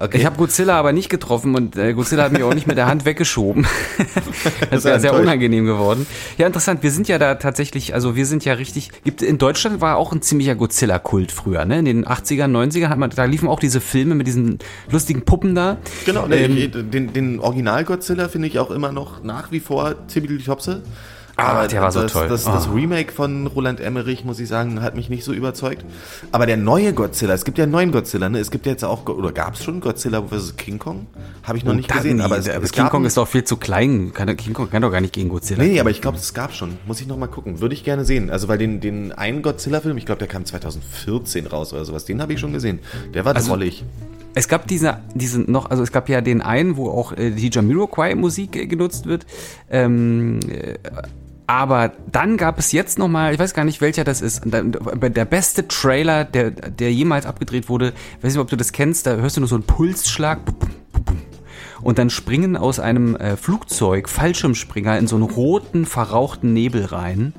Okay. 0.00 0.18
Ich 0.18 0.26
habe 0.26 0.36
Godzilla 0.36 0.78
aber 0.78 0.92
nicht 0.92 1.08
getroffen 1.08 1.56
und 1.56 1.76
äh, 1.76 1.92
Godzilla 1.92 2.22
hat 2.24 2.32
mich 2.32 2.44
auch 2.44 2.54
nicht 2.54 2.68
mit 2.68 2.76
der 2.76 2.86
Hand 2.86 3.04
weggeschoben. 3.04 3.66
das 4.70 4.84
wäre 4.84 5.00
sehr 5.00 5.12
unangenehm 5.14 5.66
geworden. 5.66 6.06
Ja, 6.36 6.46
interessant. 6.46 6.84
Wir 6.84 6.92
sind 6.92 7.08
ja 7.08 7.18
da 7.18 7.34
tatsächlich, 7.34 7.94
also 7.94 8.14
wir 8.14 8.24
sind 8.24 8.44
ja 8.44 8.52
richtig. 8.52 8.90
Gibt 9.02 9.22
in 9.22 9.38
Deutschland 9.38 9.80
war 9.80 9.96
auch 9.96 10.12
ein 10.12 10.22
ziemlicher 10.22 10.54
Godzilla-Kult 10.54 11.32
früher, 11.32 11.64
ne? 11.64 11.80
In 11.80 11.84
den 11.84 12.06
80ern, 12.06 12.50
90ern 12.50 12.88
hat 12.88 12.98
man, 12.98 13.10
da 13.10 13.24
liefen 13.24 13.48
auch 13.48 13.58
diese 13.58 13.80
Filme 13.80 14.14
mit 14.14 14.28
diesen 14.28 14.60
lustigen 14.88 15.22
Puppen 15.22 15.56
da. 15.56 15.78
Genau, 16.06 16.28
ne, 16.28 16.36
Ähm, 16.36 16.90
den, 16.92 17.12
den 17.12 17.40
Original-Godzilla 17.40 18.28
finde 18.28 18.46
ich 18.46 18.60
auch 18.60 18.70
immer 18.70 18.92
noch 18.92 19.24
nach 19.24 19.50
wie 19.50 19.60
vor 19.60 20.06
Tibbeli-Topse. 20.06 20.82
Ah, 21.40 21.68
der 21.68 21.80
war 21.82 21.92
so 21.92 22.02
das, 22.02 22.12
toll. 22.12 22.26
Das, 22.28 22.44
das 22.44 22.66
Ah. 22.66 22.72
Remake 22.72 23.12
von 23.12 23.46
Roland 23.46 23.78
Emmerich, 23.80 24.24
muss 24.24 24.40
ich 24.40 24.48
sagen, 24.48 24.82
hat 24.82 24.96
mich 24.96 25.08
nicht 25.08 25.22
so 25.22 25.32
überzeugt. 25.32 25.84
Aber 26.32 26.46
der 26.46 26.56
neue 26.56 26.92
Godzilla, 26.92 27.32
es 27.32 27.44
gibt 27.44 27.58
ja 27.58 27.62
einen 27.62 27.70
neuen 27.72 27.92
Godzilla, 27.92 28.28
ne? 28.28 28.40
Es 28.40 28.50
gibt 28.50 28.66
ja 28.66 28.72
jetzt 28.72 28.84
auch, 28.84 29.06
oder 29.06 29.30
gab 29.30 29.54
es 29.54 29.62
schon 29.62 29.80
Godzilla 29.80 30.20
vs. 30.22 30.56
King 30.56 30.80
Kong? 30.80 31.06
Habe 31.44 31.56
ich 31.56 31.64
noch 31.64 31.74
nicht 31.74 31.88
Oh, 31.90 31.94
da- 31.94 31.98
gesehen. 32.02 32.20
aber 32.20 32.38
es, 32.38 32.48
es 32.48 32.72
King 32.72 32.88
Kong 32.88 33.04
ist 33.04 33.16
doch 33.16 33.28
viel 33.28 33.44
zu 33.44 33.56
klein. 33.56 34.12
Kann, 34.12 34.36
King 34.36 34.52
Kong 34.52 34.68
kann 34.68 34.82
doch 34.82 34.90
gar 34.90 35.00
nicht 35.00 35.12
gegen 35.14 35.28
Godzilla. 35.28 35.62
Nee, 35.62 35.78
aber 35.78 35.90
ich 35.90 36.00
glaube, 36.00 36.16
es 36.18 36.34
gab 36.34 36.52
schon. 36.52 36.76
Muss 36.88 37.00
ich 37.00 37.06
noch 37.06 37.16
mal 37.16 37.28
gucken. 37.28 37.60
Würde 37.60 37.74
ich 37.74 37.84
gerne 37.84 38.04
sehen. 38.04 38.30
Also, 38.30 38.48
weil 38.48 38.58
den, 38.58 38.80
den 38.80 39.12
einen 39.12 39.42
Godzilla-Film, 39.42 39.96
ich 39.96 40.06
glaube, 40.06 40.18
der 40.18 40.28
kam 40.28 40.44
2014 40.44 41.46
raus 41.46 41.72
oder 41.72 41.84
sowas, 41.84 42.04
den 42.04 42.20
habe 42.20 42.32
ich 42.32 42.40
schon 42.40 42.52
gesehen. 42.52 42.80
Der 43.14 43.24
war 43.24 43.36
Also- 43.36 43.50
drollig. 43.50 43.84
Es 44.34 44.46
gab 44.46 44.68
diese, 44.68 44.98
diesen 45.14 45.50
noch, 45.50 45.70
also 45.70 45.82
es 45.82 45.90
gab 45.90 46.08
ja 46.08 46.20
den 46.20 46.42
einen, 46.42 46.76
wo 46.76 46.90
auch 46.90 47.12
äh, 47.12 47.30
die 47.30 47.50
Jamiroquai-Musik 47.50 48.54
äh, 48.56 48.66
genutzt 48.66 49.06
wird. 49.06 49.26
Ähm, 49.70 50.38
äh, 50.48 50.74
aber 51.48 51.92
dann 52.12 52.36
gab 52.36 52.58
es 52.58 52.72
jetzt 52.72 52.98
noch 52.98 53.08
mal, 53.08 53.32
ich 53.32 53.38
weiß 53.38 53.54
gar 53.54 53.64
nicht, 53.64 53.80
welcher 53.80 54.04
das 54.04 54.20
ist, 54.20 54.42
der 54.44 55.24
beste 55.24 55.66
Trailer, 55.66 56.26
der, 56.26 56.50
der 56.50 56.92
jemals 56.92 57.24
abgedreht 57.24 57.70
wurde. 57.70 57.94
Ich 58.18 58.24
weiß 58.24 58.34
nicht, 58.34 58.40
ob 58.42 58.48
du 58.48 58.56
das 58.56 58.70
kennst, 58.72 59.06
da 59.06 59.16
hörst 59.16 59.38
du 59.38 59.40
nur 59.40 59.48
so 59.48 59.54
einen 59.54 59.64
Pulsschlag. 59.64 60.40
Und 61.82 61.98
dann 61.98 62.10
springen 62.10 62.56
aus 62.56 62.80
einem 62.80 63.16
äh, 63.16 63.36
Flugzeug 63.36 64.08
Fallschirmspringer 64.08 64.98
in 64.98 65.06
so 65.06 65.16
einen 65.16 65.24
roten, 65.24 65.86
verrauchten 65.86 66.52
Nebel 66.52 66.84
rein. 66.84 67.34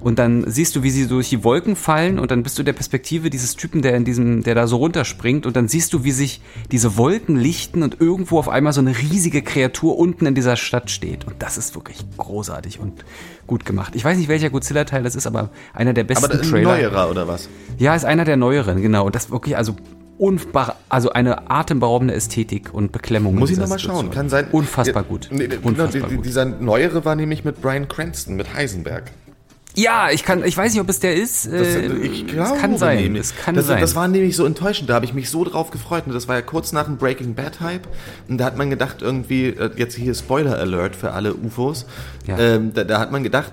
Und 0.00 0.18
dann 0.18 0.44
siehst 0.48 0.76
du, 0.76 0.82
wie 0.82 0.90
sie 0.90 1.08
durch 1.08 1.30
die 1.30 1.42
Wolken 1.42 1.74
fallen 1.74 2.18
und 2.18 2.30
dann 2.30 2.42
bist 2.42 2.58
du 2.58 2.62
der 2.62 2.74
Perspektive 2.74 3.30
dieses 3.30 3.56
Typen, 3.56 3.82
der 3.82 3.96
in 3.96 4.04
diesem, 4.04 4.42
der 4.42 4.54
da 4.54 4.66
so 4.66 4.76
runterspringt 4.76 5.46
und 5.46 5.56
dann 5.56 5.68
siehst 5.68 5.92
du, 5.92 6.04
wie 6.04 6.12
sich 6.12 6.40
diese 6.70 6.96
Wolken 6.96 7.36
lichten 7.36 7.82
und 7.82 8.00
irgendwo 8.00 8.38
auf 8.38 8.48
einmal 8.48 8.72
so 8.72 8.80
eine 8.80 8.96
riesige 8.96 9.42
Kreatur 9.42 9.98
unten 9.98 10.26
in 10.26 10.34
dieser 10.34 10.56
Stadt 10.56 10.90
steht. 10.90 11.26
Und 11.26 11.36
das 11.40 11.58
ist 11.58 11.74
wirklich 11.74 12.04
großartig 12.18 12.78
und 12.78 13.04
gut 13.46 13.64
gemacht. 13.64 13.94
Ich 13.96 14.04
weiß 14.04 14.16
nicht, 14.18 14.28
welcher 14.28 14.50
Godzilla-Teil 14.50 15.02
das 15.02 15.16
ist, 15.16 15.26
aber 15.26 15.50
einer 15.72 15.92
der 15.92 16.04
besten 16.04 16.26
Aber 16.26 16.34
ein 16.34 16.42
Trailer. 16.42 16.76
neuerer 16.76 17.10
oder 17.10 17.26
was? 17.26 17.48
Ja, 17.78 17.94
ist 17.94 18.04
einer 18.04 18.24
der 18.24 18.36
neueren, 18.36 18.82
genau. 18.82 19.06
Und 19.06 19.14
das 19.14 19.30
wirklich, 19.30 19.56
also 19.56 19.76
unfassbar, 20.18 20.76
also 20.88 21.10
eine 21.10 21.50
atemberaubende 21.50 22.14
Ästhetik 22.14 22.72
und 22.72 22.92
Beklemmung. 22.92 23.34
Muss 23.36 23.50
ich 23.50 23.58
nochmal 23.58 23.78
schauen. 23.78 24.10
Kann 24.10 24.28
sein. 24.28 24.46
Unfassbar 24.52 25.02
Ja, 25.02 25.08
gut. 25.08 25.28
Nee, 25.30 25.46
genau, 25.48 25.68
Unfassbar 25.68 26.08
die- 26.08 26.16
gut. 26.16 26.24
Dieser 26.24 26.44
neuere 26.44 27.04
war 27.04 27.14
nämlich 27.16 27.44
mit 27.44 27.60
Brian 27.60 27.88
Cranston, 27.88 28.36
mit 28.36 28.54
Heisenberg. 28.54 29.10
Ja, 29.78 30.08
ich 30.10 30.24
kann, 30.24 30.42
ich 30.42 30.56
weiß 30.56 30.72
nicht, 30.72 30.80
ob 30.80 30.88
es 30.88 31.00
der 31.00 31.14
ist. 31.14 31.44
Das, 31.52 31.52
äh, 31.52 31.86
ich 31.98 32.26
glaube, 32.26 32.54
es 32.54 32.60
kann 32.62 32.78
sein. 32.78 32.96
nämlich. 33.02 33.20
Es 33.20 33.36
kann 33.36 33.54
das, 33.54 33.66
sein. 33.66 33.78
das 33.78 33.94
war 33.94 34.08
nämlich 34.08 34.34
so 34.34 34.46
enttäuschend. 34.46 34.88
Da 34.88 34.94
habe 34.94 35.04
ich 35.04 35.12
mich 35.12 35.28
so 35.28 35.44
drauf 35.44 35.70
gefreut. 35.70 36.04
Und 36.06 36.14
das 36.14 36.28
war 36.28 36.34
ja 36.36 36.40
kurz 36.40 36.72
nach 36.72 36.84
dem 36.86 36.96
Breaking 36.96 37.34
Bad 37.34 37.60
Hype. 37.60 37.86
Und 38.26 38.38
da 38.38 38.46
hat 38.46 38.56
man 38.56 38.70
gedacht, 38.70 39.02
irgendwie, 39.02 39.48
äh, 39.48 39.70
jetzt 39.76 39.94
hier 39.94 40.14
Spoiler 40.14 40.56
Alert 40.58 40.96
für 40.96 41.12
alle 41.12 41.34
UFOs. 41.34 41.84
Ja. 42.26 42.38
Ähm, 42.38 42.72
da, 42.72 42.84
da 42.84 42.98
hat 42.98 43.12
man 43.12 43.22
gedacht, 43.22 43.52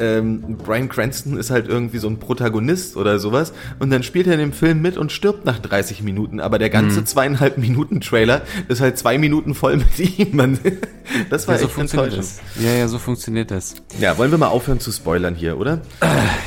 ähm, 0.00 0.56
Brian 0.64 0.88
Cranston 0.88 1.36
ist 1.38 1.50
halt 1.50 1.68
irgendwie 1.68 1.98
so 1.98 2.08
ein 2.08 2.18
Protagonist 2.18 2.96
oder 2.96 3.18
sowas. 3.18 3.52
Und 3.78 3.90
dann 3.90 4.02
spielt 4.02 4.26
er 4.26 4.34
in 4.34 4.38
dem 4.40 4.52
Film 4.52 4.80
mit 4.82 4.96
und 4.96 5.12
stirbt 5.12 5.44
nach 5.44 5.58
30 5.58 6.02
Minuten. 6.02 6.40
Aber 6.40 6.58
der 6.58 6.68
Mhm. 6.68 6.72
ganze 6.72 7.04
zweieinhalb 7.04 7.58
Minuten 7.58 8.00
Trailer 8.00 8.42
ist 8.68 8.80
halt 8.80 8.98
zwei 8.98 9.18
Minuten 9.18 9.54
voll 9.54 9.76
mit 9.78 9.98
ihm. 10.18 10.36
Man, 10.36 10.58
das 11.30 11.46
war 11.48 11.54
ja, 11.54 11.60
so 11.60 11.66
echt 11.66 11.74
funktioniert 11.74 12.12
enttäuschend. 12.14 12.40
das. 12.56 12.64
Ja, 12.64 12.72
ja, 12.74 12.88
so 12.88 12.98
funktioniert 12.98 13.50
das. 13.50 13.74
Ja, 14.00 14.16
wollen 14.18 14.30
wir 14.30 14.38
mal 14.38 14.48
aufhören 14.48 14.80
zu 14.80 14.90
spoilern 14.92 15.34
hier, 15.34 15.58
oder? 15.58 15.80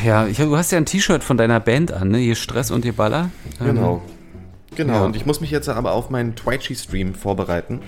Ja, 0.05 0.27
ich, 0.27 0.37
du 0.37 0.55
hast 0.57 0.71
ja 0.71 0.77
ein 0.77 0.85
T-Shirt 0.85 1.23
von 1.23 1.37
deiner 1.37 1.59
Band 1.59 1.91
an, 1.91 2.09
ne? 2.09 2.17
Hier 2.17 2.35
Stress 2.35 2.71
und 2.71 2.85
ihr 2.85 2.93
Baller. 2.93 3.29
Ähm, 3.59 3.77
Genau. 4.75 4.93
Ja. 4.93 5.05
und 5.05 5.15
ich 5.15 5.25
muss 5.25 5.41
mich 5.41 5.51
jetzt 5.51 5.67
aber 5.67 5.91
auf 5.91 6.09
meinen 6.09 6.35
Twitchy-Stream 6.35 7.13
vorbereiten. 7.13 7.81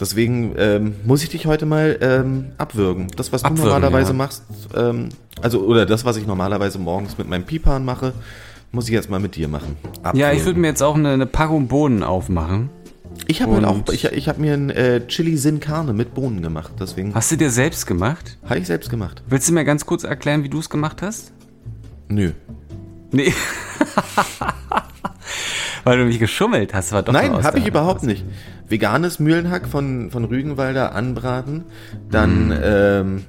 Deswegen 0.00 0.54
ähm, 0.56 0.94
muss 1.04 1.22
ich 1.22 1.28
dich 1.28 1.46
heute 1.46 1.66
mal 1.66 1.98
ähm, 2.00 2.52
abwürgen. 2.58 3.08
Das, 3.16 3.32
was 3.32 3.42
du 3.42 3.48
Abwürgen, 3.48 3.70
normalerweise 3.70 4.12
ja. 4.12 4.16
machst, 4.16 4.42
ähm, 4.74 5.10
also 5.42 5.60
oder 5.60 5.84
das, 5.84 6.04
was 6.04 6.16
ich 6.16 6.26
normalerweise 6.26 6.78
morgens 6.78 7.18
mit 7.18 7.28
meinem 7.28 7.44
Pipan 7.44 7.84
mache, 7.84 8.14
muss 8.70 8.86
ich 8.86 8.94
jetzt 8.94 9.10
mal 9.10 9.20
mit 9.20 9.36
dir 9.36 9.48
machen. 9.48 9.76
Ja, 9.82 10.10
ich 10.10 10.22
Abwürgen. 10.24 10.46
würde 10.46 10.60
mir 10.60 10.68
jetzt 10.68 10.82
auch 10.82 10.94
eine, 10.94 11.10
eine 11.10 11.26
Packung 11.26 11.68
Bohnen 11.68 12.02
aufmachen. 12.02 12.70
Ich 13.26 13.42
habe 13.42 13.54
halt 13.54 13.64
auch, 13.66 13.92
ich, 13.92 14.06
ich 14.06 14.28
habe 14.28 14.40
mir 14.40 14.54
ein 14.54 14.70
äh, 14.70 15.06
Chili 15.06 15.36
Sin 15.36 15.60
Carne 15.60 15.92
mit 15.92 16.14
Bohnen 16.14 16.40
gemacht. 16.40 16.72
Deswegen 16.80 17.14
Hast 17.14 17.30
du 17.30 17.36
dir 17.36 17.50
selbst 17.50 17.86
gemacht? 17.86 18.38
habe 18.48 18.58
ich 18.58 18.66
selbst 18.66 18.88
gemacht. 18.88 19.22
Willst 19.28 19.48
du 19.48 19.52
mir 19.52 19.64
ganz 19.64 19.84
kurz 19.84 20.04
erklären, 20.04 20.44
wie 20.44 20.48
du 20.48 20.58
es 20.58 20.70
gemacht 20.70 21.02
hast? 21.02 21.32
Nö. 22.08 22.32
Nee. 23.10 23.34
Weil 25.84 25.98
du 25.98 26.04
mich 26.04 26.18
geschummelt 26.18 26.74
hast, 26.74 26.92
war 26.92 27.02
doch 27.02 27.12
Nein, 27.12 27.42
habe 27.42 27.58
ich 27.58 27.66
überhaupt 27.66 28.02
nicht. 28.04 28.24
Veganes 28.68 29.18
Mühlenhack 29.18 29.66
von, 29.68 30.10
von 30.10 30.24
Rügenwalder 30.24 30.94
anbraten. 30.94 31.64
Dann, 32.10 32.48
Mm. 32.48 32.54
ähm, 32.62 33.24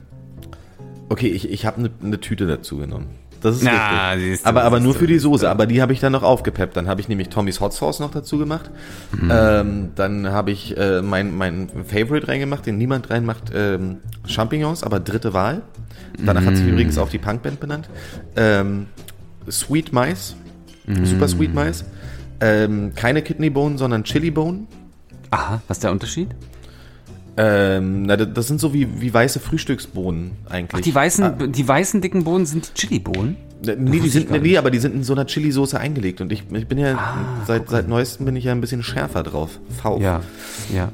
okay, 1.10 1.28
ich, 1.28 1.50
ich 1.52 1.66
habe 1.66 1.78
eine 1.80 1.90
ne 2.02 2.20
Tüte 2.20 2.46
dazu 2.48 2.78
genommen. 2.78 3.08
Das 3.42 3.58
ist 3.58 3.64
Na, 3.64 4.12
richtig. 4.12 4.42
du, 4.42 4.48
aber 4.48 4.64
aber 4.64 4.80
nur 4.80 4.94
für 4.94 5.06
die. 5.06 5.20
Soße. 5.20 5.50
Aber 5.50 5.66
die 5.66 5.82
habe 5.82 5.92
ich 5.92 6.00
dann 6.00 6.14
noch 6.14 6.24
aufgepeppt. 6.24 6.78
Dann 6.78 6.88
habe 6.88 7.02
ich 7.02 7.10
nämlich 7.10 7.28
Tommys 7.28 7.60
Hot 7.60 7.74
Sauce 7.74 8.00
noch 8.00 8.12
dazu 8.12 8.38
gemacht. 8.38 8.72
Mhm. 9.12 9.32
Ähm, 9.34 9.90
dann 9.96 10.30
habe 10.32 10.52
ich 10.52 10.78
äh, 10.78 11.02
mein, 11.02 11.36
mein 11.36 11.68
Favorite 11.86 12.30
reingemacht, 12.30 12.66
den 12.66 12.78
niemand 12.78 13.10
reinmacht, 13.10 13.52
ähm, 13.54 13.98
Champignons, 14.26 14.82
aber 14.84 15.02
dritte 15.02 15.34
Wahl. 15.34 15.62
Danach 16.26 16.46
hat 16.46 16.56
sich 16.56 16.66
Mhm. 16.66 16.72
übrigens 16.74 16.98
auch 16.98 17.10
die 17.10 17.18
Punkband 17.18 17.60
benannt. 17.60 17.90
Ähm, 18.38 18.86
Sweet 19.52 19.92
Mais. 19.92 20.38
Mhm. 20.86 21.06
Super 21.06 21.28
Sweet 21.28 21.54
Mais. 21.54 21.84
Ähm, 22.44 22.92
keine 22.96 23.22
Kidneybohnen, 23.22 23.78
sondern 23.78 24.04
Chilibohnen. 24.04 24.68
Aha, 25.32 25.62
was 25.68 25.78
ist 25.78 25.84
der 25.84 25.92
Unterschied? 25.92 26.30
Ähm, 27.36 28.04
na, 28.04 28.16
das 28.18 28.48
sind 28.48 28.60
so 28.60 28.74
wie, 28.74 29.02
wie 29.02 29.12
weiße 29.14 29.40
Frühstücksbohnen 29.40 30.32
eigentlich. 30.50 30.82
Ach, 30.82 30.84
die 30.84 30.94
weißen, 30.94 31.24
Ah, 31.24 31.30
die 31.48 31.68
weißen 31.68 32.02
dicken 32.02 32.24
Bohnen 32.26 32.46
sind 32.46 32.70
die 32.70 32.74
Chili-Bohnen? 32.74 33.38
nee, 33.78 34.00
die 34.00 34.10
sind, 34.10 34.30
nee, 34.30 34.58
aber 34.58 34.70
die 34.70 34.78
sind 34.78 34.94
in 34.94 35.04
so 35.04 35.14
einer 35.14 35.26
Chili-Soße 35.26 35.80
eingelegt 35.80 36.20
und 36.22 36.32
ich, 36.32 36.44
ich 36.52 36.68
bin 36.68 36.78
ja 36.78 37.16
seit, 37.48 37.70
seit 37.70 37.88
neuestem 37.88 38.26
bin 38.26 38.36
ich 38.36 38.44
ja 38.44 38.52
ein 38.52 38.62
bisschen 38.62 38.84
schärfer 38.84 39.24
drauf. 39.24 39.60
V. 39.82 40.00
Ja, 40.00 40.22
ja. 40.74 40.92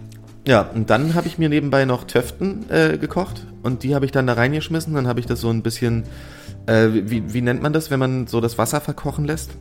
Ja, 0.47 0.61
und 0.61 0.89
dann 0.89 1.13
habe 1.15 1.27
ich 1.27 1.37
mir 1.37 1.49
nebenbei 1.49 1.83
noch 1.85 2.05
Töften 2.05 2.69
äh, 2.69 2.97
gekocht 2.97 3.45
und 3.63 3.83
die 3.83 3.93
habe 3.93 4.05
ich 4.05 4.11
dann 4.11 4.25
da 4.25 4.33
reingeschmissen. 4.33 4.93
Dann 4.93 5.07
habe 5.07 5.19
ich 5.19 5.25
das 5.25 5.41
so 5.41 5.49
ein 5.49 5.61
bisschen, 5.61 6.03
äh, 6.67 6.87
wie, 6.93 7.33
wie 7.33 7.41
nennt 7.41 7.61
man 7.61 7.73
das, 7.73 7.91
wenn 7.91 7.99
man 7.99 8.27
so 8.27 8.39
das 8.39 8.57
Wasser 8.57 8.79
verkochen 8.81 9.25
lässt? 9.25 9.51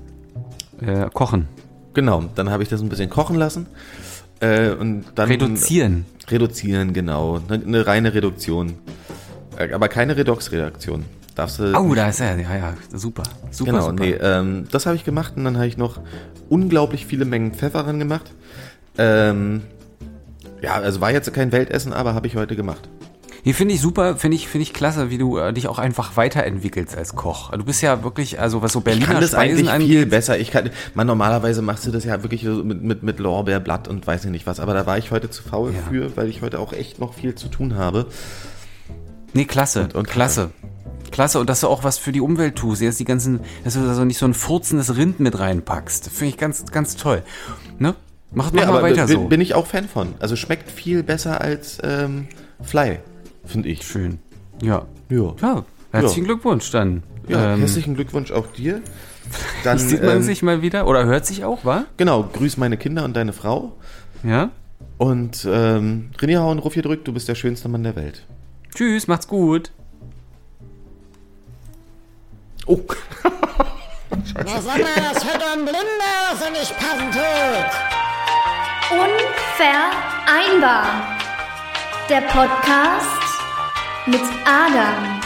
Äh, 0.81 1.09
kochen. 1.13 1.49
Genau, 1.99 2.27
dann 2.37 2.49
habe 2.49 2.63
ich 2.63 2.69
das 2.69 2.81
ein 2.81 2.89
bisschen 2.89 3.11
kochen 3.11 3.35
lassen. 3.35 3.67
Äh, 4.39 4.71
und 4.71 5.07
dann 5.17 5.29
Reduzieren. 5.31 6.07
Reduzieren, 6.31 6.93
genau. 6.93 7.41
Eine, 7.49 7.65
eine 7.65 7.87
reine 7.89 8.15
Reduktion. 8.15 8.75
Äh, 9.57 9.73
Aber 9.73 9.89
keine 9.89 10.17
Redox-Redaktion. 10.17 11.05
Darfst 11.35 11.59
du. 11.59 11.77
Oh, 11.77 11.93
da 11.97 12.11
ist 12.11 12.21
er. 12.21 12.39
Ja, 12.39 12.57
ja, 12.57 12.75
super. 12.95 13.25
Super, 13.51 13.73
Genau, 13.73 13.91
super. 13.91 14.05
nee, 14.05 14.13
ähm, 14.13 14.69
das 14.71 14.87
habe 14.87 14.95
ich 14.95 15.05
gemacht 15.05 15.33
und 15.35 15.43
dann 15.43 15.57
habe 15.57 15.67
ich 15.67 15.77
noch 15.77 15.99
unglaublich 16.49 17.05
viele 17.05 17.25
Mengen 17.25 17.53
Pfeffer 17.53 17.81
ran 17.81 17.99
gemacht. 17.99 18.33
Ähm, 18.97 19.63
ja, 20.63 20.75
also 20.75 21.01
war 21.01 21.11
jetzt 21.11 21.33
kein 21.35 21.51
Weltessen, 21.51 21.93
aber 21.93 22.15
habe 22.15 22.29
ich 22.29 22.37
heute 22.37 22.55
gemacht. 22.55 22.89
Hier 23.45 23.55
finde 23.55 23.75
ich 23.75 23.81
super, 23.81 24.17
finde 24.17 24.37
ich, 24.37 24.49
finde 24.49 24.63
ich 24.65 24.73
klasse, 24.75 25.11
wie 25.11 25.19
du 25.19 25.39
äh, 25.39 25.53
dich 25.53 25.69
auch 25.69 25.79
einfach 25.79 26.17
weiterentwickelst 26.17 26.97
als 26.97 27.15
Koch. 27.15 27.51
Du 27.53 27.65
bist 27.65 27.81
ja 27.83 28.03
wirklich, 28.03 28.41
also 28.41 28.63
was 28.63 28.73
so 28.73 28.81
Ich 28.81 28.85
Berliner 28.85 29.07
kann 29.07 29.21
das 29.21 29.31
Speisen 29.31 29.69
eigentlich 29.69 29.89
viel 29.91 29.99
angeht. 29.99 30.11
besser. 30.11 30.39
Ich 30.39 30.51
kann, 30.51 30.71
man 30.95 31.07
normalerweise 31.07 31.63
machst 31.63 31.87
du 31.87 31.91
das 31.91 32.05
ja 32.05 32.23
wirklich 32.23 32.43
so 32.43 32.65
mit, 32.65 32.83
mit, 32.83 33.03
mit 33.03 33.19
Lorbeerblatt 33.21 33.89
und 33.89 34.07
weiß 34.07 34.25
ich 34.25 34.31
nicht 34.31 34.47
was, 34.47 34.61
aber 34.61 34.75
da 34.75 34.87
war 34.87 34.99
ich 34.99 35.11
heute 35.11 35.31
zu 35.31 35.43
faul 35.43 35.73
Ja. 35.73 35.81
für, 35.91 36.17
weil 36.17 36.29
ich 36.29 36.43
heute 36.43 36.59
auch 36.59 36.73
echt 36.73 36.99
noch 36.99 37.15
viel 37.15 37.35
zu 37.35 37.49
tun 37.49 37.77
habe. 37.77 38.07
Nee, 39.35 39.45
klasse, 39.45 39.83
Und- 39.85 39.95
und- 39.95 40.09
klasse. 40.09 40.51
Klasse, 41.11 41.41
und 41.41 41.49
dass 41.49 41.61
du 41.61 41.69
auch 41.69 41.85
was 41.85 41.97
für 41.97 42.13
die 42.13 42.21
Umwelt 42.21 42.57
tust. 42.57 42.83
Jetzt 42.83 43.01
die 43.01 43.05
ganzen, 43.07 43.41
dass 43.65 43.73
du 43.75 43.81
also 43.81 44.05
nicht 44.05 44.19
so 44.19 44.27
ein 44.27 44.35
furzendes 44.35 44.95
Rind 44.95 45.21
mit 45.21 45.39
reinpackst. 45.39 46.11
Finde 46.11 46.27
ich 46.27 46.37
ganz, 46.37 46.67
ganz 46.71 46.97
toll. 46.97 47.23
Ne? 47.79 47.95
Mach, 48.31 48.53
mach 48.53 48.61
Ja, 48.61 48.67
mal 48.67 48.79
aber 48.79 48.83
weiter 48.83 49.07
bin, 49.07 49.17
so. 49.17 49.25
bin 49.25 49.41
ich 49.41 49.55
auch 49.55 49.67
Fan 49.67 49.89
von. 49.89 50.09
Also 50.19 50.37
schmeckt 50.37 50.71
viel 50.71 51.03
besser 51.03 51.41
als 51.41 51.79
ähm, 51.83 52.29
Fly, 52.63 52.99
finde 53.49 53.69
ich. 53.69 53.83
Schön. 53.87 54.19
Ja. 54.63 54.87
Ja. 55.11 55.35
Ja. 55.41 55.65
Herzlichen 55.93 56.25
Glückwunsch 56.25 56.71
dann. 56.71 57.03
Ja, 57.29 57.55
Ähm, 57.55 57.61
herzlichen 57.61 57.95
Glückwunsch 57.95 58.31
auch 58.31 58.47
dir. 58.49 58.81
Dann 59.65 59.79
sieht 59.89 60.03
man 60.03 60.17
ähm, 60.19 60.23
sich 60.23 60.43
mal 60.43 60.63
wieder 60.63 60.87
oder 60.87 61.05
hört 61.05 61.27
sich 61.27 61.45
auch, 61.45 61.65
wa? 61.65 61.85
Genau, 61.97 62.23
grüß 62.25 62.57
meine 62.57 62.77
Kinder 62.77 63.05
und 63.05 63.17
deine 63.17 63.33
Frau. 63.33 63.73
Ja. 64.23 64.51
Und 64.97 65.47
ähm, 65.51 66.11
René 66.19 66.39
Hau 66.39 66.51
und 66.51 66.59
Ruffi 66.59 66.83
drückt, 66.83 67.07
du 67.09 67.13
bist 67.13 67.29
der 67.29 67.35
schönste 67.35 67.69
Mann 67.69 67.83
der 67.85 67.97
Welt. 67.97 68.25
Tschüss, 68.75 69.07
macht's 69.07 69.29
gut. 69.29 69.71
Oh. 72.67 72.81
Na 74.35 74.61
sag 74.61 74.79
mal, 74.79 75.13
das 75.13 75.25
hört 75.25 75.41
doch 75.41 75.53
ein 75.57 75.65
Blinder, 75.65 76.31
was 76.31 76.43
er 76.43 76.51
nicht 76.51 76.77
passen 76.77 77.11
tut. 77.13 77.71
Unvereinbar. 78.91 80.85
Der 82.09 82.21
Podcast 82.23 83.28
mit 84.09 84.23
Adam 84.47 85.21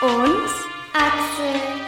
und 0.00 0.50
Axel. 0.92 1.81